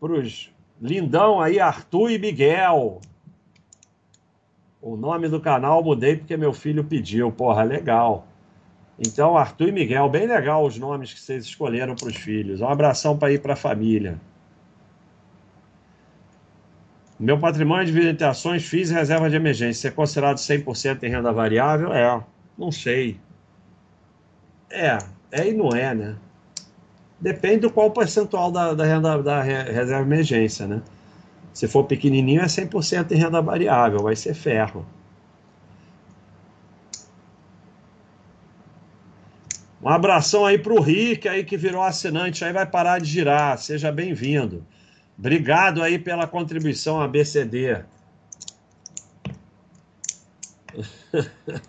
[0.00, 3.00] para os lindão aí, Arthur e Miguel.
[4.80, 7.30] O nome do canal mudei porque meu filho pediu.
[7.30, 8.26] Porra, legal.
[8.98, 12.60] Então, Arthur e Miguel, bem legal os nomes que vocês escolheram para os filhos.
[12.60, 14.20] Um abração para ir para a família.
[17.18, 19.88] Meu patrimônio de vida ações, FIIs e reserva de emergência.
[19.88, 21.92] É considerado 100% em renda variável?
[21.92, 22.22] É,
[22.58, 23.18] não sei.
[24.70, 24.98] É,
[25.30, 26.16] é e não é, né?
[27.20, 30.82] Depende do qual percentual da, da renda da reserva de emergência, né?
[31.52, 34.84] Se for pequenininho, é 100% em renda variável, vai ser ferro.
[39.82, 43.58] Um abração aí para o Rick, aí que virou assinante, aí vai parar de girar.
[43.58, 44.64] Seja bem-vindo.
[45.18, 47.82] Obrigado aí pela contribuição à BCD.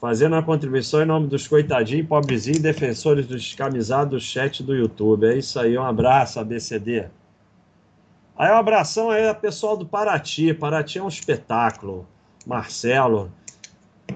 [0.00, 5.26] Fazendo a contribuição em nome dos coitadinhos, pobrezinhos, defensores dos descamisados do chat do YouTube.
[5.26, 7.08] É isso aí, um abraço, ABCD.
[8.36, 10.54] Aí um abração aí a pessoal do Paraty.
[10.54, 12.08] Paraty é um espetáculo.
[12.46, 13.30] Marcelo,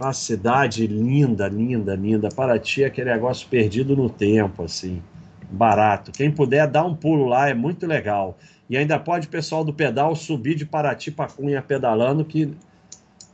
[0.00, 2.28] uma cidade linda, linda, linda.
[2.28, 5.02] Paraty é aquele negócio perdido no tempo, assim,
[5.50, 6.12] barato.
[6.12, 8.38] Quem puder dar um pulo lá é muito legal.
[8.68, 12.52] E ainda pode o pessoal do pedal subir de Paraty para Cunha pedalando, que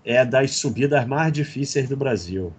[0.04, 2.52] é das subidas mais difíceis do Brasil.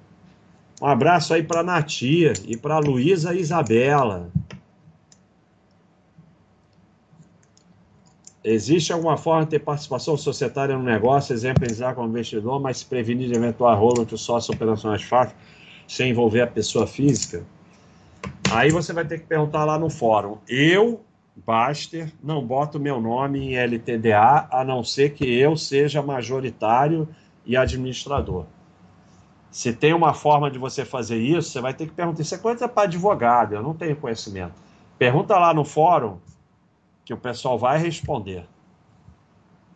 [0.81, 4.30] Um abraço aí para Natia e para Luísa Isabela.
[8.43, 13.29] Existe alguma forma de ter participação societária no negócio, exemplar como investidor, mas se prevenir
[13.29, 15.37] de eventual rolo entre sócios operacionais fáceis,
[15.87, 17.45] sem envolver a pessoa física?
[18.51, 20.39] Aí você vai ter que perguntar lá no fórum.
[20.47, 21.01] Eu,
[21.35, 27.07] Baster, não boto meu nome em LTDA, a não ser que eu seja majoritário
[27.45, 28.45] e administrador.
[29.49, 32.21] Se tem uma forma de você fazer isso, você vai ter que perguntar.
[32.21, 34.53] Isso é coisa para advogado, eu não tenho conhecimento.
[34.97, 36.17] Pergunta lá no fórum
[37.05, 38.45] que o pessoal vai responder.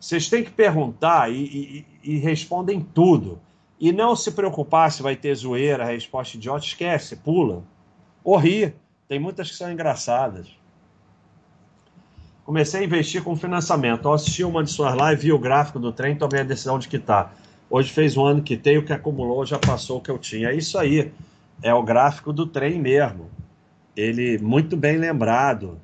[0.00, 3.40] Vocês têm que perguntar e, e, e respondem tudo.
[3.80, 7.62] E não se preocupar se vai ter zoeira, resposta idiota, esquece, pula.
[8.24, 8.74] Ou ri.
[9.08, 10.48] Tem muitas que são engraçadas.
[12.44, 14.06] Comecei a investir com financiamento.
[14.06, 16.88] Eu assisti uma de suas lives, vi o gráfico do trem, tomei a decisão de
[16.88, 17.34] quitar.
[17.70, 20.48] Hoje fez um ano que tem, o que acumulou já passou o que eu tinha.
[20.48, 21.12] É isso aí.
[21.62, 23.30] É o gráfico do trem mesmo.
[23.96, 25.78] Ele, muito bem lembrado.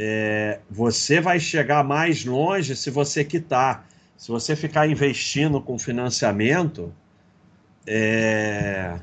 [0.00, 3.84] É, você vai chegar mais longe se você quitar.
[4.16, 6.94] Se você ficar investindo com financiamento,
[7.84, 8.96] é,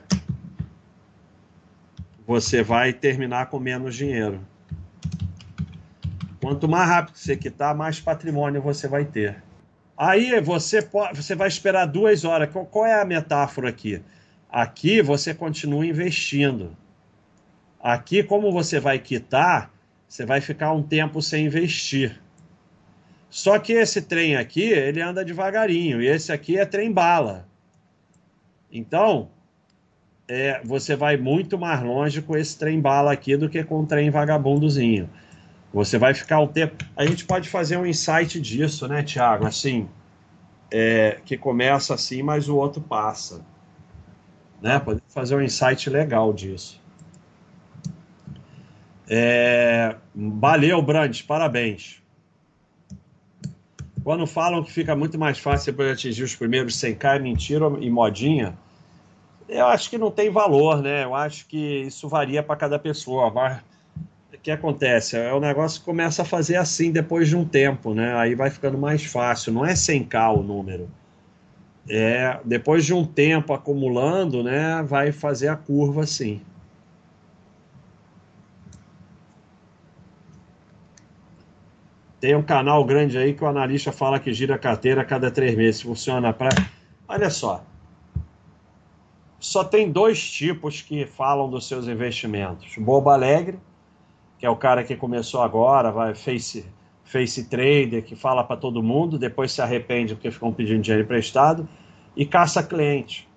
[2.26, 4.40] você vai terminar com menos dinheiro.
[6.42, 9.44] Quanto mais rápido você quitar, mais patrimônio você vai ter.
[9.98, 12.50] Aí você, pode, você vai esperar duas horas.
[12.50, 14.02] Qual, qual é a metáfora aqui?
[14.50, 16.74] Aqui você continua investindo.
[17.82, 19.75] Aqui, como você vai quitar,
[20.08, 22.22] você vai ficar um tempo sem investir.
[23.30, 27.48] Só que esse trem aqui, ele anda devagarinho, e esse aqui é trem bala.
[28.72, 29.30] Então,
[30.28, 33.86] é, você vai muito mais longe com esse trem bala aqui do que com o
[33.86, 35.10] trem vagabundozinho.
[35.74, 36.86] Você vai ficar um tempo.
[36.96, 39.46] A gente pode fazer um insight disso, né, Tiago?
[39.46, 39.90] Assim,
[40.72, 43.46] é, que começa assim, mas o outro passa.
[44.62, 44.80] Né?
[44.80, 46.82] Pode fazer um insight legal disso.
[49.10, 52.02] É, valeu, Brandes, parabéns.
[54.04, 57.90] Quando falam que fica muito mais fácil de atingir os primeiros 100k, é mentira e
[57.90, 58.56] modinha,
[59.50, 61.04] eu acho que não tem valor, né?
[61.04, 63.32] Eu acho que isso varia para cada pessoa.
[63.32, 63.62] Mas
[64.34, 65.18] o que acontece?
[65.18, 68.16] É o negócio que começa a fazer assim depois de um tempo, né?
[68.16, 69.54] Aí vai ficando mais fácil.
[69.54, 70.90] Não é 100k o número.
[71.88, 76.42] É, depois de um tempo acumulando, né, vai fazer a curva assim.
[82.26, 85.30] Tem um canal grande aí que o analista fala que gira a carteira a cada
[85.30, 85.84] três meses.
[85.84, 86.50] Funciona para.
[87.08, 87.64] Olha só,
[89.40, 92.76] só tem dois tipos que falam dos seus investimentos.
[92.80, 93.60] Bobo Alegre,
[94.40, 96.66] que é o cara que começou agora, vai face,
[97.04, 101.70] face trader, que fala para todo mundo, depois se arrepende porque ficam pedindo dinheiro emprestado,
[102.18, 103.30] e caça cliente.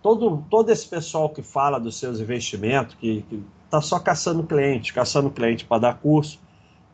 [0.00, 3.24] Todo, todo esse pessoal que fala dos seus investimentos, que
[3.64, 6.40] está só caçando cliente, caçando cliente para dar curso,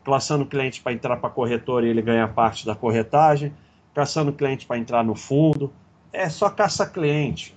[0.09, 3.53] caçando cliente para entrar para a corretora e ele ganha parte da corretagem,
[3.95, 5.71] caçando cliente para entrar no fundo,
[6.13, 7.55] é só caça cliente.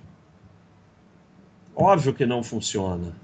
[1.74, 3.16] Óbvio que não funciona.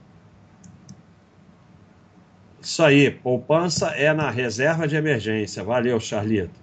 [2.60, 5.62] Isso aí, poupança é na reserva de emergência.
[5.62, 6.58] Valeu, Charlito.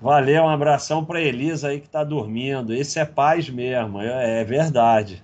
[0.00, 2.72] Valeu, um abração para Elisa aí que está dormindo.
[2.72, 5.22] Esse é paz mesmo, é, é verdade.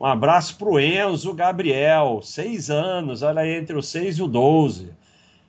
[0.00, 4.28] Um abraço para o Enzo Gabriel, seis anos, olha aí, entre os seis e o
[4.28, 4.92] doze.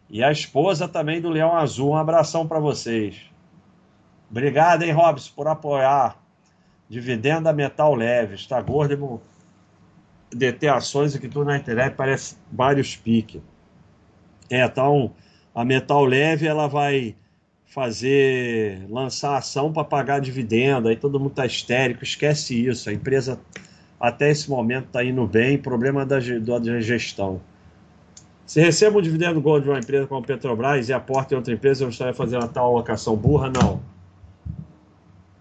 [0.09, 1.91] E a esposa também do Leão Azul.
[1.91, 3.21] Um abração para vocês.
[4.29, 6.23] Obrigado, hein, Robson, por apoiar.
[6.87, 8.35] Dividenda Metal Leve.
[8.35, 9.21] Está gordo
[10.31, 13.41] e deter ações aqui tudo na internet parece vários piques.
[14.49, 15.13] É, então
[15.53, 17.15] a Metal Leve ela vai
[17.65, 22.89] fazer lançar ação para pagar dividendo, aí todo mundo está histérico, esquece isso.
[22.89, 23.39] A empresa
[23.99, 27.41] até esse momento está indo bem, problema da, da gestão.
[28.45, 31.53] Se recebe um dividendo gold de uma empresa como a Petrobras e aporta em outra
[31.53, 33.49] empresa, eu estaria fazendo a tal alocação burra?
[33.49, 33.81] Não.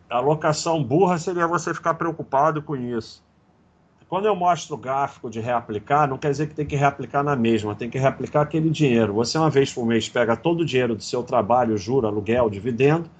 [0.09, 3.22] A alocação burra seria você ficar preocupado com isso.
[4.09, 7.35] Quando eu mostro o gráfico de reaplicar, não quer dizer que tem que reaplicar na
[7.35, 9.12] mesma, tem que reaplicar aquele dinheiro.
[9.14, 13.10] Você, uma vez por mês, pega todo o dinheiro do seu trabalho, juro, aluguel, dividendo,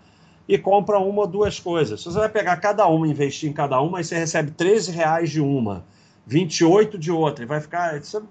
[0.49, 2.01] e compra uma ou duas coisas.
[2.01, 5.31] Se você vai pegar cada uma, investir em cada uma, aí você recebe 13 reais
[5.31, 5.85] de uma,
[6.27, 7.99] 28 de outra, e vai ficar.
[7.99, 8.23] Isso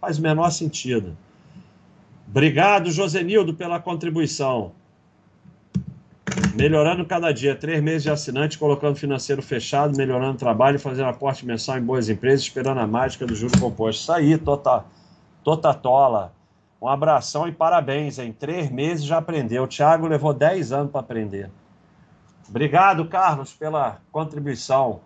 [0.00, 1.16] faz o menor sentido.
[2.28, 4.72] Obrigado, Josenildo, pela contribuição.
[6.54, 11.44] Melhorando cada dia, três meses de assinante, colocando financeiro fechado, melhorando o trabalho, fazendo aporte
[11.44, 14.02] mensal em boas empresas, esperando a mágica do juro composto.
[14.02, 14.84] Isso aí, tota,
[15.42, 16.32] tota tola.
[16.80, 19.64] Um abração e parabéns, em três meses já aprendeu.
[19.64, 21.50] O Thiago levou dez anos para aprender.
[22.50, 25.00] Obrigado, Carlos, pela contribuição.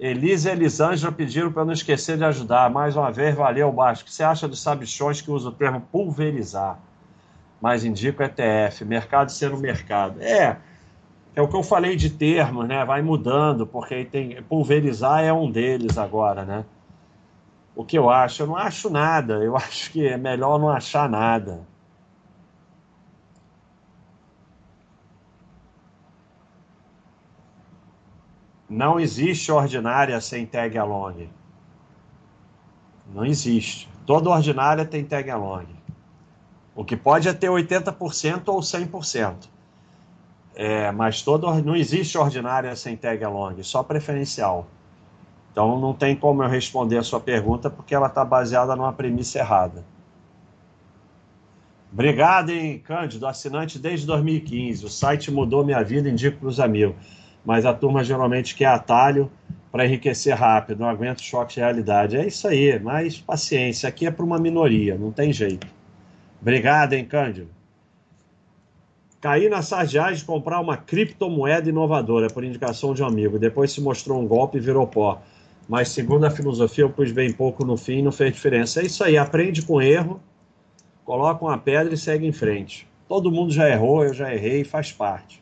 [0.00, 2.70] Elisa e Elisângela pediram para não esquecer de ajudar.
[2.70, 4.02] Mais uma vez, valeu, Baixo.
[4.02, 6.78] O que você acha dos sabichões que usa o termo pulverizar?
[7.62, 10.20] mas indico ETF, mercado sendo mercado.
[10.20, 10.56] É,
[11.32, 12.84] é o que eu falei de termos, né?
[12.84, 16.64] Vai mudando, porque tem pulverizar é um deles agora, né?
[17.76, 18.42] O que eu acho?
[18.42, 19.34] Eu não acho nada.
[19.34, 21.60] Eu acho que é melhor não achar nada.
[28.72, 31.28] Não existe ordinária sem tag along.
[33.12, 33.86] Não existe.
[34.06, 35.66] Toda ordinária tem tag along.
[36.74, 39.50] O que pode é ter 80% ou 100%.
[40.54, 44.66] É, mas todo, não existe ordinária sem tag along, só preferencial.
[45.52, 49.38] Então não tem como eu responder a sua pergunta porque ela está baseada numa premissa
[49.38, 49.84] errada.
[51.92, 54.86] Obrigado, hein, Cândido, assinante desde 2015.
[54.86, 57.21] O site mudou minha vida, indico para os amigos.
[57.44, 59.30] Mas a turma geralmente quer atalho
[59.70, 62.16] para enriquecer rápido, não aguenta o choque de realidade.
[62.16, 65.66] É isso aí, mas paciência, aqui é para uma minoria, não tem jeito.
[66.40, 67.48] Obrigado, hein, Cândido.
[69.20, 73.38] Caí na sardiagem de comprar uma criptomoeda inovadora por indicação de um amigo.
[73.38, 75.22] Depois se mostrou um golpe e virou pó.
[75.68, 78.80] Mas segundo a filosofia, eu pus bem pouco no fim e não fez diferença.
[78.80, 80.20] É isso aí, aprende com erro,
[81.04, 82.88] coloca uma pedra e segue em frente.
[83.08, 85.41] Todo mundo já errou, eu já errei, faz parte.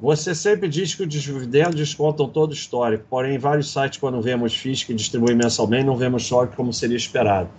[0.00, 4.20] Você sempre diz que os dividendos descontam todo o histórico, porém, em vários sites, quando
[4.22, 7.50] vemos FIIs que distribuem mensalmente, não vemos choque como seria esperado.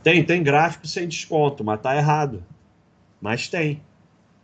[0.00, 2.44] Tem, tem gráfico sem desconto, mas está errado.
[3.20, 3.82] Mas tem.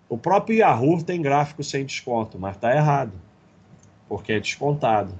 [0.08, 3.12] O próprio Yahoo tem gráfico sem desconto, mas está errado,
[4.08, 5.14] porque é descontado.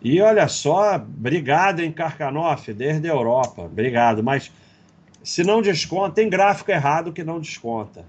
[0.00, 4.22] E olha só, obrigado em Karkanoff, desde a Europa, obrigado.
[4.22, 4.50] Mas
[5.22, 8.06] se não desconta, tem gráfico errado que não desconta.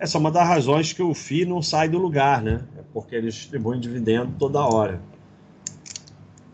[0.00, 2.62] Essa é uma das razões que o FI não sai do lugar, né?
[2.78, 4.98] É porque eles distribuem dividendo toda hora.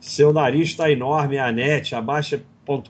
[0.01, 2.43] Seu nariz está enorme, a net, abaixa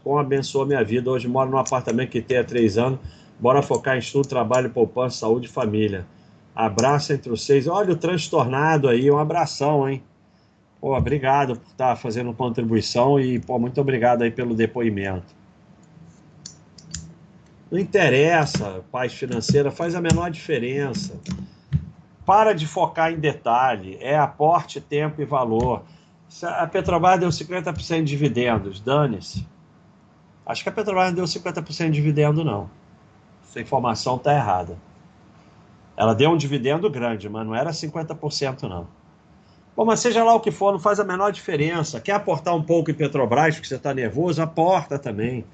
[0.03, 1.11] com abençoa minha vida.
[1.11, 2.99] Hoje moro num apartamento que tem há três anos.
[3.39, 6.07] Bora focar em estudo, trabalho, poupança, saúde e família.
[6.55, 7.67] Abraço entre os seis.
[7.67, 10.03] Olha o transtornado aí, um abração, hein?
[10.81, 15.36] Pô, obrigado por estar fazendo contribuição e, pô, muito obrigado aí pelo depoimento.
[17.71, 21.19] Não interessa, paz financeira, faz a menor diferença.
[22.25, 25.83] Para de focar em detalhe, é aporte, tempo e valor.
[26.43, 29.47] A Petrobras deu 50% de dividendos, dane-se.
[30.45, 32.71] Acho que a Petrobras não deu 50% de dividendo, não.
[33.43, 34.77] Essa informação está errada.
[35.97, 38.87] Ela deu um dividendo grande, mas não era 50%, não.
[39.77, 42.01] Bom, mas seja lá o que for, não faz a menor diferença.
[42.01, 44.41] Quer aportar um pouco em Petrobras porque você está nervoso?
[44.41, 45.45] Aporta também.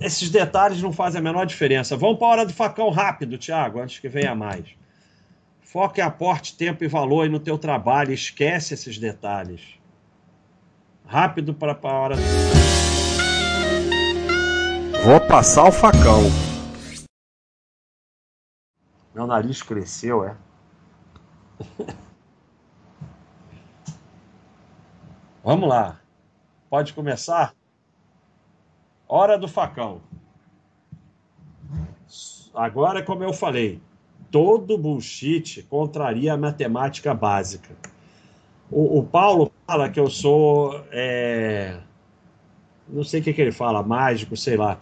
[0.00, 1.96] Esses detalhes não fazem a menor diferença.
[1.96, 4.66] Vamos para a hora do facão rápido, Tiago, antes que venha mais.
[5.60, 8.12] Foque aporte, tempo e valor aí no teu trabalho.
[8.12, 9.78] Esquece esses detalhes.
[11.06, 12.22] Rápido para a hora do...
[15.04, 16.22] Vou passar o facão.
[19.14, 20.36] Meu nariz cresceu, é?
[25.44, 26.00] Vamos lá.
[26.70, 27.54] Pode começar?
[29.08, 30.00] Hora do facão.
[32.54, 33.80] Agora, como eu falei,
[34.30, 37.74] todo bullshit contraria a matemática básica.
[38.70, 40.84] O, o Paulo fala que eu sou.
[40.90, 41.78] É
[42.88, 44.78] não sei o que, que ele fala, mágico, sei lá,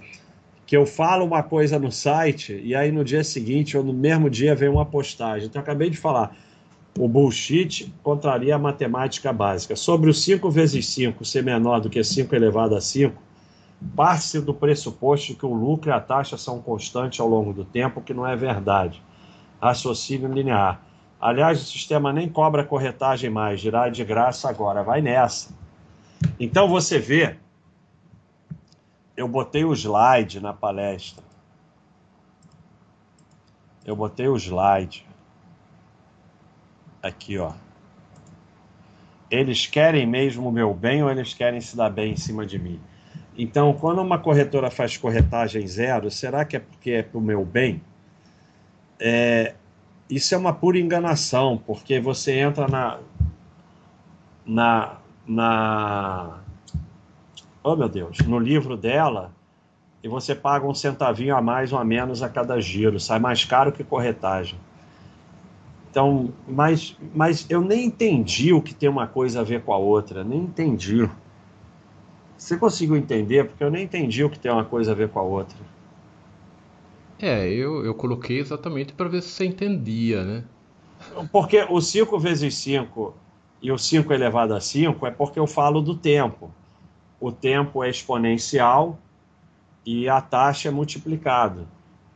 [0.67, 4.29] que eu falo uma coisa no site e aí no dia seguinte ou no mesmo
[4.29, 5.49] dia vem uma postagem.
[5.49, 6.37] Então, eu acabei de falar,
[6.99, 9.77] o bullshit contraria a matemática básica.
[9.77, 13.15] Sobre o 5 vezes 5 ser menor do que 5 elevado a 5,
[13.97, 18.01] parte-se do pressuposto que o lucro e a taxa são constantes ao longo do tempo,
[18.01, 19.03] que não é verdade.
[19.61, 20.81] Raciocínio linear.
[21.21, 24.83] Aliás, o sistema nem cobra corretagem mais, dirá de graça agora.
[24.83, 25.55] Vai nessa.
[26.39, 27.37] Então você vê
[29.17, 31.23] eu botei o slide na palestra.
[33.85, 35.07] Eu botei o slide.
[37.03, 37.53] Aqui, ó.
[39.31, 42.59] Eles querem mesmo o meu bem ou eles querem se dar bem em cima de
[42.59, 42.81] mim?
[43.37, 47.45] Então, quando uma corretora faz corretagem zero, será que é porque é para o meu
[47.45, 47.83] bem?
[49.01, 49.55] É,
[50.09, 52.99] isso é uma pura enganação, porque você entra na,
[54.45, 54.97] na,
[55.27, 56.39] na
[57.65, 59.33] oh meu Deus, no livro dela,
[60.03, 63.45] e você paga um centavinho a mais ou a menos a cada giro, sai mais
[63.45, 64.59] caro que corretagem.
[65.91, 69.77] Então, mas, mas eu nem entendi o que tem uma coisa a ver com a
[69.77, 71.09] outra, nem entendi.
[72.43, 73.45] Você conseguiu entender?
[73.47, 75.57] Porque eu nem entendi o que tem uma coisa a ver com a outra.
[77.21, 80.45] É, eu, eu coloquei exatamente para ver se você entendia, né?
[81.31, 83.15] Porque o 5 vezes 5
[83.61, 86.51] e o 5 elevado a 5 é porque eu falo do tempo
[87.23, 88.99] o tempo é exponencial
[89.87, 91.65] e a taxa é multiplicada.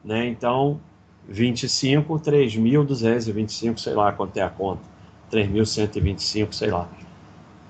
[0.05, 0.27] Né?
[0.27, 0.81] Então,
[1.29, 4.83] 25, 3.225, sei lá quanto é a conta.
[5.31, 6.89] 3.125, sei lá.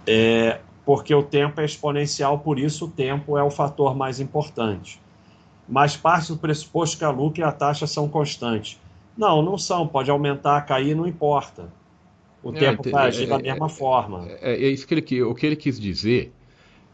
[0.06, 5.02] É, porque o tempo é exponencial, por isso o tempo é o fator mais importante.
[5.68, 8.80] Mas parte do pressuposto que a lucro e a taxa são constantes.
[9.18, 9.88] Não, não são.
[9.88, 11.68] Pode aumentar, cair, não importa.
[12.40, 14.28] O é, tempo vai agir é, da mesma é, forma.
[14.28, 16.32] É, é, isso que ele, o que ele quis dizer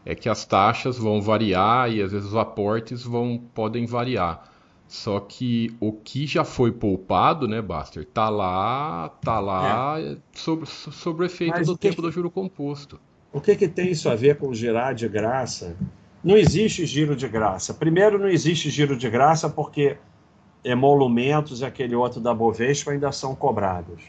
[0.03, 4.51] é que as taxas vão variar e às vezes os aportes vão podem variar.
[4.87, 10.17] Só que o que já foi poupado, né, Baster, tá lá, tá lá é.
[10.33, 12.99] sobre, sobre o efeito Mas do tempo que, do juro composto.
[13.33, 15.75] O que, que tem isso a ver com girar de graça?
[16.23, 17.73] Não existe giro de graça.
[17.73, 19.97] Primeiro, não existe giro de graça porque
[20.63, 24.03] emolumentos e aquele outro da Bovespa ainda são cobrados.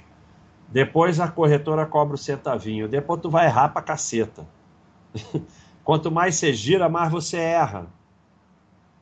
[0.68, 2.86] Depois a corretora cobra o centavinho.
[2.86, 4.46] Depois tu vai errar pra caceta.
[5.82, 7.86] Quanto mais você gira, mais você erra.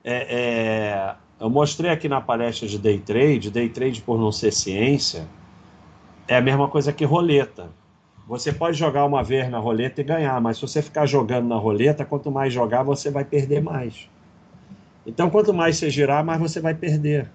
[0.04, 4.52] É, é, eu mostrei aqui na palestra de day trade, day trade por não ser
[4.52, 5.28] ciência,
[6.26, 7.70] é a mesma coisa que roleta.
[8.32, 11.56] Você pode jogar uma vez na roleta e ganhar, mas se você ficar jogando na
[11.56, 14.08] roleta, quanto mais jogar, você vai perder mais.
[15.06, 17.30] Então, quanto mais você girar, mais você vai perder.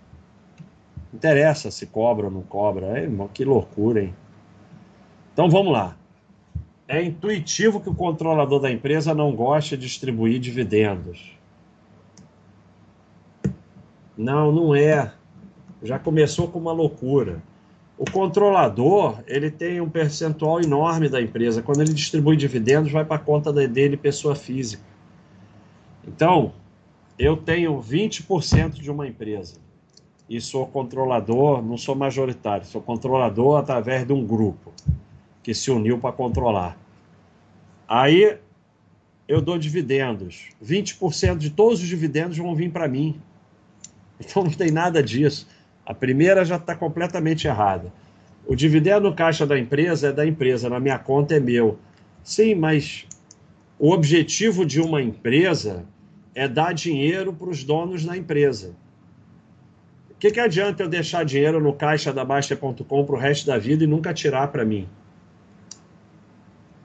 [1.14, 2.98] Não interessa se cobra ou não cobra.
[2.98, 4.16] É, que loucura, hein?
[5.34, 5.96] Então, vamos lá.
[6.88, 11.38] É intuitivo que o controlador da empresa não goste de distribuir dividendos.
[14.18, 15.14] Não, não é.
[15.84, 17.44] Já começou com uma loucura.
[17.98, 21.64] O controlador, ele tem um percentual enorme da empresa.
[21.64, 24.84] Quando ele distribui dividendos, vai para a conta dele, pessoa física.
[26.08, 26.54] Então,
[27.18, 29.56] eu tenho 20% de uma empresa
[30.30, 34.72] e sou controlador, não sou majoritário, sou controlador através de um grupo
[35.42, 36.78] que se uniu para controlar.
[37.88, 38.38] Aí
[39.28, 40.50] eu dou dividendos.
[40.64, 43.20] 20% de todos os dividendos vão vir para mim.
[44.20, 45.48] Então não tem nada disso.
[45.88, 47.94] A primeira já está completamente errada.
[48.46, 51.80] O dividendo caixa da empresa é da empresa, na minha conta é meu.
[52.22, 53.08] Sim, mas
[53.80, 55.86] o objetivo de uma empresa
[56.36, 58.76] é dar dinheiro para os donos da empresa.
[60.12, 63.58] O que, que adianta eu deixar dinheiro no caixa da Baixa.com para o resto da
[63.58, 64.90] vida e nunca tirar para mim?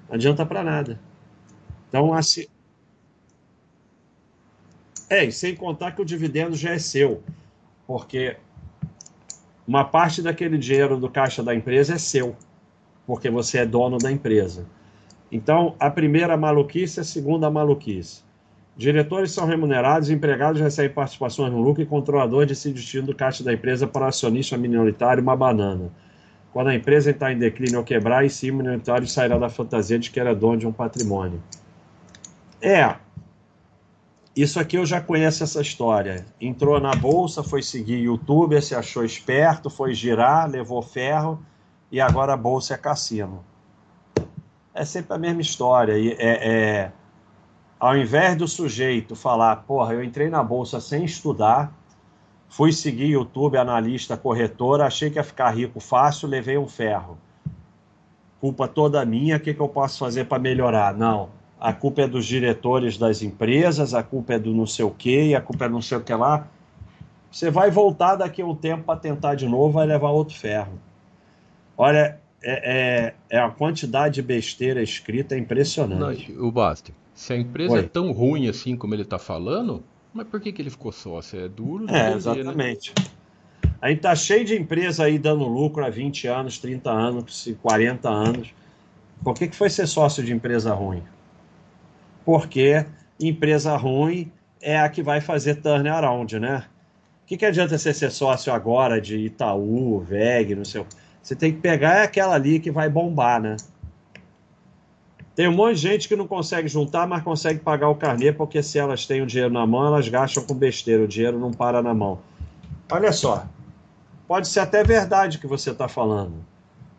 [0.08, 1.00] Não adianta para nada.
[1.88, 2.46] Então, assim,
[5.10, 7.20] é, e sem contar que o dividendo já é seu,
[7.84, 8.36] porque
[9.66, 12.36] uma parte daquele dinheiro do caixa da empresa é seu,
[13.06, 14.66] porque você é dono da empresa.
[15.30, 18.22] Então, a primeira maluquice é a segunda maluquice.
[18.76, 23.52] Diretores são remunerados, empregados recebem participações no lucro e controlador decide destino do caixa da
[23.52, 25.90] empresa para acionista minoritário uma banana.
[26.52, 29.98] Quando a empresa está em declínio ou quebrar, e sim, o minoritário sairá da fantasia
[29.98, 31.42] de que era dono de um patrimônio.
[32.60, 32.94] É,
[34.34, 36.24] isso aqui eu já conheço essa história.
[36.40, 41.44] Entrou na bolsa, foi seguir youtuber, se achou esperto, foi girar, levou ferro
[41.90, 43.44] e agora a bolsa é cassino.
[44.72, 45.98] É sempre a mesma história.
[45.98, 46.92] E é, é,
[47.78, 51.70] ao invés do sujeito falar, porra, eu entrei na bolsa sem estudar,
[52.48, 57.18] fui seguir YouTube, analista, corretora, achei que ia ficar rico fácil, levei um ferro.
[58.40, 60.94] Culpa toda minha, o que, que eu posso fazer para melhorar?
[60.94, 64.90] Não a culpa é dos diretores das empresas, a culpa é do não sei o
[64.90, 66.48] quê, a culpa é não sei o que lá.
[67.30, 70.72] Você vai voltar daqui a um tempo para tentar de novo, vai levar outro ferro.
[71.78, 76.32] Olha, é, é, é a quantidade de besteira escrita é impressionante.
[76.32, 77.78] Não, o Basti, se a empresa Oi.
[77.78, 81.38] é tão ruim assim como ele está falando, mas por que, que ele ficou sócio?
[81.38, 82.16] É duro É, vender, né?
[82.16, 82.92] exatamente.
[82.98, 83.04] Né?
[83.80, 88.08] A gente tá cheio de empresa aí dando lucro há 20 anos, 30 anos, 40
[88.08, 88.52] anos.
[89.22, 91.04] Por que, que foi ser sócio de empresa ruim?
[92.24, 92.84] Porque
[93.20, 94.30] empresa ruim
[94.60, 96.64] é a que vai fazer turnaround, né?
[97.24, 100.84] O que, que adianta você ser sócio agora de Itaú, VEG, não sei
[101.22, 103.56] Você tem que pegar aquela ali que vai bombar, né?
[105.34, 108.62] Tem um monte de gente que não consegue juntar, mas consegue pagar o carnê, porque
[108.62, 111.82] se elas têm o dinheiro na mão, elas gastam com besteira, o dinheiro não para
[111.82, 112.18] na mão.
[112.90, 113.46] Olha só,
[114.28, 116.34] pode ser até verdade o que você está falando,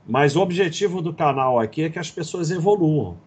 [0.08, 3.18] mas o objetivo do canal aqui é que as pessoas evoluam.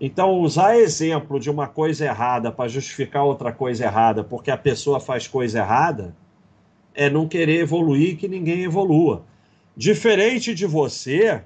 [0.00, 4.98] Então, usar exemplo de uma coisa errada para justificar outra coisa errada, porque a pessoa
[4.98, 6.16] faz coisa errada,
[6.94, 9.26] é não querer evoluir que ninguém evolua.
[9.76, 11.42] Diferente de você,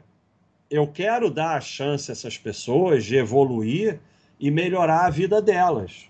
[0.71, 3.99] eu quero dar a chance a essas pessoas de evoluir
[4.39, 6.09] e melhorar a vida delas.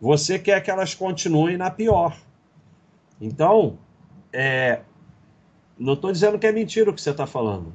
[0.00, 2.16] Você quer que elas continuem na pior.
[3.20, 3.76] Então,
[4.32, 4.82] é,
[5.76, 7.74] não estou dizendo que é mentira o que você está falando,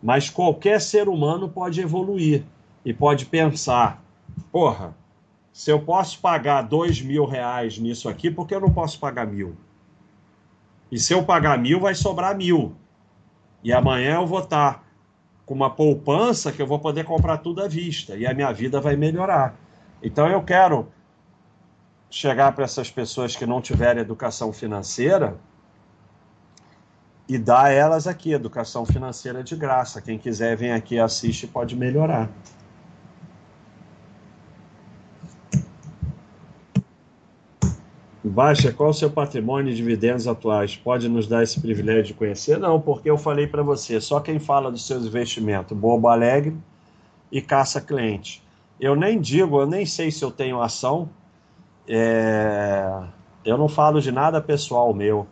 [0.00, 2.44] mas qualquer ser humano pode evoluir
[2.84, 4.02] e pode pensar:
[4.50, 4.94] porra,
[5.52, 9.26] se eu posso pagar dois mil reais nisso aqui, por que eu não posso pagar
[9.26, 9.56] mil?
[10.90, 12.74] E se eu pagar mil, vai sobrar mil.
[13.62, 14.84] E amanhã eu vou estar
[15.46, 18.80] com uma poupança que eu vou poder comprar tudo à vista e a minha vida
[18.80, 19.54] vai melhorar.
[20.02, 20.88] Então eu quero
[22.10, 25.36] chegar para essas pessoas que não tiverem educação financeira
[27.28, 30.02] e dar a elas aqui educação financeira de graça.
[30.02, 32.28] Quem quiser vem aqui assiste pode melhorar.
[38.32, 40.74] Baixa, qual o seu patrimônio e dividendos atuais?
[40.74, 42.58] Pode nos dar esse privilégio de conhecer?
[42.58, 46.56] Não, porque eu falei para você, só quem fala dos seus investimentos, bobo alegre
[47.30, 48.42] e caça cliente.
[48.80, 51.10] Eu nem digo, eu nem sei se eu tenho ação,
[51.86, 53.02] é...
[53.44, 55.26] eu não falo de nada pessoal meu.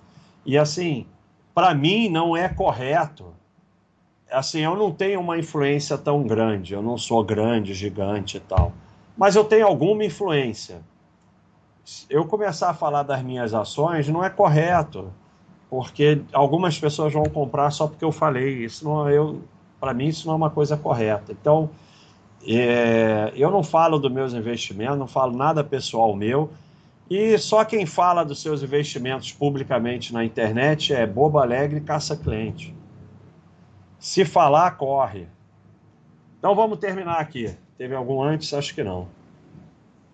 [0.44, 1.06] E assim,
[1.54, 3.32] para mim não é correto.
[4.30, 8.74] Assim, eu não tenho uma influência tão grande, eu não sou grande, gigante e tal.
[9.16, 10.82] Mas eu tenho alguma influência
[12.08, 15.12] eu começar a falar das minhas ações não é correto,
[15.68, 18.64] porque algumas pessoas vão comprar só porque eu falei.
[18.64, 19.42] Isso não, eu,
[19.78, 21.32] para mim isso não é uma coisa correta.
[21.32, 21.70] Então,
[22.46, 26.50] é, eu não falo dos meus investimentos, não falo nada pessoal meu.
[27.08, 32.16] E só quem fala dos seus investimentos publicamente na internet é bobo alegre e caça
[32.16, 32.74] cliente.
[33.98, 35.26] Se falar, corre.
[36.38, 37.54] Então vamos terminar aqui.
[37.76, 38.54] Teve algum antes?
[38.54, 39.08] Acho que não.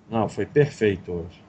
[0.08, 1.45] Não, foi perfeito hoje.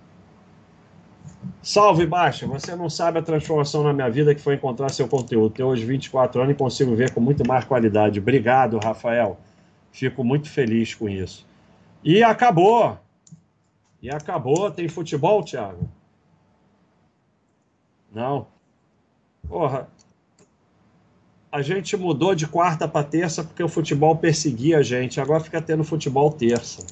[1.61, 2.47] Salve, Baixa!
[2.47, 5.49] Você não sabe a transformação na minha vida que foi encontrar seu conteúdo.
[5.49, 8.19] Tenho hoje 24 anos e consigo ver com muito mais qualidade.
[8.19, 9.37] Obrigado, Rafael.
[9.91, 11.45] Fico muito feliz com isso.
[12.03, 12.97] E acabou!
[14.01, 14.71] E acabou.
[14.71, 15.89] Tem futebol, Thiago?
[18.13, 18.47] Não.
[19.47, 19.87] Porra.
[21.51, 25.19] A gente mudou de quarta para terça porque o futebol perseguia a gente.
[25.19, 26.85] Agora fica tendo futebol terça.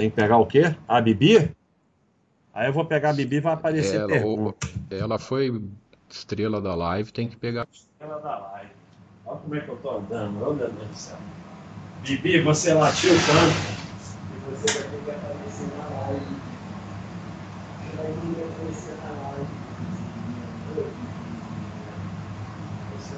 [0.00, 0.62] Tem que pegar o quê?
[0.88, 1.50] A Bibi?
[2.54, 4.54] Aí eu vou pegar a Bibi e vai aparecer ela,
[4.90, 5.62] ela foi
[6.08, 7.66] estrela da live, tem que pegar.
[7.70, 8.70] Estrela da live.
[9.26, 11.18] Olha como é que eu tô andando, oh, meu Deus do céu.
[12.00, 13.76] Bibi, você latiu tanto.
[14.32, 16.40] E você vai ter que aparecer na live.
[17.84, 19.48] Você vai ter que aparecer na live.
[22.90, 23.16] Você,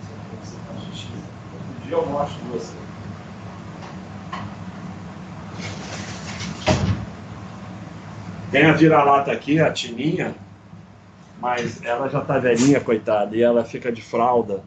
[0.00, 1.22] você, você faz xixi.
[1.54, 2.89] Outro dia eu mostro você.
[8.50, 10.34] Tem a vira-lata aqui, a Tininha,
[11.40, 14.62] mas ela já tá velhinha, coitada, e ela fica de fralda.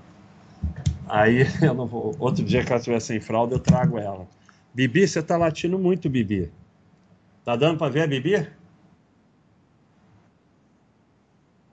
[1.07, 2.15] Aí eu não vou.
[2.17, 4.25] Outro dia que ela estiver sem fralda, eu trago ela.
[4.73, 6.51] Bibi, você tá latindo muito, Bibi.
[7.43, 8.47] Tá dando para ver a Bibi?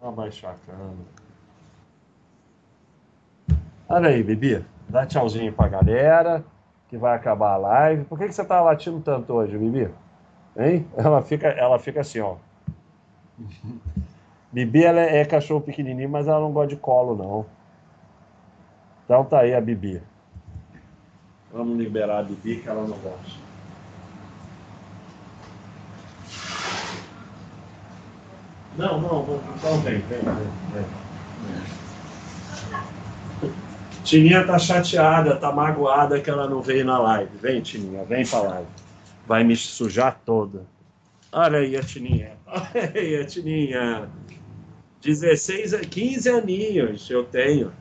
[0.00, 1.20] Vamos baixar a câmera.
[3.88, 4.64] Olha aí, Bibi.
[4.88, 6.44] Dá tchauzinho pra galera,
[6.88, 8.04] que vai acabar a live.
[8.04, 9.88] Por que, que você tá latindo tanto hoje, Bibi?
[10.56, 10.86] Hein?
[10.96, 12.36] Ela fica, ela fica assim, ó.
[14.52, 17.46] Bibi ela é, é cachorro pequenininho, mas ela não gosta de colo, não.
[19.04, 20.02] Então tá aí a Bibi.
[21.52, 23.50] Vamos liberar a Bibi que ela não gosta.
[28.76, 30.34] Não, não, então vem, vem, vem.
[30.72, 30.84] vem.
[34.02, 37.36] Tininha tá chateada, tá magoada que ela não veio na live.
[37.36, 38.79] Vem, Tininha, vem pra live
[39.30, 40.66] vai me sujar toda.
[41.30, 42.36] Olha aí a Tininha.
[42.44, 44.10] Olha aí a Tininha.
[45.00, 47.72] 16, 15 aninhos eu tenho.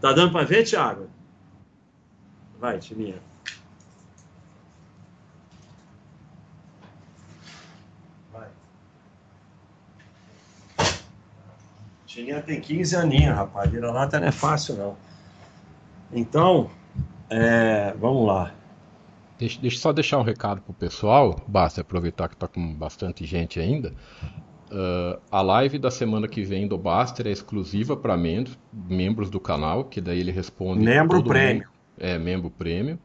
[0.00, 1.08] Tá dando para ver, Thiago?
[2.58, 3.22] Vai, Tininha.
[8.32, 8.48] Vai.
[12.06, 13.70] Tininha tem 15 aninhos, rapaz.
[13.70, 14.96] Vira lata não é fácil, não.
[16.12, 16.68] Então,
[17.30, 18.52] é, vamos lá.
[19.38, 23.58] Deixa, deixa só deixar um recado pro pessoal, basta aproveitar que está com bastante gente
[23.58, 23.92] ainda.
[24.70, 29.38] Uh, a live da semana que vem do Baster é exclusiva para membros, membros do
[29.38, 30.84] canal, que daí ele responde.
[30.84, 31.68] Membro prêmio.
[31.98, 32.98] é, membro prêmio.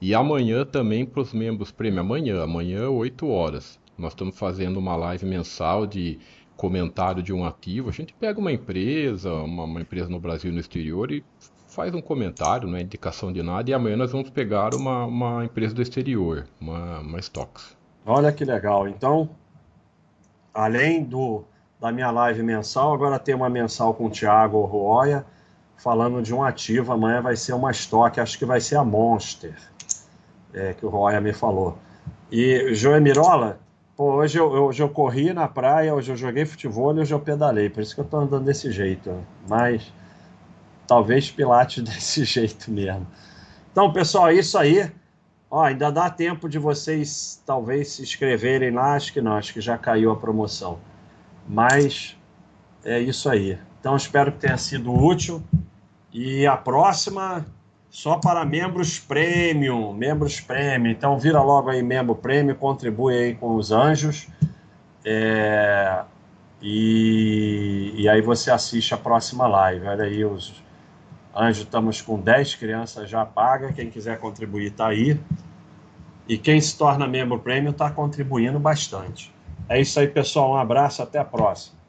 [0.00, 2.00] E amanhã também para os membros prêmio.
[2.00, 3.80] Amanhã, amanhã, 8 horas.
[3.98, 6.18] Nós estamos fazendo uma live mensal de
[6.56, 7.88] comentário de um ativo.
[7.88, 11.24] A gente pega uma empresa, uma, uma empresa no Brasil e no exterior e
[11.74, 15.44] faz um comentário, não é indicação de nada, e amanhã nós vamos pegar uma, uma
[15.44, 17.76] empresa do exterior, uma, uma Stocks.
[18.06, 18.86] Olha que legal.
[18.88, 19.28] Então,
[20.54, 21.44] além do
[21.80, 25.26] da minha live mensal, agora tem uma mensal com o Thiago Roya,
[25.76, 26.92] falando de um ativo.
[26.92, 29.54] Amanhã vai ser uma estoque, acho que vai ser a Monster,
[30.54, 31.76] é, que o Roya me falou.
[32.30, 33.58] E Joé Mirola,
[33.94, 37.20] pô, hoje eu, hoje eu corri na praia, hoje eu joguei futebol e hoje eu
[37.20, 39.12] pedalei, por isso que eu tô andando desse jeito.
[39.46, 39.92] Mas
[40.86, 43.06] talvez Pilates desse jeito mesmo.
[43.72, 44.90] Então, pessoal, é isso aí.
[45.50, 49.60] Ó, ainda dá tempo de vocês talvez se inscreverem lá, acho que não, acho que
[49.60, 50.78] já caiu a promoção.
[51.48, 52.16] Mas
[52.84, 53.58] é isso aí.
[53.80, 55.42] Então, espero que tenha sido útil.
[56.12, 57.44] E a próxima
[57.90, 60.90] só para membros premium, membros premium.
[60.90, 64.26] Então, vira logo aí membro premium, contribui aí com os anjos.
[65.04, 66.02] É...
[66.60, 67.94] E...
[67.96, 69.86] e aí você assiste a próxima live.
[69.86, 70.63] Olha aí os
[71.36, 73.74] Anjo, estamos com 10 crianças já pagas.
[73.74, 75.18] Quem quiser contribuir, está aí.
[76.28, 79.34] E quem se torna membro premium está contribuindo bastante.
[79.68, 80.52] É isso aí, pessoal.
[80.52, 81.83] Um abraço, até a próxima.